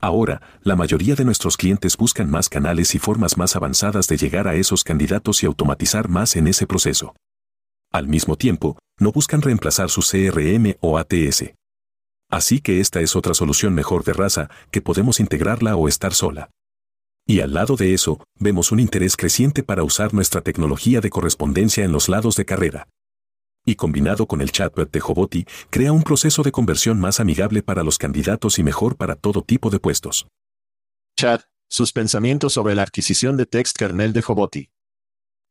Ahora, 0.02 0.42
la 0.64 0.76
mayoría 0.76 1.14
de 1.14 1.26
nuestros 1.26 1.56
clientes 1.56 1.98
buscan 1.98 2.32
más 2.32 2.50
canales 2.50 2.96
y 2.96 2.98
formas 2.98 3.38
más 3.38 3.56
avanzadas 3.56 4.08
de 4.08 4.18
llegar 4.18 4.48
a 4.48 4.56
esos 4.56 4.84
candidatos 4.84 5.44
y 5.44 5.46
automatizar 5.46 6.10
más 6.10 6.36
en 6.36 6.48
ese 6.48 6.66
proceso. 6.66 7.16
Al 7.92 8.08
mismo 8.08 8.38
tiempo, 8.38 8.80
no 9.00 9.12
buscan 9.12 9.44
reemplazar 9.44 9.92
su 9.92 10.02
CRM 10.02 10.78
o 10.82 10.98
ATS. 10.98 11.54
Así 12.36 12.60
que 12.60 12.82
esta 12.82 13.00
es 13.00 13.16
otra 13.16 13.34
solución 13.34 13.74
mejor 13.74 14.04
de 14.04 14.12
raza, 14.12 14.50
que 14.70 14.82
podemos 14.82 15.22
integrarla 15.22 15.78
o 15.78 15.88
estar 15.88 16.14
sola. 16.14 16.50
Y 17.26 17.40
al 17.40 17.54
lado 17.54 17.78
de 17.78 17.94
eso, 17.94 18.22
vemos 18.38 18.74
un 18.74 18.82
interés 18.82 19.16
creciente 19.16 19.64
para 19.64 19.84
usar 19.84 20.14
nuestra 20.14 20.42
tecnología 20.42 21.00
de 21.00 21.10
correspondencia 21.10 21.86
en 21.86 21.94
los 21.94 22.10
lados 22.10 22.36
de 22.36 22.44
carrera 22.44 22.90
y 23.68 23.76
combinado 23.76 24.28
con 24.28 24.42
el 24.42 24.52
chatbot 24.52 24.92
de 24.92 25.00
Joboti, 25.00 25.46
crea 25.70 25.94
un 25.94 26.04
proceso 26.04 26.44
de 26.44 26.52
conversión 26.52 27.00
más 27.00 27.20
amigable 27.20 27.64
para 27.64 27.84
los 27.84 27.98
candidatos 27.98 28.60
y 28.60 28.64
mejor 28.64 28.96
para 28.98 29.16
todo 29.16 29.42
tipo 29.42 29.70
de 29.70 29.80
puestos. 29.80 30.28
Chat, 31.18 31.42
sus 31.68 31.94
pensamientos 31.94 32.54
sobre 32.54 32.76
la 32.76 32.84
adquisición 32.84 33.38
de 33.38 33.46
text 33.46 33.78
kernel 33.78 34.12
de 34.14 34.22
Joboti. 34.22 34.70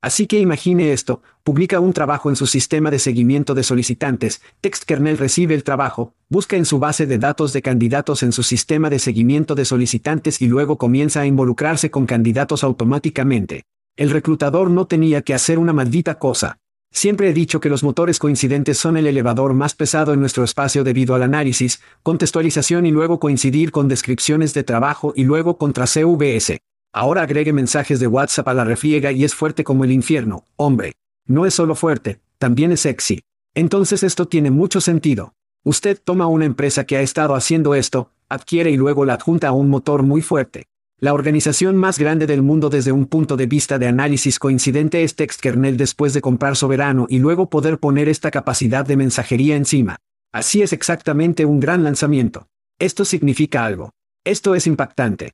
Así 0.05 0.27
que 0.27 0.39
imagine 0.39 0.93
esto, 0.93 1.23
publica 1.45 1.81
un 1.81 1.95
trabajo 1.95 2.29
en 2.29 2.37
su 2.37 2.47
sistema 2.47 2.91
de 2.91 2.99
seguimiento 2.99 3.55
de 3.55 3.63
solicitantes, 3.63 4.43
TextKernel 4.61 5.17
recibe 5.17 5.55
el 5.55 5.65
trabajo, 5.65 6.13
busca 6.29 6.57
en 6.57 6.67
su 6.67 6.79
base 6.79 7.07
de 7.07 7.17
datos 7.17 7.55
de 7.55 7.63
candidatos 7.63 8.23
en 8.23 8.33
su 8.33 8.43
sistema 8.43 8.91
de 8.91 8.99
seguimiento 8.99 9.55
de 9.55 9.65
solicitantes 9.65 10.43
y 10.43 10.47
luego 10.47 10.77
comienza 10.77 11.23
a 11.23 11.27
involucrarse 11.27 11.91
con 11.91 12.05
candidatos 12.05 12.65
automáticamente. 12.65 13.63
El 13.97 14.11
reclutador 14.11 14.69
no 14.69 14.87
tenía 14.87 15.23
que 15.23 15.33
hacer 15.33 15.59
una 15.59 15.73
maldita 15.73 16.19
cosa, 16.19 16.59
Siempre 16.93 17.31
he 17.31 17.33
dicho 17.33 17.59
que 17.59 17.71
los 17.71 17.83
motores 17.83 18.21
coincidentes 18.21 18.79
son 18.79 18.97
el 18.97 19.09
elevador 19.09 19.53
más 19.53 19.75
pesado 19.75 20.13
en 20.13 20.21
nuestro 20.21 20.45
espacio 20.45 20.85
debido 20.85 21.17
al 21.17 21.25
análisis, 21.25 21.81
contextualización 22.05 22.87
y 22.87 22.93
luego 22.93 23.19
coincidir 23.19 23.73
con 23.73 23.89
descripciones 23.89 24.55
de 24.55 24.63
trabajo 24.63 25.13
y 25.17 25.25
luego 25.25 25.59
contra 25.59 25.87
CVS. 25.87 26.61
Ahora 26.97 27.23
agregue 27.23 27.53
mensajes 27.53 27.99
de 27.99 28.07
WhatsApp 28.07 28.47
a 28.47 28.55
la 28.55 28.63
refriega 28.65 29.11
y 29.11 29.25
es 29.25 29.35
fuerte 29.35 29.65
como 29.65 29.83
el 29.83 29.91
infierno, 29.91 30.45
hombre. 30.55 30.93
No 31.27 31.45
es 31.45 31.53
solo 31.53 31.75
fuerte, 31.75 32.21
también 32.39 32.71
es 32.71 32.83
sexy. 32.83 33.23
Entonces 33.53 34.05
esto 34.05 34.29
tiene 34.29 34.53
mucho 34.53 34.81
sentido. 34.81 35.35
Usted 35.65 36.01
toma 36.03 36.29
una 36.29 36.45
empresa 36.45 36.85
que 36.85 36.97
ha 36.97 37.01
estado 37.01 37.35
haciendo 37.35 37.75
esto, 37.75 38.13
adquiere 38.29 38.71
y 38.71 38.77
luego 38.77 39.05
la 39.05 39.15
adjunta 39.15 39.49
a 39.49 39.53
un 39.53 39.71
motor 39.71 40.05
muy 40.05 40.23
fuerte. 40.23 40.67
La 41.01 41.15
organización 41.15 41.75
más 41.75 41.99
grande 41.99 42.29
del 42.29 42.43
mundo 42.43 42.71
desde 42.71 42.93
un 42.93 43.07
punto 43.07 43.37
de 43.37 43.47
vista 43.47 43.77
de 43.81 43.89
análisis 43.89 44.39
coincidente 44.39 45.03
es 45.03 45.17
TextKernel 45.17 45.77
después 45.77 46.15
de 46.15 46.21
comprar 46.21 46.55
Soberano 46.55 47.07
y 47.09 47.19
luego 47.19 47.51
poder 47.51 47.79
poner 47.81 48.09
esta 48.09 48.31
capacidad 48.31 48.87
de 48.87 48.97
mensajería 48.97 49.57
encima. 49.57 49.97
Así 50.33 50.63
es 50.63 50.73
exactamente 50.73 51.45
un 51.45 51.59
gran 51.59 51.83
lanzamiento. 51.83 52.47
Esto 52.79 53.05
significa 53.05 53.65
algo. 53.65 53.91
Esto 54.23 54.55
es 54.55 54.69
impactante. 54.69 55.33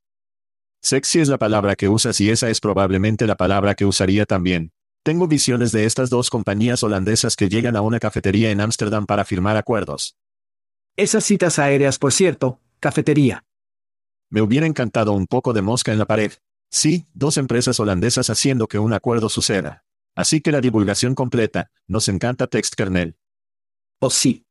Sexy 0.83 1.21
es 1.21 1.29
la 1.29 1.37
palabra 1.37 1.77
que 1.77 1.89
usas 1.89 2.21
y 2.21 2.31
esa 2.31 2.49
es 2.49 2.59
probablemente 2.59 3.27
la 3.27 3.37
palabra 3.37 3.75
que 3.75 3.85
usaría 3.85 4.25
también. 4.25 4.73
Tengo 5.03 5.29
visiones 5.29 5.73
de 5.73 5.85
estas 5.85 6.09
dos 6.09 6.31
compañías 6.31 6.83
holandesas 6.83 7.37
que 7.37 7.49
llegan 7.51 7.77
a 7.77 7.83
una 7.83 7.99
cafetería 7.99 8.51
en 8.51 8.61
Ámsterdam 8.61 9.05
para 9.05 9.25
firmar 9.27 9.57
acuerdos. 9.59 10.17
Esas 10.97 11.25
citas 11.25 11.59
aéreas, 11.59 11.99
por 11.99 12.13
cierto, 12.13 12.61
cafetería. 12.81 13.45
Me 14.31 14.41
hubiera 14.41 14.67
encantado 14.67 15.13
un 15.13 15.27
poco 15.27 15.53
de 15.53 15.63
mosca 15.63 15.93
en 15.93 15.99
la 15.99 16.07
pared. 16.07 16.33
Sí, 16.71 17.07
dos 17.13 17.37
empresas 17.37 17.79
holandesas 17.79 18.31
haciendo 18.31 18.67
que 18.67 18.79
un 18.79 18.93
acuerdo 18.93 19.29
suceda. 19.29 19.85
Así 20.15 20.41
que 20.41 20.53
la 20.53 20.61
divulgación 20.61 21.15
completa, 21.15 21.71
nos 21.89 22.09
encanta 22.09 22.47
TextKernel. 22.47 23.17
Oh 24.01 24.11
sí. 24.11 24.47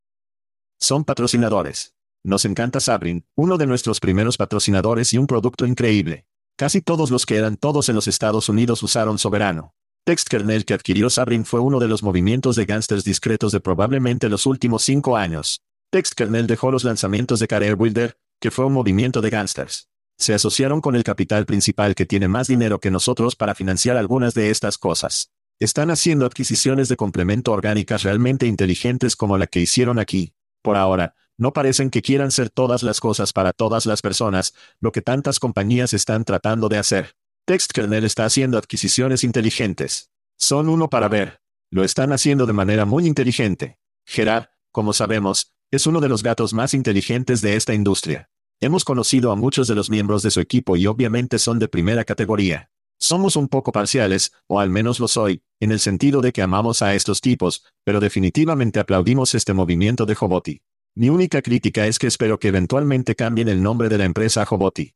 Son 0.79 1.05
patrocinadores. 1.05 1.95
Nos 2.23 2.43
encanta 2.43 2.79
Sabrin, 2.79 3.25
uno 3.35 3.57
de 3.57 3.65
nuestros 3.65 3.99
primeros 3.99 4.35
patrocinadores 4.35 5.13
y 5.13 5.17
un 5.17 5.25
producto 5.25 5.65
increíble. 5.65 6.25
Casi 6.57 6.81
todos 6.81 7.11
los 7.11 7.25
que 7.25 7.37
eran 7.37 7.55
todos 7.55 7.87
en 7.87 7.95
los 7.95 8.07
Estados 8.09 8.49
Unidos 8.49 8.83
usaron 8.83 9.17
Soberano. 9.17 9.73
TextKernel 10.03 10.65
que 10.65 10.73
adquirió 10.73 11.09
Sabrin 11.09 11.45
fue 11.45 11.61
uno 11.61 11.79
de 11.79 11.87
los 11.87 12.03
movimientos 12.03 12.57
de 12.57 12.65
gangsters 12.65 13.05
discretos 13.05 13.53
de 13.53 13.61
probablemente 13.61 14.27
los 14.27 14.45
últimos 14.45 14.83
cinco 14.83 15.15
años. 15.15 15.61
TextKernel 15.91 16.47
dejó 16.47 16.71
los 16.71 16.83
lanzamientos 16.83 17.39
de 17.39 17.47
Career 17.47 17.77
Builder, 17.77 18.17
que 18.41 18.51
fue 18.51 18.65
un 18.65 18.73
movimiento 18.73 19.21
de 19.21 19.29
gángsters. 19.29 19.87
Se 20.17 20.33
asociaron 20.33 20.81
con 20.81 20.97
el 20.97 21.05
capital 21.05 21.45
principal 21.45 21.95
que 21.95 22.05
tiene 22.05 22.27
más 22.27 22.47
dinero 22.47 22.81
que 22.81 22.91
nosotros 22.91 23.37
para 23.37 23.55
financiar 23.55 23.95
algunas 23.95 24.33
de 24.33 24.49
estas 24.49 24.77
cosas. 24.77 25.31
Están 25.61 25.91
haciendo 25.91 26.25
adquisiciones 26.25 26.89
de 26.89 26.97
complemento 26.97 27.53
orgánicas 27.53 28.03
realmente 28.03 28.45
inteligentes 28.45 29.15
como 29.15 29.37
la 29.37 29.47
que 29.47 29.61
hicieron 29.61 29.99
aquí. 29.99 30.33
Por 30.61 30.75
ahora, 30.75 31.15
no 31.39 31.53
parecen 31.53 31.89
que 31.89 32.01
quieran 32.01 32.31
ser 32.31 32.49
todas 32.49 32.83
las 32.83 32.99
cosas 32.99 33.33
para 33.33 33.53
todas 33.53 33.85
las 33.85 34.01
personas, 34.01 34.53
lo 34.79 34.91
que 34.91 35.01
tantas 35.01 35.39
compañías 35.39 35.93
están 35.93 36.25
tratando 36.25 36.67
de 36.67 36.77
hacer. 36.77 37.15
TextKernel 37.45 38.03
está 38.03 38.25
haciendo 38.25 38.57
adquisiciones 38.57 39.23
inteligentes. 39.23 40.11
Son 40.37 40.69
uno 40.69 40.89
para 40.89 41.07
ver. 41.07 41.39
Lo 41.71 41.83
están 41.83 42.11
haciendo 42.11 42.45
de 42.45 42.53
manera 42.53 42.85
muy 42.85 43.07
inteligente. 43.07 43.79
Gerard, 44.05 44.47
como 44.71 44.91
sabemos, 44.91 45.53
es 45.71 45.87
uno 45.87 46.01
de 46.01 46.09
los 46.09 46.23
gatos 46.23 46.53
más 46.53 46.73
inteligentes 46.73 47.41
de 47.41 47.55
esta 47.55 47.73
industria. 47.73 48.29
Hemos 48.59 48.83
conocido 48.83 49.31
a 49.31 49.35
muchos 49.35 49.67
de 49.69 49.75
los 49.75 49.89
miembros 49.89 50.21
de 50.21 50.31
su 50.31 50.41
equipo 50.41 50.75
y 50.75 50.87
obviamente 50.87 51.39
son 51.39 51.57
de 51.57 51.69
primera 51.69 52.03
categoría. 52.03 52.69
Somos 52.99 53.37
un 53.37 53.47
poco 53.47 53.71
parciales, 53.71 54.33
o 54.47 54.59
al 54.59 54.69
menos 54.69 54.99
lo 54.99 55.07
soy, 55.07 55.41
en 55.61 55.71
el 55.71 55.79
sentido 55.79 56.19
de 56.19 56.33
que 56.33 56.41
amamos 56.41 56.81
a 56.81 56.95
estos 56.95 57.21
tipos, 57.21 57.63
pero 57.85 58.01
definitivamente 58.01 58.81
aplaudimos 58.81 59.35
este 59.35 59.53
movimiento 59.53 60.05
de 60.05 60.15
Joboti. 60.15 60.61
Mi 60.95 61.09
única 61.09 61.41
crítica 61.41 61.87
es 61.87 61.99
que 61.99 62.07
espero 62.07 62.39
que 62.39 62.49
eventualmente 62.49 63.15
cambien 63.15 63.47
el 63.47 63.61
nombre 63.61 63.89
de 63.89 63.97
la 63.97 64.05
empresa 64.05 64.41
a 64.41 64.45
Joboti. 64.45 64.93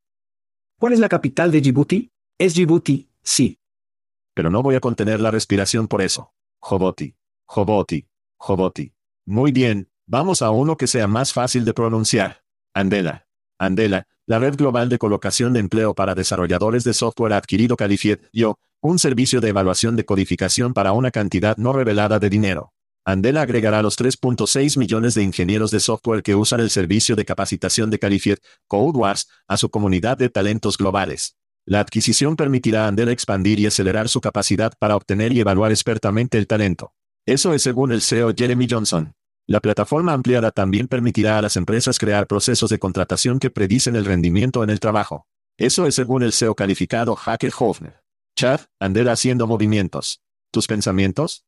¿Cuál 0.79 0.93
es 0.93 0.99
la 0.99 1.09
capital 1.09 1.51
de 1.51 1.61
Djibouti? 1.61 2.11
Es 2.37 2.55
Djibouti, 2.55 3.09
sí. 3.21 3.59
Pero 4.33 4.49
no 4.49 4.63
voy 4.63 4.75
a 4.75 4.79
contener 4.79 5.19
la 5.19 5.31
respiración 5.31 5.87
por 5.87 6.01
eso. 6.01 6.33
Joboti. 6.59 7.15
Joboti. 7.45 8.07
Joboti. 8.37 8.93
Muy 9.25 9.51
bien, 9.51 9.89
Vamos 10.05 10.41
a 10.41 10.51
uno 10.51 10.75
que 10.75 10.87
sea 10.87 11.07
más 11.07 11.31
fácil 11.31 11.63
de 11.63 11.73
pronunciar. 11.73 12.43
Andela. 12.73 13.25
Andela, 13.57 14.05
la 14.25 14.37
red 14.37 14.55
global 14.57 14.89
de 14.89 14.97
colocación 14.97 15.53
de 15.53 15.61
empleo 15.61 15.95
para 15.95 16.13
desarrolladores 16.13 16.83
de 16.83 16.93
software 16.93 17.31
adquirido 17.31 17.77
Calified, 17.77 18.19
yo, 18.33 18.57
un 18.81 18.99
servicio 18.99 19.39
de 19.39 19.49
evaluación 19.49 19.95
de 19.95 20.03
codificación 20.03 20.73
para 20.73 20.91
una 20.91 21.11
cantidad 21.11 21.55
no 21.55 21.71
revelada 21.71 22.19
de 22.19 22.29
dinero. 22.29 22.73
Andela 23.05 23.41
agregará 23.41 23.81
los 23.81 23.97
3.6 23.99 24.77
millones 24.77 25.13
de 25.13 25.23
ingenieros 25.23 25.71
de 25.71 25.81
software 25.81 26.23
que 26.23 26.35
usan 26.35 26.61
el 26.61 26.69
servicio 26.69 27.17
de 27.17 27.25
capacitación 27.25 27.89
de 27.89 27.99
Calified, 27.99 28.37
CodeWars, 28.67 29.27
a 29.47 29.57
su 29.57 29.69
comunidad 29.69 30.17
de 30.17 30.29
talentos 30.29 30.77
globales. 30.77 31.35
La 31.65 31.81
adquisición 31.81 32.37
permitirá 32.37 32.85
a 32.85 32.87
Andela 32.87 33.11
expandir 33.11 33.59
y 33.59 33.65
acelerar 33.65 34.07
su 34.07 34.21
capacidad 34.21 34.73
para 34.79 34.95
obtener 34.95 35.33
y 35.33 35.41
evaluar 35.41 35.71
expertamente 35.71 36.37
el 36.37 36.47
talento. 36.47 36.93
Eso 37.25 37.53
es 37.53 37.61
según 37.61 37.91
el 37.91 38.01
CEO 38.01 38.33
Jeremy 38.35 38.67
Johnson. 38.69 39.13
La 39.47 39.59
plataforma 39.59 40.13
ampliada 40.13 40.51
también 40.51 40.87
permitirá 40.87 41.37
a 41.37 41.41
las 41.41 41.57
empresas 41.57 41.99
crear 41.99 42.27
procesos 42.27 42.69
de 42.69 42.79
contratación 42.79 43.39
que 43.39 43.49
predicen 43.49 43.97
el 43.97 44.05
rendimiento 44.05 44.63
en 44.63 44.69
el 44.69 44.79
trabajo. 44.79 45.27
Eso 45.57 45.85
es 45.87 45.95
según 45.95 46.23
el 46.23 46.31
CEO 46.31 46.55
calificado 46.55 47.15
Hacker 47.15 47.51
Hofner. 47.59 48.01
Chad, 48.37 48.61
Andela 48.79 49.11
haciendo 49.11 49.45
movimientos. 49.45 50.21
¿Tus 50.51 50.67
pensamientos? 50.67 51.45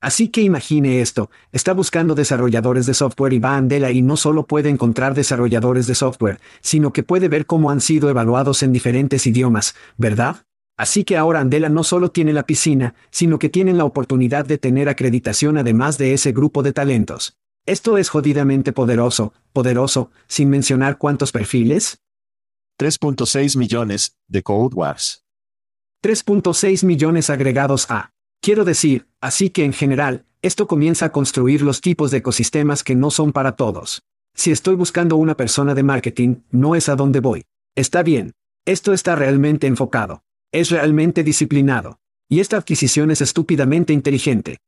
Así 0.00 0.28
que 0.28 0.40
imagine 0.40 1.02
esto, 1.02 1.30
está 1.52 1.74
buscando 1.74 2.14
desarrolladores 2.14 2.86
de 2.86 2.94
software 2.94 3.34
y 3.34 3.38
va 3.38 3.50
a 3.50 3.56
Andela 3.58 3.90
y 3.90 4.00
no 4.00 4.16
solo 4.16 4.46
puede 4.46 4.70
encontrar 4.70 5.14
desarrolladores 5.14 5.86
de 5.86 5.94
software, 5.94 6.40
sino 6.62 6.92
que 6.92 7.02
puede 7.02 7.28
ver 7.28 7.44
cómo 7.44 7.70
han 7.70 7.82
sido 7.82 8.08
evaluados 8.08 8.62
en 8.62 8.72
diferentes 8.72 9.26
idiomas, 9.26 9.74
¿verdad? 9.98 10.46
Así 10.78 11.04
que 11.04 11.18
ahora 11.18 11.40
Andela 11.40 11.68
no 11.68 11.84
solo 11.84 12.10
tiene 12.10 12.32
la 12.32 12.46
piscina, 12.46 12.94
sino 13.10 13.38
que 13.38 13.50
tienen 13.50 13.76
la 13.76 13.84
oportunidad 13.84 14.46
de 14.46 14.56
tener 14.56 14.88
acreditación 14.88 15.58
además 15.58 15.98
de 15.98 16.14
ese 16.14 16.32
grupo 16.32 16.62
de 16.62 16.72
talentos. 16.72 17.36
Esto 17.66 17.98
es 17.98 18.08
jodidamente 18.08 18.72
poderoso, 18.72 19.34
poderoso, 19.52 20.10
sin 20.26 20.48
mencionar 20.48 20.96
cuántos 20.96 21.30
perfiles. 21.30 22.00
3.6 22.80 23.58
millones 23.58 24.16
de 24.28 24.42
Code 24.42 24.74
Wars. 24.74 25.26
3.6 26.02 26.86
millones 26.86 27.28
agregados 27.28 27.90
a 27.90 28.12
Quiero 28.42 28.64
decir, 28.64 29.06
así 29.20 29.50
que 29.50 29.64
en 29.64 29.74
general, 29.74 30.24
esto 30.40 30.66
comienza 30.66 31.06
a 31.06 31.12
construir 31.12 31.60
los 31.60 31.82
tipos 31.82 32.10
de 32.10 32.18
ecosistemas 32.18 32.82
que 32.82 32.94
no 32.94 33.10
son 33.10 33.32
para 33.32 33.54
todos. 33.54 34.02
Si 34.34 34.50
estoy 34.50 34.76
buscando 34.76 35.16
una 35.16 35.36
persona 35.36 35.74
de 35.74 35.82
marketing, 35.82 36.36
no 36.50 36.74
es 36.74 36.88
a 36.88 36.96
donde 36.96 37.20
voy. 37.20 37.44
Está 37.74 38.02
bien. 38.02 38.32
Esto 38.64 38.94
está 38.94 39.14
realmente 39.14 39.66
enfocado. 39.66 40.22
Es 40.52 40.70
realmente 40.70 41.22
disciplinado. 41.22 41.98
Y 42.30 42.40
esta 42.40 42.56
adquisición 42.56 43.10
es 43.10 43.20
estúpidamente 43.20 43.92
inteligente. 43.92 44.58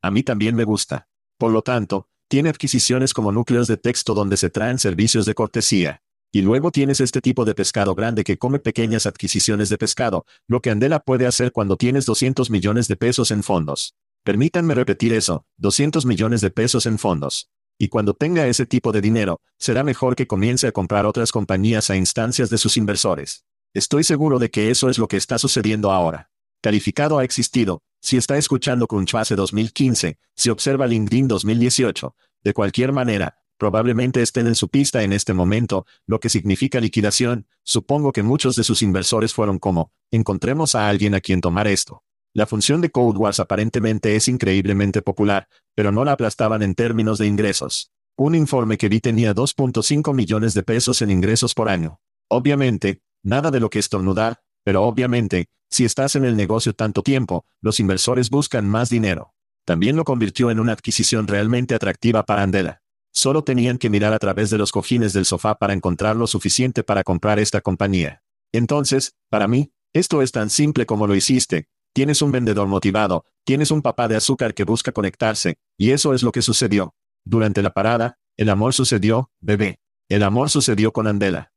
A 0.00 0.10
mí 0.10 0.22
también 0.22 0.54
me 0.54 0.64
gusta. 0.64 1.06
Por 1.38 1.52
lo 1.52 1.60
tanto, 1.60 2.08
tiene 2.28 2.48
adquisiciones 2.48 3.12
como 3.12 3.32
núcleos 3.32 3.68
de 3.68 3.76
texto 3.76 4.14
donde 4.14 4.38
se 4.38 4.48
traen 4.48 4.78
servicios 4.78 5.26
de 5.26 5.34
cortesía. 5.34 6.00
Y 6.34 6.42
luego 6.42 6.72
tienes 6.72 6.98
este 6.98 7.20
tipo 7.20 7.44
de 7.44 7.54
pescado 7.54 7.94
grande 7.94 8.24
que 8.24 8.38
come 8.38 8.58
pequeñas 8.58 9.06
adquisiciones 9.06 9.68
de 9.68 9.78
pescado, 9.78 10.26
lo 10.48 10.60
que 10.60 10.70
Andela 10.70 10.98
puede 10.98 11.28
hacer 11.28 11.52
cuando 11.52 11.76
tienes 11.76 12.06
200 12.06 12.50
millones 12.50 12.88
de 12.88 12.96
pesos 12.96 13.30
en 13.30 13.44
fondos. 13.44 13.94
Permítanme 14.24 14.74
repetir 14.74 15.12
eso, 15.12 15.46
200 15.58 16.04
millones 16.06 16.40
de 16.40 16.50
pesos 16.50 16.86
en 16.86 16.98
fondos. 16.98 17.50
Y 17.78 17.86
cuando 17.86 18.14
tenga 18.14 18.48
ese 18.48 18.66
tipo 18.66 18.90
de 18.90 19.00
dinero, 19.00 19.42
será 19.60 19.84
mejor 19.84 20.16
que 20.16 20.26
comience 20.26 20.66
a 20.66 20.72
comprar 20.72 21.06
otras 21.06 21.30
compañías 21.30 21.88
a 21.88 21.94
instancias 21.94 22.50
de 22.50 22.58
sus 22.58 22.76
inversores. 22.76 23.44
Estoy 23.72 24.02
seguro 24.02 24.40
de 24.40 24.50
que 24.50 24.72
eso 24.72 24.90
es 24.90 24.98
lo 24.98 25.06
que 25.06 25.18
está 25.18 25.38
sucediendo 25.38 25.92
ahora. 25.92 26.30
Calificado 26.60 27.20
ha 27.20 27.24
existido, 27.24 27.80
si 28.00 28.16
está 28.16 28.36
escuchando 28.38 28.88
Crunchbase 28.88 29.36
2015, 29.36 30.18
si 30.34 30.50
observa 30.50 30.88
LinkedIn 30.88 31.28
2018, 31.28 32.16
de 32.42 32.52
cualquier 32.52 32.90
manera, 32.90 33.36
Probablemente 33.64 34.20
estén 34.20 34.46
en 34.46 34.56
su 34.56 34.68
pista 34.68 35.04
en 35.04 35.14
este 35.14 35.32
momento, 35.32 35.86
lo 36.06 36.20
que 36.20 36.28
significa 36.28 36.80
liquidación, 36.80 37.46
supongo 37.62 38.12
que 38.12 38.22
muchos 38.22 38.56
de 38.56 38.62
sus 38.62 38.82
inversores 38.82 39.32
fueron 39.32 39.58
como, 39.58 39.90
encontremos 40.10 40.74
a 40.74 40.86
alguien 40.90 41.14
a 41.14 41.22
quien 41.22 41.40
tomar 41.40 41.66
esto. 41.66 42.02
La 42.34 42.44
función 42.44 42.82
de 42.82 42.90
CodeWars 42.90 43.40
aparentemente 43.40 44.16
es 44.16 44.28
increíblemente 44.28 45.00
popular, 45.00 45.48
pero 45.74 45.92
no 45.92 46.04
la 46.04 46.12
aplastaban 46.12 46.62
en 46.62 46.74
términos 46.74 47.16
de 47.16 47.26
ingresos. 47.26 47.90
Un 48.18 48.34
informe 48.34 48.76
que 48.76 48.90
vi 48.90 49.00
tenía 49.00 49.34
2.5 49.34 50.12
millones 50.12 50.52
de 50.52 50.62
pesos 50.62 51.00
en 51.00 51.10
ingresos 51.10 51.54
por 51.54 51.70
año. 51.70 52.00
Obviamente, 52.28 53.00
nada 53.22 53.50
de 53.50 53.60
lo 53.60 53.70
que 53.70 53.78
estornudar, 53.78 54.42
pero 54.62 54.82
obviamente, 54.82 55.46
si 55.70 55.86
estás 55.86 56.16
en 56.16 56.26
el 56.26 56.36
negocio 56.36 56.74
tanto 56.74 57.02
tiempo, 57.02 57.46
los 57.62 57.80
inversores 57.80 58.28
buscan 58.28 58.68
más 58.68 58.90
dinero. 58.90 59.32
También 59.64 59.96
lo 59.96 60.04
convirtió 60.04 60.50
en 60.50 60.60
una 60.60 60.72
adquisición 60.72 61.26
realmente 61.26 61.74
atractiva 61.74 62.24
para 62.24 62.42
Andela. 62.42 62.83
Solo 63.14 63.44
tenían 63.44 63.78
que 63.78 63.90
mirar 63.90 64.12
a 64.12 64.18
través 64.18 64.50
de 64.50 64.58
los 64.58 64.72
cojines 64.72 65.12
del 65.12 65.24
sofá 65.24 65.54
para 65.54 65.72
encontrar 65.72 66.16
lo 66.16 66.26
suficiente 66.26 66.82
para 66.82 67.04
comprar 67.04 67.38
esta 67.38 67.60
compañía. 67.60 68.22
Entonces, 68.52 69.14
para 69.30 69.46
mí, 69.46 69.72
esto 69.92 70.20
es 70.20 70.32
tan 70.32 70.50
simple 70.50 70.84
como 70.84 71.06
lo 71.06 71.14
hiciste. 71.14 71.68
Tienes 71.94 72.22
un 72.22 72.32
vendedor 72.32 72.66
motivado, 72.66 73.24
tienes 73.44 73.70
un 73.70 73.82
papá 73.82 74.08
de 74.08 74.16
azúcar 74.16 74.52
que 74.52 74.64
busca 74.64 74.90
conectarse, 74.90 75.58
y 75.78 75.92
eso 75.92 76.12
es 76.12 76.24
lo 76.24 76.32
que 76.32 76.42
sucedió. 76.42 76.92
Durante 77.24 77.62
la 77.62 77.72
parada, 77.72 78.18
el 78.36 78.48
amor 78.48 78.74
sucedió, 78.74 79.30
bebé. 79.40 79.78
El 80.08 80.24
amor 80.24 80.50
sucedió 80.50 80.92
con 80.92 81.06
Andela. 81.06 81.52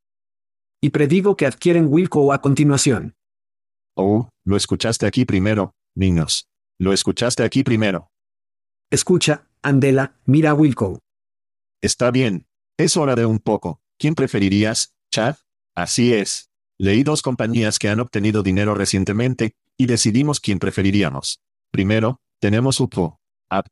Y 0.79 0.91
predigo 0.91 1.35
que 1.35 1.47
adquieren 1.47 1.87
Wilco 1.89 2.31
a 2.31 2.39
continuación. 2.39 3.15
Oh, 3.95 4.29
lo 4.45 4.55
escuchaste 4.55 5.07
aquí 5.07 5.25
primero, 5.25 5.73
niños. 5.95 6.47
Lo 6.79 6.93
escuchaste 6.93 7.43
aquí 7.43 7.63
primero. 7.63 8.11
Escucha, 8.91 9.47
Andela, 9.63 10.19
mira 10.25 10.51
a 10.51 10.53
Wilco. 10.53 10.99
Está 11.81 12.11
bien. 12.11 12.47
Es 12.77 12.97
hora 12.97 13.15
de 13.15 13.25
un 13.25 13.39
poco. 13.39 13.81
¿Quién 13.97 14.15
preferirías, 14.15 14.95
Chad? 15.11 15.35
Así 15.75 16.13
es. 16.13 16.49
Leí 16.79 17.03
dos 17.03 17.21
compañías 17.21 17.79
que 17.79 17.89
han 17.89 17.99
obtenido 17.99 18.43
dinero 18.43 18.75
recientemente, 18.75 19.55
y 19.77 19.85
decidimos 19.85 20.39
quién 20.39 20.59
preferiríamos. 20.59 21.41
Primero, 21.71 22.19
tenemos 22.39 22.79
Upvo. 22.79 23.19
App 23.49 23.67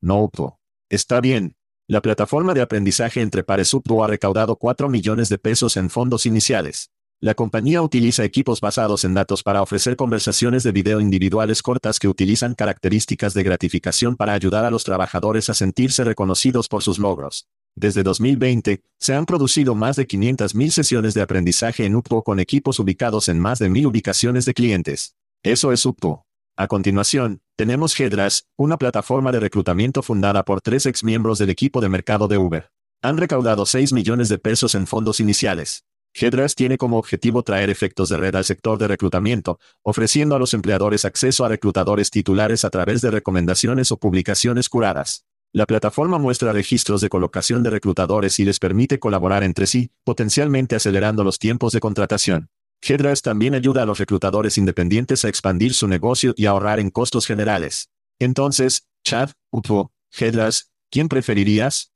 no 0.00 0.22
Upvo. 0.22 0.60
Está 0.88 1.20
bien. 1.20 1.56
La 1.86 2.02
plataforma 2.02 2.52
de 2.52 2.60
aprendizaje 2.60 3.22
entre 3.22 3.44
pares 3.44 3.72
Upvo 3.72 4.04
ha 4.04 4.08
recaudado 4.08 4.56
4 4.56 4.88
millones 4.88 5.28
de 5.30 5.38
pesos 5.38 5.76
en 5.76 5.88
fondos 5.88 6.26
iniciales. 6.26 6.90
La 7.20 7.34
compañía 7.34 7.82
utiliza 7.82 8.22
equipos 8.22 8.60
basados 8.60 9.04
en 9.04 9.12
datos 9.12 9.42
para 9.42 9.60
ofrecer 9.60 9.96
conversaciones 9.96 10.62
de 10.62 10.70
video 10.70 11.00
individuales 11.00 11.62
cortas 11.62 11.98
que 11.98 12.06
utilizan 12.06 12.54
características 12.54 13.34
de 13.34 13.42
gratificación 13.42 14.14
para 14.14 14.34
ayudar 14.34 14.64
a 14.64 14.70
los 14.70 14.84
trabajadores 14.84 15.50
a 15.50 15.54
sentirse 15.54 16.04
reconocidos 16.04 16.68
por 16.68 16.84
sus 16.84 17.00
logros. 17.00 17.48
Desde 17.74 18.04
2020, 18.04 18.82
se 19.00 19.14
han 19.14 19.26
producido 19.26 19.74
más 19.74 19.96
de 19.96 20.06
500.000 20.06 20.70
sesiones 20.70 21.14
de 21.14 21.22
aprendizaje 21.22 21.86
en 21.86 21.96
UPO 21.96 22.22
con 22.22 22.38
equipos 22.38 22.78
ubicados 22.78 23.28
en 23.28 23.40
más 23.40 23.58
de 23.58 23.68
1.000 23.68 23.88
ubicaciones 23.88 24.44
de 24.44 24.54
clientes. 24.54 25.16
Eso 25.42 25.72
es 25.72 25.84
UPO. 25.84 26.24
A 26.56 26.68
continuación, 26.68 27.40
tenemos 27.56 27.98
Hedras, 27.98 28.46
una 28.56 28.76
plataforma 28.76 29.32
de 29.32 29.40
reclutamiento 29.40 30.04
fundada 30.04 30.44
por 30.44 30.60
tres 30.60 30.86
exmiembros 30.86 31.38
del 31.38 31.50
equipo 31.50 31.80
de 31.80 31.88
mercado 31.88 32.28
de 32.28 32.38
Uber. 32.38 32.70
Han 33.02 33.16
recaudado 33.16 33.66
6 33.66 33.92
millones 33.92 34.28
de 34.28 34.38
pesos 34.38 34.76
en 34.76 34.86
fondos 34.86 35.18
iniciales. 35.18 35.84
Hedras 36.20 36.54
tiene 36.54 36.78
como 36.78 36.98
objetivo 36.98 37.42
traer 37.42 37.70
efectos 37.70 38.08
de 38.08 38.16
red 38.16 38.34
al 38.34 38.44
sector 38.44 38.78
de 38.78 38.88
reclutamiento, 38.88 39.60
ofreciendo 39.82 40.34
a 40.34 40.38
los 40.38 40.54
empleadores 40.54 41.04
acceso 41.04 41.44
a 41.44 41.48
reclutadores 41.48 42.10
titulares 42.10 42.64
a 42.64 42.70
través 42.70 43.00
de 43.02 43.10
recomendaciones 43.10 43.92
o 43.92 43.98
publicaciones 43.98 44.68
curadas. 44.68 45.24
La 45.52 45.66
plataforma 45.66 46.18
muestra 46.18 46.52
registros 46.52 47.00
de 47.00 47.08
colocación 47.08 47.62
de 47.62 47.70
reclutadores 47.70 48.38
y 48.38 48.44
les 48.44 48.58
permite 48.58 48.98
colaborar 48.98 49.44
entre 49.44 49.66
sí, 49.66 49.90
potencialmente 50.04 50.76
acelerando 50.76 51.24
los 51.24 51.38
tiempos 51.38 51.72
de 51.72 51.80
contratación. 51.80 52.50
Hedras 52.82 53.22
también 53.22 53.54
ayuda 53.54 53.82
a 53.82 53.86
los 53.86 53.98
reclutadores 53.98 54.58
independientes 54.58 55.24
a 55.24 55.28
expandir 55.28 55.74
su 55.74 55.88
negocio 55.88 56.34
y 56.36 56.46
ahorrar 56.46 56.80
en 56.80 56.90
costos 56.90 57.26
generales. 57.26 57.90
Entonces, 58.18 58.88
Chad, 59.04 59.30
Upto, 59.50 59.92
Hedras, 60.16 60.70
¿quién 60.90 61.08
preferirías? 61.08 61.92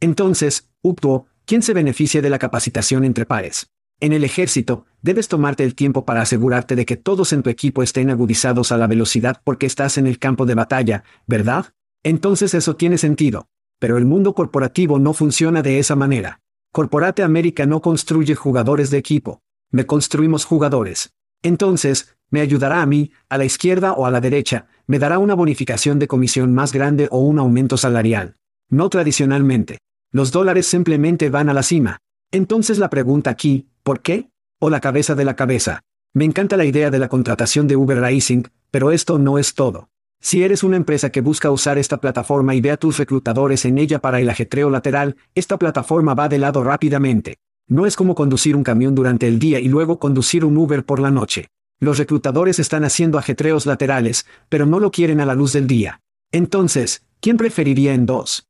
Entonces, 0.00 0.70
Upto, 0.82 1.26
¿Quién 1.48 1.62
se 1.62 1.72
beneficia 1.72 2.20
de 2.20 2.28
la 2.28 2.38
capacitación 2.38 3.04
entre 3.04 3.24
pares? 3.24 3.70
En 4.00 4.12
el 4.12 4.22
ejército, 4.22 4.84
debes 5.00 5.28
tomarte 5.28 5.64
el 5.64 5.74
tiempo 5.74 6.04
para 6.04 6.20
asegurarte 6.20 6.76
de 6.76 6.84
que 6.84 6.98
todos 6.98 7.32
en 7.32 7.42
tu 7.42 7.48
equipo 7.48 7.82
estén 7.82 8.10
agudizados 8.10 8.70
a 8.70 8.76
la 8.76 8.86
velocidad 8.86 9.40
porque 9.44 9.64
estás 9.64 9.96
en 9.96 10.06
el 10.06 10.18
campo 10.18 10.44
de 10.44 10.54
batalla, 10.54 11.04
¿verdad? 11.26 11.72
Entonces 12.02 12.52
eso 12.52 12.76
tiene 12.76 12.98
sentido. 12.98 13.46
Pero 13.78 13.96
el 13.96 14.04
mundo 14.04 14.34
corporativo 14.34 14.98
no 14.98 15.14
funciona 15.14 15.62
de 15.62 15.78
esa 15.78 15.96
manera. 15.96 16.40
Corporate 16.70 17.22
América 17.22 17.64
no 17.64 17.80
construye 17.80 18.34
jugadores 18.34 18.90
de 18.90 18.98
equipo. 18.98 19.40
Me 19.70 19.86
construimos 19.86 20.44
jugadores. 20.44 21.14
Entonces, 21.42 22.14
me 22.28 22.42
ayudará 22.42 22.82
a 22.82 22.86
mí, 22.86 23.12
a 23.30 23.38
la 23.38 23.46
izquierda 23.46 23.94
o 23.94 24.04
a 24.04 24.10
la 24.10 24.20
derecha, 24.20 24.66
me 24.86 24.98
dará 24.98 25.18
una 25.18 25.32
bonificación 25.32 25.98
de 25.98 26.08
comisión 26.08 26.52
más 26.52 26.74
grande 26.74 27.08
o 27.10 27.20
un 27.20 27.38
aumento 27.38 27.78
salarial. 27.78 28.36
No 28.68 28.90
tradicionalmente. 28.90 29.78
Los 30.10 30.32
dólares 30.32 30.66
simplemente 30.66 31.28
van 31.28 31.50
a 31.50 31.54
la 31.54 31.62
cima. 31.62 31.98
Entonces 32.32 32.78
la 32.78 32.88
pregunta 32.88 33.28
aquí, 33.28 33.68
¿por 33.82 34.00
qué? 34.00 34.30
O 34.58 34.70
la 34.70 34.80
cabeza 34.80 35.14
de 35.14 35.26
la 35.26 35.36
cabeza. 35.36 35.82
Me 36.14 36.24
encanta 36.24 36.56
la 36.56 36.64
idea 36.64 36.90
de 36.90 36.98
la 36.98 37.08
contratación 37.08 37.68
de 37.68 37.76
Uber 37.76 38.00
Racing, 38.00 38.44
pero 38.70 38.90
esto 38.90 39.18
no 39.18 39.38
es 39.38 39.54
todo. 39.54 39.90
Si 40.20 40.42
eres 40.42 40.62
una 40.62 40.76
empresa 40.76 41.10
que 41.10 41.20
busca 41.20 41.50
usar 41.50 41.76
esta 41.76 41.98
plataforma 41.98 42.54
y 42.54 42.60
ve 42.62 42.70
a 42.70 42.78
tus 42.78 42.96
reclutadores 42.96 43.66
en 43.66 43.76
ella 43.76 43.98
para 44.00 44.18
el 44.18 44.30
ajetreo 44.30 44.70
lateral, 44.70 45.16
esta 45.34 45.58
plataforma 45.58 46.14
va 46.14 46.28
de 46.28 46.38
lado 46.38 46.64
rápidamente. 46.64 47.36
No 47.68 47.84
es 47.84 47.94
como 47.94 48.14
conducir 48.14 48.56
un 48.56 48.64
camión 48.64 48.94
durante 48.94 49.28
el 49.28 49.38
día 49.38 49.60
y 49.60 49.68
luego 49.68 49.98
conducir 49.98 50.44
un 50.44 50.56
Uber 50.56 50.84
por 50.84 51.00
la 51.00 51.10
noche. 51.10 51.48
Los 51.80 51.98
reclutadores 51.98 52.58
están 52.58 52.82
haciendo 52.82 53.18
ajetreos 53.18 53.66
laterales, 53.66 54.26
pero 54.48 54.64
no 54.64 54.80
lo 54.80 54.90
quieren 54.90 55.20
a 55.20 55.26
la 55.26 55.34
luz 55.34 55.52
del 55.52 55.66
día. 55.66 56.00
Entonces, 56.32 57.06
¿quién 57.20 57.36
preferiría 57.36 57.92
en 57.92 58.06
dos? 58.06 58.48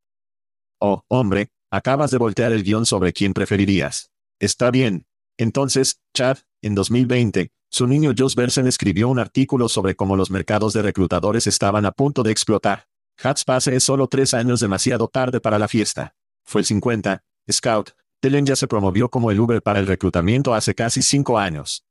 Oh, 0.81 1.03
hombre, 1.09 1.51
acabas 1.71 2.11
de 2.11 2.19
voltear 2.19 2.53
el 2.53 2.63
guion 2.63 2.87
sobre 2.87 3.13
quién 3.13 3.35
preferirías. 3.35 4.11
Está 4.39 4.71
bien. 4.71 5.07
Entonces, 5.37 6.01
Chad, 6.15 6.39
en 6.63 6.75
2020, 6.75 7.51
su 7.71 7.87
niño 7.87 8.13
Josh 8.17 8.35
Bersen 8.35 8.67
escribió 8.67 9.09
un 9.09 9.19
artículo 9.19 9.69
sobre 9.69 9.95
cómo 9.97 10.17
los 10.17 10.31
mercados 10.31 10.73
de 10.73 10.83
reclutadores 10.83 11.47
estaban 11.47 11.85
a 11.85 11.93
punto 11.93 12.23
de 12.23 12.31
explotar. 12.31 12.87
Hatspase 13.21 13.75
es 13.75 13.83
solo 13.83 14.07
tres 14.07 14.35
años 14.35 14.61
demasiado 14.61 15.09
tarde 15.09 15.41
para 15.41 15.59
la 15.59 15.69
fiesta. 15.69 16.15
Fue 16.45 16.61
el 16.61 16.65
50. 16.65 17.25
Scout. 17.51 17.91
Telen 18.21 18.47
ya 18.47 18.57
se 18.57 18.69
promovió 18.69 19.09
como 19.11 19.31
el 19.31 19.39
Uber 19.39 19.63
para 19.63 19.81
el 19.81 19.87
reclutamiento 19.87 20.55
hace 20.55 20.75
casi 20.75 21.03
cinco 21.03 21.39
años. 21.39 21.85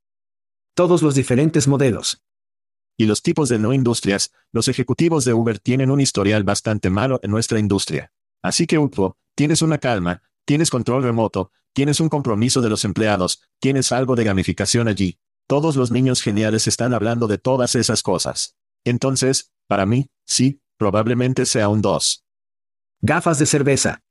Todos 0.74 1.02
los 1.02 1.14
diferentes 1.14 1.68
modelos. 1.68 2.22
Y 2.96 3.06
los 3.06 3.22
tipos 3.22 3.48
de 3.48 3.58
no 3.58 3.72
industrias, 3.72 4.32
los 4.52 4.68
ejecutivos 4.68 5.24
de 5.24 5.34
Uber 5.34 5.58
tienen 5.58 5.90
un 5.90 6.00
historial 6.00 6.44
bastante 6.44 6.90
malo 6.90 7.20
en 7.22 7.30
nuestra 7.30 7.58
industria. 7.58 8.12
Así 8.42 8.66
que 8.66 8.78
Upo, 8.78 9.16
tienes 9.34 9.62
una 9.62 9.78
calma, 9.78 10.22
tienes 10.44 10.70
control 10.70 11.02
remoto, 11.02 11.52
tienes 11.72 12.00
un 12.00 12.08
compromiso 12.08 12.60
de 12.60 12.70
los 12.70 12.84
empleados, 12.84 13.42
tienes 13.60 13.92
algo 13.92 14.16
de 14.16 14.24
gamificación 14.24 14.88
allí, 14.88 15.18
todos 15.46 15.76
los 15.76 15.90
niños 15.90 16.22
geniales 16.22 16.66
están 16.66 16.92
hablando 16.92 17.26
de 17.26 17.38
todas 17.38 17.74
esas 17.74 18.02
cosas. 18.02 18.56
Entonces, 18.84 19.52
para 19.66 19.86
mí, 19.86 20.10
sí, 20.24 20.60
probablemente 20.76 21.46
sea 21.46 21.68
un 21.68 21.82
2. 21.82 22.24
Gafas 23.00 23.38
de 23.38 23.46
cerveza. 23.46 24.02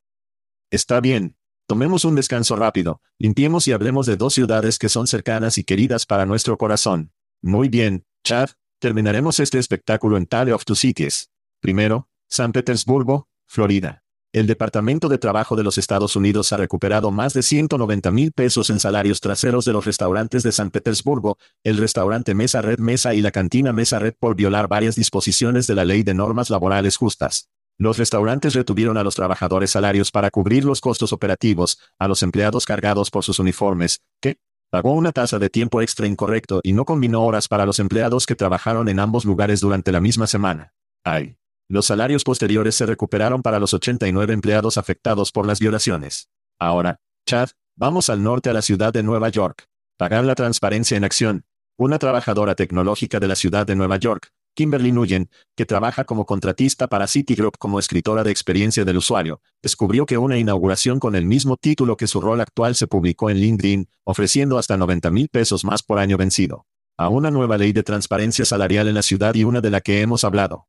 Está 0.72 1.00
bien. 1.00 1.36
Tomemos 1.68 2.06
un 2.06 2.16
descanso 2.16 2.56
rápido, 2.56 3.02
limpiemos 3.20 3.68
y 3.68 3.74
hablemos 3.74 4.06
de 4.06 4.16
dos 4.16 4.34
ciudades 4.34 4.80
que 4.80 4.88
son 4.88 5.06
cercanas 5.06 5.58
y 5.58 5.66
queridas 5.66 6.06
para 6.06 6.26
nuestro 6.26 6.58
corazón. 6.58 7.12
Muy 7.42 7.68
bien, 7.68 8.06
Chad, 8.24 8.52
terminaremos 8.80 9.42
este 9.42 9.60
espectáculo 9.60 10.16
en 10.16 10.28
Tale 10.28 10.54
of 10.54 10.64
Two 10.64 10.78
Cities. 10.78 11.30
Primero, 11.60 12.08
San 12.30 12.54
Petersburgo, 12.54 13.28
Florida. 13.46 14.07
El 14.34 14.46
Departamento 14.46 15.08
de 15.08 15.18
Trabajo 15.18 15.56
de 15.56 15.64
los 15.64 15.78
Estados 15.78 16.18
Unidos 16.18 16.52
ha 16.52 16.58
recuperado 16.58 17.12
más 17.12 17.34
de 17.34 17.42
190 17.42 18.12
mil 18.12 18.34
pesos 18.34 18.70
en 18.70 18.80
salarios 18.80 19.22
traseros 19.22 19.64
de 19.64 19.72
los 19.72 19.86
restaurantes 19.86 20.44
de 20.44 20.52
San 20.52 20.70
Petersburgo, 20.70 21.38
el 21.64 21.78
restaurante 21.78 22.36
Mesa 22.36 22.62
Red 22.62 22.80
Mesa 22.80 23.14
y 23.14 23.22
la 23.22 23.32
cantina 23.32 23.72
Mesa 23.72 24.00
Red 24.00 24.16
por 24.20 24.36
violar 24.36 24.68
varias 24.68 24.96
disposiciones 24.96 25.66
de 25.66 25.76
la 25.76 25.86
Ley 25.86 26.04
de 26.04 26.14
Normas 26.14 26.50
Laborales 26.50 26.98
Justas. 26.98 27.50
Los 27.80 27.98
restaurantes 27.98 28.54
retuvieron 28.54 28.98
a 28.98 29.04
los 29.04 29.16
trabajadores 29.16 29.72
salarios 29.72 30.12
para 30.12 30.30
cubrir 30.30 30.66
los 30.66 30.82
costos 30.82 31.14
operativos, 31.14 31.80
a 31.98 32.10
los 32.10 32.22
empleados 32.22 32.66
cargados 32.66 33.10
por 33.10 33.24
sus 33.24 33.40
uniformes, 33.40 34.02
que 34.22 34.40
pagó 34.70 34.92
una 34.92 35.14
tasa 35.14 35.40
de 35.40 35.50
tiempo 35.50 35.82
extra 35.82 36.06
incorrecto 36.06 36.60
y 36.64 36.74
no 36.74 36.84
combinó 36.84 37.24
horas 37.24 37.48
para 37.48 37.66
los 37.66 37.80
empleados 37.80 38.26
que 38.26 38.36
trabajaron 38.36 38.90
en 38.90 39.00
ambos 39.00 39.24
lugares 39.24 39.62
durante 39.62 39.94
la 39.94 40.02
misma 40.02 40.28
semana. 40.28 40.74
Ay. 41.06 41.38
Los 41.70 41.88
salarios 41.88 42.24
posteriores 42.24 42.76
se 42.76 42.86
recuperaron 42.86 43.42
para 43.42 43.60
los 43.60 43.74
89 43.74 44.34
empleados 44.34 44.78
afectados 44.78 45.34
por 45.34 45.46
las 45.46 45.60
violaciones. 45.60 46.30
Ahora, 46.60 47.02
Chad, 47.26 47.50
vamos 47.76 48.10
al 48.10 48.24
norte 48.24 48.50
a 48.50 48.54
la 48.54 48.62
ciudad 48.62 48.94
de 48.94 49.04
Nueva 49.04 49.28
York. 49.28 49.66
Pagar 49.98 50.24
la 50.24 50.36
transparencia 50.36 50.96
en 50.96 51.04
acción. 51.04 51.46
Una 51.78 52.00
trabajadora 52.00 52.56
tecnológica 52.56 53.20
de 53.20 53.28
la 53.28 53.36
ciudad 53.36 53.68
de 53.68 53.76
Nueva 53.76 53.98
York, 53.98 54.32
Kimberly 54.56 54.94
Nguyen, 54.94 55.30
que 55.56 55.66
trabaja 55.66 56.06
como 56.06 56.26
contratista 56.26 56.88
para 56.88 57.06
Citigroup 57.06 57.58
como 57.60 57.80
escritora 57.80 58.24
de 58.24 58.32
experiencia 58.32 58.86
del 58.86 58.98
usuario, 58.98 59.42
descubrió 59.62 60.06
que 60.06 60.18
una 60.18 60.38
inauguración 60.38 61.00
con 61.00 61.16
el 61.16 61.26
mismo 61.26 61.58
título 61.58 61.98
que 61.98 62.08
su 62.08 62.22
rol 62.22 62.40
actual 62.40 62.76
se 62.76 62.88
publicó 62.88 63.30
en 63.30 63.38
LinkedIn, 63.38 63.90
ofreciendo 64.06 64.58
hasta 64.58 64.78
90 64.78 65.12
mil 65.12 65.28
pesos 65.28 65.66
más 65.66 65.84
por 65.84 66.00
año 66.00 66.18
vencido. 66.18 66.66
A 66.98 67.10
una 67.10 67.30
nueva 67.30 67.58
ley 67.58 67.74
de 67.74 67.84
transparencia 67.84 68.46
salarial 68.46 68.88
en 68.88 68.96
la 68.96 69.04
ciudad 69.04 69.36
y 69.36 69.44
una 69.44 69.60
de 69.60 69.70
la 69.70 69.82
que 69.82 70.02
hemos 70.02 70.24
hablado. 70.24 70.66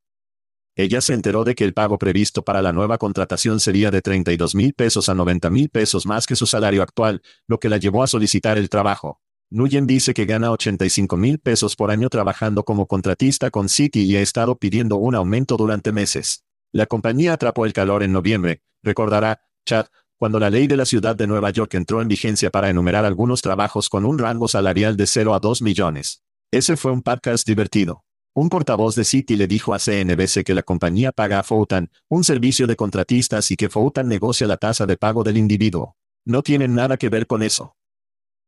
Ella 0.79 1.01
se 1.01 1.13
enteró 1.13 1.43
de 1.43 1.57
que 1.57 1.65
el 1.65 1.75
pago 1.75 1.99
previsto 1.99 2.45
para 2.45 2.63
la 2.63 2.73
nueva 2.73 2.99
contratación 2.99 3.59
sería 3.59 3.91
de 3.91 4.01
32 4.01 4.55
mil 4.55 4.75
pesos 4.75 5.09
a 5.09 5.15
90 5.17 5.51
mil 5.51 5.71
pesos 5.71 6.07
más 6.07 6.25
que 6.25 6.37
su 6.37 6.47
salario 6.47 6.85
actual, 6.85 7.21
lo 7.49 7.59
que 7.59 7.69
la 7.69 7.79
llevó 7.79 8.05
a 8.05 8.07
solicitar 8.07 8.59
el 8.59 8.69
trabajo. 8.69 9.21
Nuyen 9.51 9.89
dice 9.89 10.15
que 10.15 10.25
gana 10.25 10.53
85 10.53 11.17
mil 11.17 11.41
pesos 11.41 11.75
por 11.75 11.91
año 11.91 12.09
trabajando 12.09 12.63
como 12.63 12.87
contratista 12.87 13.51
con 13.51 13.69
City 13.69 14.05
y 14.05 14.15
ha 14.15 14.21
estado 14.21 14.57
pidiendo 14.57 14.95
un 14.99 15.17
aumento 15.17 15.57
durante 15.57 15.91
meses. 15.91 16.45
La 16.71 16.87
compañía 16.87 17.33
atrapó 17.33 17.67
el 17.67 17.73
calor 17.73 18.05
en 18.05 18.13
noviembre, 18.13 18.63
recordará, 18.81 19.41
Chad, 19.67 19.87
cuando 20.17 20.39
la 20.39 20.49
ley 20.49 20.69
de 20.69 20.77
la 20.77 20.85
ciudad 20.85 21.17
de 21.17 21.27
Nueva 21.27 21.51
York 21.51 21.75
entró 21.75 22.03
en 22.03 22.07
vigencia 22.07 22.51
para 22.51 22.71
enumerar 22.71 23.05
algunos 23.05 23.43
trabajos 23.43 23.89
con 23.89 24.05
un 24.05 24.17
rango 24.17 24.47
salarial 24.47 24.97
de 24.97 25.09
0 25.09 25.35
a 25.35 25.41
2 25.41 25.61
millones. 25.61 26.23
Ese 26.53 26.77
fue 26.77 26.93
un 26.93 27.03
podcast 27.03 27.45
divertido. 27.45 28.05
Un 28.35 28.49
portavoz 28.49 28.95
de 28.95 29.05
City 29.05 29.37
le 29.37 29.47
dijo 29.47 29.75
a 29.75 29.79
CNBC 29.79 30.45
que 30.45 30.55
la 30.55 30.63
compañía 30.63 31.13
paga 31.13 31.41
a 31.41 31.43
Foutan, 31.43 31.91
un 32.09 32.25
servicio 32.25 32.67
de 32.67 32.77
contratistas 32.77 33.51
y 33.51 33.57
que 33.57 33.69
Foutan 33.69 34.09
negocia 34.09 34.47
la 34.47 34.57
tasa 34.57 34.87
de 34.87 34.97
pago 34.97 35.25
del 35.25 35.37
individuo. 35.37 35.97
No 36.25 36.43
tienen 36.43 36.75
nada 36.75 36.97
que 36.97 37.09
ver 37.09 37.27
con 37.27 37.43
eso. 37.43 37.77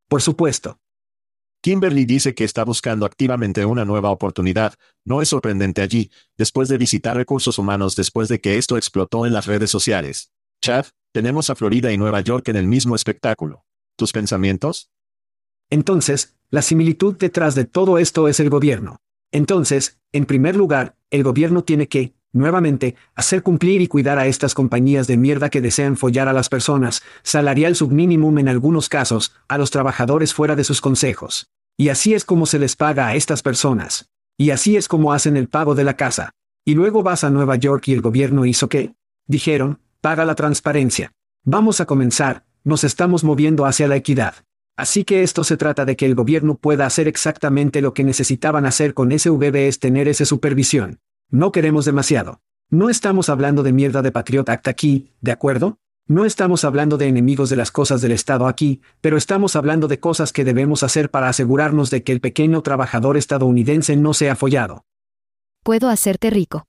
Por 0.09 0.23
supuesto. 0.23 0.79
Kimberly 1.63 2.05
dice 2.05 2.35
que 2.35 2.45
está 2.45 2.65
buscando 2.65 3.05
activamente 3.05 3.65
una 3.65 3.85
nueva 3.85 4.11
oportunidad. 4.11 4.75
No 5.05 5.21
es 5.21 5.29
sorprendente 5.29 5.83
allí, 5.83 6.11
después 6.39 6.69
de 6.69 6.79
visitar 6.79 7.17
recursos 7.17 7.59
humanos 7.59 7.97
después 7.97 8.29
de 8.29 8.41
que 8.41 8.59
esto 8.59 8.77
explotó 8.77 9.27
en 9.27 9.33
las 9.33 9.47
redes 9.47 9.71
sociales. 9.71 10.33
Chad, 10.63 10.87
tenemos 11.13 11.51
a 11.51 11.55
Florida 11.57 11.93
y 11.93 11.99
Nueva 11.99 12.21
York 12.21 12.49
en 12.49 12.57
el 12.57 12.67
mismo 12.67 12.95
espectáculo. 12.95 13.65
¿Tus 13.97 14.13
pensamientos? 14.13 14.91
Entonces, 15.69 16.37
la 16.51 16.63
similitud 16.63 17.17
detrás 17.17 17.55
de 17.55 17.65
todo 17.65 17.99
esto 17.99 18.29
es 18.29 18.41
el 18.41 18.51
gobierno. 18.51 19.01
Entonces, 19.33 19.99
en 20.13 20.27
primer 20.27 20.57
lugar, 20.57 20.97
el 21.11 21.23
gobierno 21.23 21.63
tiene 21.63 21.89
que, 21.89 22.15
nuevamente, 22.33 22.97
hacer 23.15 23.43
cumplir 23.43 23.81
y 23.81 23.87
cuidar 23.87 24.19
a 24.19 24.27
estas 24.27 24.55
compañías 24.55 25.07
de 25.07 25.17
mierda 25.17 25.51
que 25.51 25.61
desean 25.61 25.97
follar 25.97 26.29
a 26.29 26.33
las 26.33 26.49
personas, 26.49 27.03
salarial 27.23 27.77
submínimum 27.77 28.39
en 28.39 28.49
algunos 28.49 28.89
casos, 28.89 29.35
a 29.49 29.59
los 29.59 29.71
trabajadores 29.71 30.35
fuera 30.35 30.57
de 30.57 30.65
sus 30.65 30.81
consejos. 30.81 31.49
Y 31.77 31.89
así 31.89 32.15
es 32.15 32.25
como 32.25 32.47
se 32.47 32.59
les 32.59 32.77
paga 32.77 33.07
a 33.07 33.15
estas 33.15 33.43
personas. 33.43 34.11
Y 34.37 34.51
así 34.51 34.77
es 34.77 34.89
como 34.89 35.13
hacen 35.13 35.37
el 35.37 35.49
pago 35.49 35.75
de 35.75 35.85
la 35.85 35.97
casa. 35.97 36.33
Y 36.65 36.75
luego 36.75 37.03
vas 37.03 37.25
a 37.25 37.31
Nueva 37.31 37.57
York 37.57 37.89
y 37.89 37.93
el 37.93 38.01
gobierno 38.01 38.45
hizo 38.45 38.69
qué? 38.69 38.95
Dijeron, 39.27 39.81
paga 40.01 40.25
la 40.25 40.35
transparencia. 40.35 41.13
Vamos 41.45 41.81
a 41.81 41.87
comenzar, 41.87 42.45
nos 42.65 42.85
estamos 42.85 43.25
moviendo 43.25 43.65
hacia 43.65 43.89
la 43.89 43.97
equidad. 43.97 44.35
Así 44.81 45.05
que 45.05 45.23
esto 45.23 45.45
se 45.45 45.59
trata 45.59 45.85
de 45.85 45.95
que 45.95 46.07
el 46.07 46.15
gobierno 46.15 46.57
pueda 46.57 46.87
hacer 46.87 47.07
exactamente 47.07 47.83
lo 47.83 47.93
que 47.93 48.03
necesitaban 48.03 48.65
hacer 48.65 48.95
con 48.95 49.11
SVB 49.11 49.55
es 49.69 49.79
tener 49.79 50.09
esa 50.09 50.25
supervisión. 50.25 51.01
No 51.29 51.53
queremos 51.53 51.85
demasiado. 51.85 52.41
No 52.71 52.89
estamos 52.89 53.29
hablando 53.29 53.63
de 53.63 53.75
mierda 53.75 54.01
de 54.01 54.11
Patriot 54.11 54.49
Act 54.49 54.69
aquí, 54.69 55.13
¿de 55.21 55.33
acuerdo? 55.33 55.77
No 56.07 56.25
estamos 56.25 56.65
hablando 56.65 56.97
de 56.97 57.09
enemigos 57.09 57.51
de 57.51 57.57
las 57.57 57.71
cosas 57.71 58.01
del 58.01 58.13
Estado 58.13 58.47
aquí, 58.47 58.81
pero 59.03 59.19
estamos 59.19 59.55
hablando 59.55 59.87
de 59.87 60.01
cosas 60.01 60.33
que 60.33 60.45
debemos 60.45 60.83
hacer 60.83 61.11
para 61.11 61.29
asegurarnos 61.29 61.91
de 61.91 62.03
que 62.03 62.13
el 62.13 62.23
pequeño 62.23 62.63
trabajador 62.63 63.19
estadounidense 63.19 63.97
no 63.97 64.15
sea 64.15 64.35
follado. 64.35 64.87
Puedo 65.63 65.91
hacerte 65.91 66.31
rico. 66.31 66.65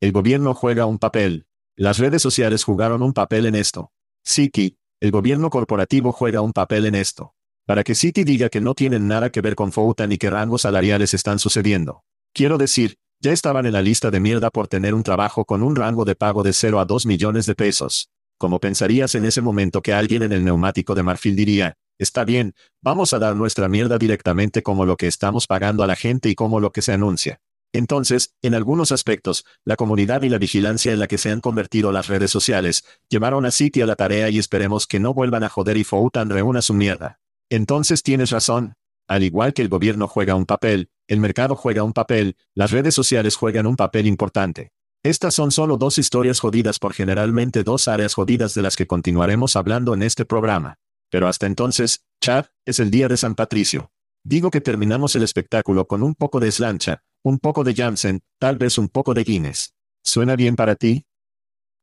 El 0.00 0.10
gobierno 0.10 0.52
juega 0.52 0.84
un 0.84 0.98
papel. 0.98 1.46
Las 1.76 1.98
redes 1.98 2.22
sociales 2.22 2.64
jugaron 2.64 3.04
un 3.04 3.12
papel 3.12 3.46
en 3.46 3.54
esto. 3.54 3.92
Siki, 4.24 4.79
el 5.00 5.10
gobierno 5.10 5.48
corporativo 5.48 6.12
juega 6.12 6.42
un 6.42 6.52
papel 6.52 6.84
en 6.84 6.94
esto. 6.94 7.32
Para 7.66 7.84
que 7.84 7.94
City 7.94 8.22
diga 8.22 8.50
que 8.50 8.60
no 8.60 8.74
tienen 8.74 9.08
nada 9.08 9.30
que 9.30 9.40
ver 9.40 9.54
con 9.54 9.72
Fouta 9.72 10.06
ni 10.06 10.18
que 10.18 10.28
rangos 10.28 10.62
salariales 10.62 11.14
están 11.14 11.38
sucediendo. 11.38 12.02
Quiero 12.34 12.58
decir, 12.58 12.96
ya 13.18 13.32
estaban 13.32 13.64
en 13.64 13.72
la 13.72 13.80
lista 13.80 14.10
de 14.10 14.20
mierda 14.20 14.50
por 14.50 14.68
tener 14.68 14.92
un 14.92 15.02
trabajo 15.02 15.46
con 15.46 15.62
un 15.62 15.74
rango 15.74 16.04
de 16.04 16.16
pago 16.16 16.42
de 16.42 16.52
0 16.52 16.80
a 16.80 16.84
2 16.84 17.06
millones 17.06 17.46
de 17.46 17.54
pesos. 17.54 18.10
Como 18.38 18.60
pensarías 18.60 19.14
en 19.14 19.24
ese 19.24 19.40
momento 19.40 19.80
que 19.80 19.94
alguien 19.94 20.22
en 20.22 20.32
el 20.32 20.44
neumático 20.44 20.94
de 20.94 21.02
marfil 21.02 21.34
diría, 21.34 21.74
está 21.98 22.24
bien, 22.24 22.54
vamos 22.82 23.14
a 23.14 23.18
dar 23.18 23.34
nuestra 23.36 23.68
mierda 23.68 23.96
directamente 23.96 24.62
como 24.62 24.84
lo 24.84 24.96
que 24.96 25.06
estamos 25.06 25.46
pagando 25.46 25.82
a 25.82 25.86
la 25.86 25.96
gente 25.96 26.28
y 26.28 26.34
como 26.34 26.60
lo 26.60 26.72
que 26.72 26.82
se 26.82 26.92
anuncia. 26.92 27.40
Entonces, 27.72 28.34
en 28.42 28.54
algunos 28.54 28.90
aspectos, 28.90 29.44
la 29.64 29.76
comunidad 29.76 30.22
y 30.22 30.28
la 30.28 30.38
vigilancia 30.38 30.92
en 30.92 30.98
la 30.98 31.06
que 31.06 31.18
se 31.18 31.30
han 31.30 31.40
convertido 31.40 31.92
las 31.92 32.08
redes 32.08 32.30
sociales, 32.30 32.84
llevaron 33.08 33.46
a 33.46 33.52
City 33.52 33.80
a 33.82 33.86
la 33.86 33.96
tarea 33.96 34.28
y 34.28 34.38
esperemos 34.38 34.86
que 34.86 34.98
no 34.98 35.14
vuelvan 35.14 35.44
a 35.44 35.48
joder 35.48 35.76
y 35.76 35.84
Foutan 35.84 36.30
reúna 36.30 36.62
su 36.62 36.74
mierda. 36.74 37.20
Entonces 37.48 38.02
tienes 38.02 38.30
razón. 38.30 38.74
Al 39.06 39.22
igual 39.22 39.54
que 39.54 39.62
el 39.62 39.68
gobierno 39.68 40.08
juega 40.08 40.34
un 40.34 40.46
papel, 40.46 40.90
el 41.08 41.20
mercado 41.20 41.56
juega 41.56 41.82
un 41.82 41.92
papel, 41.92 42.36
las 42.54 42.70
redes 42.70 42.94
sociales 42.94 43.36
juegan 43.36 43.66
un 43.66 43.76
papel 43.76 44.06
importante. 44.06 44.72
Estas 45.02 45.34
son 45.34 45.50
solo 45.50 45.76
dos 45.76 45.98
historias 45.98 46.40
jodidas 46.40 46.78
por 46.78 46.92
generalmente 46.92 47.64
dos 47.64 47.88
áreas 47.88 48.14
jodidas 48.14 48.54
de 48.54 48.62
las 48.62 48.76
que 48.76 48.86
continuaremos 48.86 49.56
hablando 49.56 49.94
en 49.94 50.02
este 50.02 50.24
programa. 50.24 50.76
Pero 51.10 51.26
hasta 51.26 51.46
entonces, 51.46 52.04
Chad, 52.20 52.46
es 52.64 52.78
el 52.80 52.90
día 52.90 53.08
de 53.08 53.16
San 53.16 53.34
Patricio. 53.34 53.90
Digo 54.22 54.50
que 54.50 54.60
terminamos 54.60 55.16
el 55.16 55.22
espectáculo 55.22 55.86
con 55.86 56.02
un 56.02 56.14
poco 56.14 56.38
de 56.38 56.52
slancha, 56.52 57.02
Un 57.22 57.38
poco 57.38 57.64
de 57.64 57.74
Janssen, 57.74 58.22
tal 58.38 58.56
vez 58.56 58.78
un 58.78 58.88
poco 58.88 59.12
de 59.12 59.24
Guinness. 59.24 59.74
¿Suena 60.02 60.36
bien 60.36 60.56
para 60.56 60.74
ti? 60.74 61.04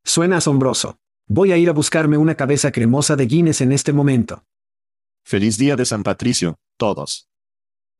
Suena 0.04 0.38
asombroso. 0.38 0.98
Voy 1.28 1.52
a 1.52 1.58
ir 1.58 1.70
a 1.70 1.74
buscarme 1.74 2.18
una 2.18 2.36
cabeza 2.36 2.72
cremosa 2.72 3.16
de 3.16 3.28
Guinness 3.28 3.62
en 3.62 3.72
este 3.72 3.94
momento. 3.94 4.44
Feliz 5.24 5.58
día 5.58 5.76
de 5.76 5.86
San 5.86 6.02
Patricio, 6.02 6.58
todos. 6.78 7.28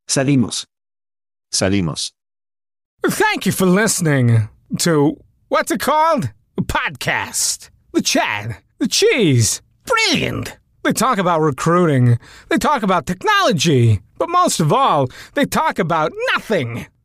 Salimos. 0.08 0.66
Salimos. 1.52 2.14
Thank 3.04 3.46
you 3.46 3.52
for 3.52 3.68
listening 3.68 4.50
to 4.80 5.18
what's 5.50 5.72
it 5.72 5.80
called? 5.80 6.32
A 6.58 6.62
podcast. 6.64 7.70
The 7.94 8.02
Chad. 8.02 8.58
The 8.80 8.88
Cheese. 8.88 9.62
Brilliant. 9.86 10.58
They 10.84 10.94
talk 10.94 11.20
about 11.20 11.42
recruiting. 11.42 12.18
They 12.50 12.58
talk 12.58 12.82
about 12.82 13.06
technology. 13.06 14.00
But 14.18 14.30
most 14.30 14.60
of 14.60 14.74
all, 14.74 15.10
they 15.36 15.46
talk 15.46 15.78
about 15.78 16.12
nothing. 16.34 16.88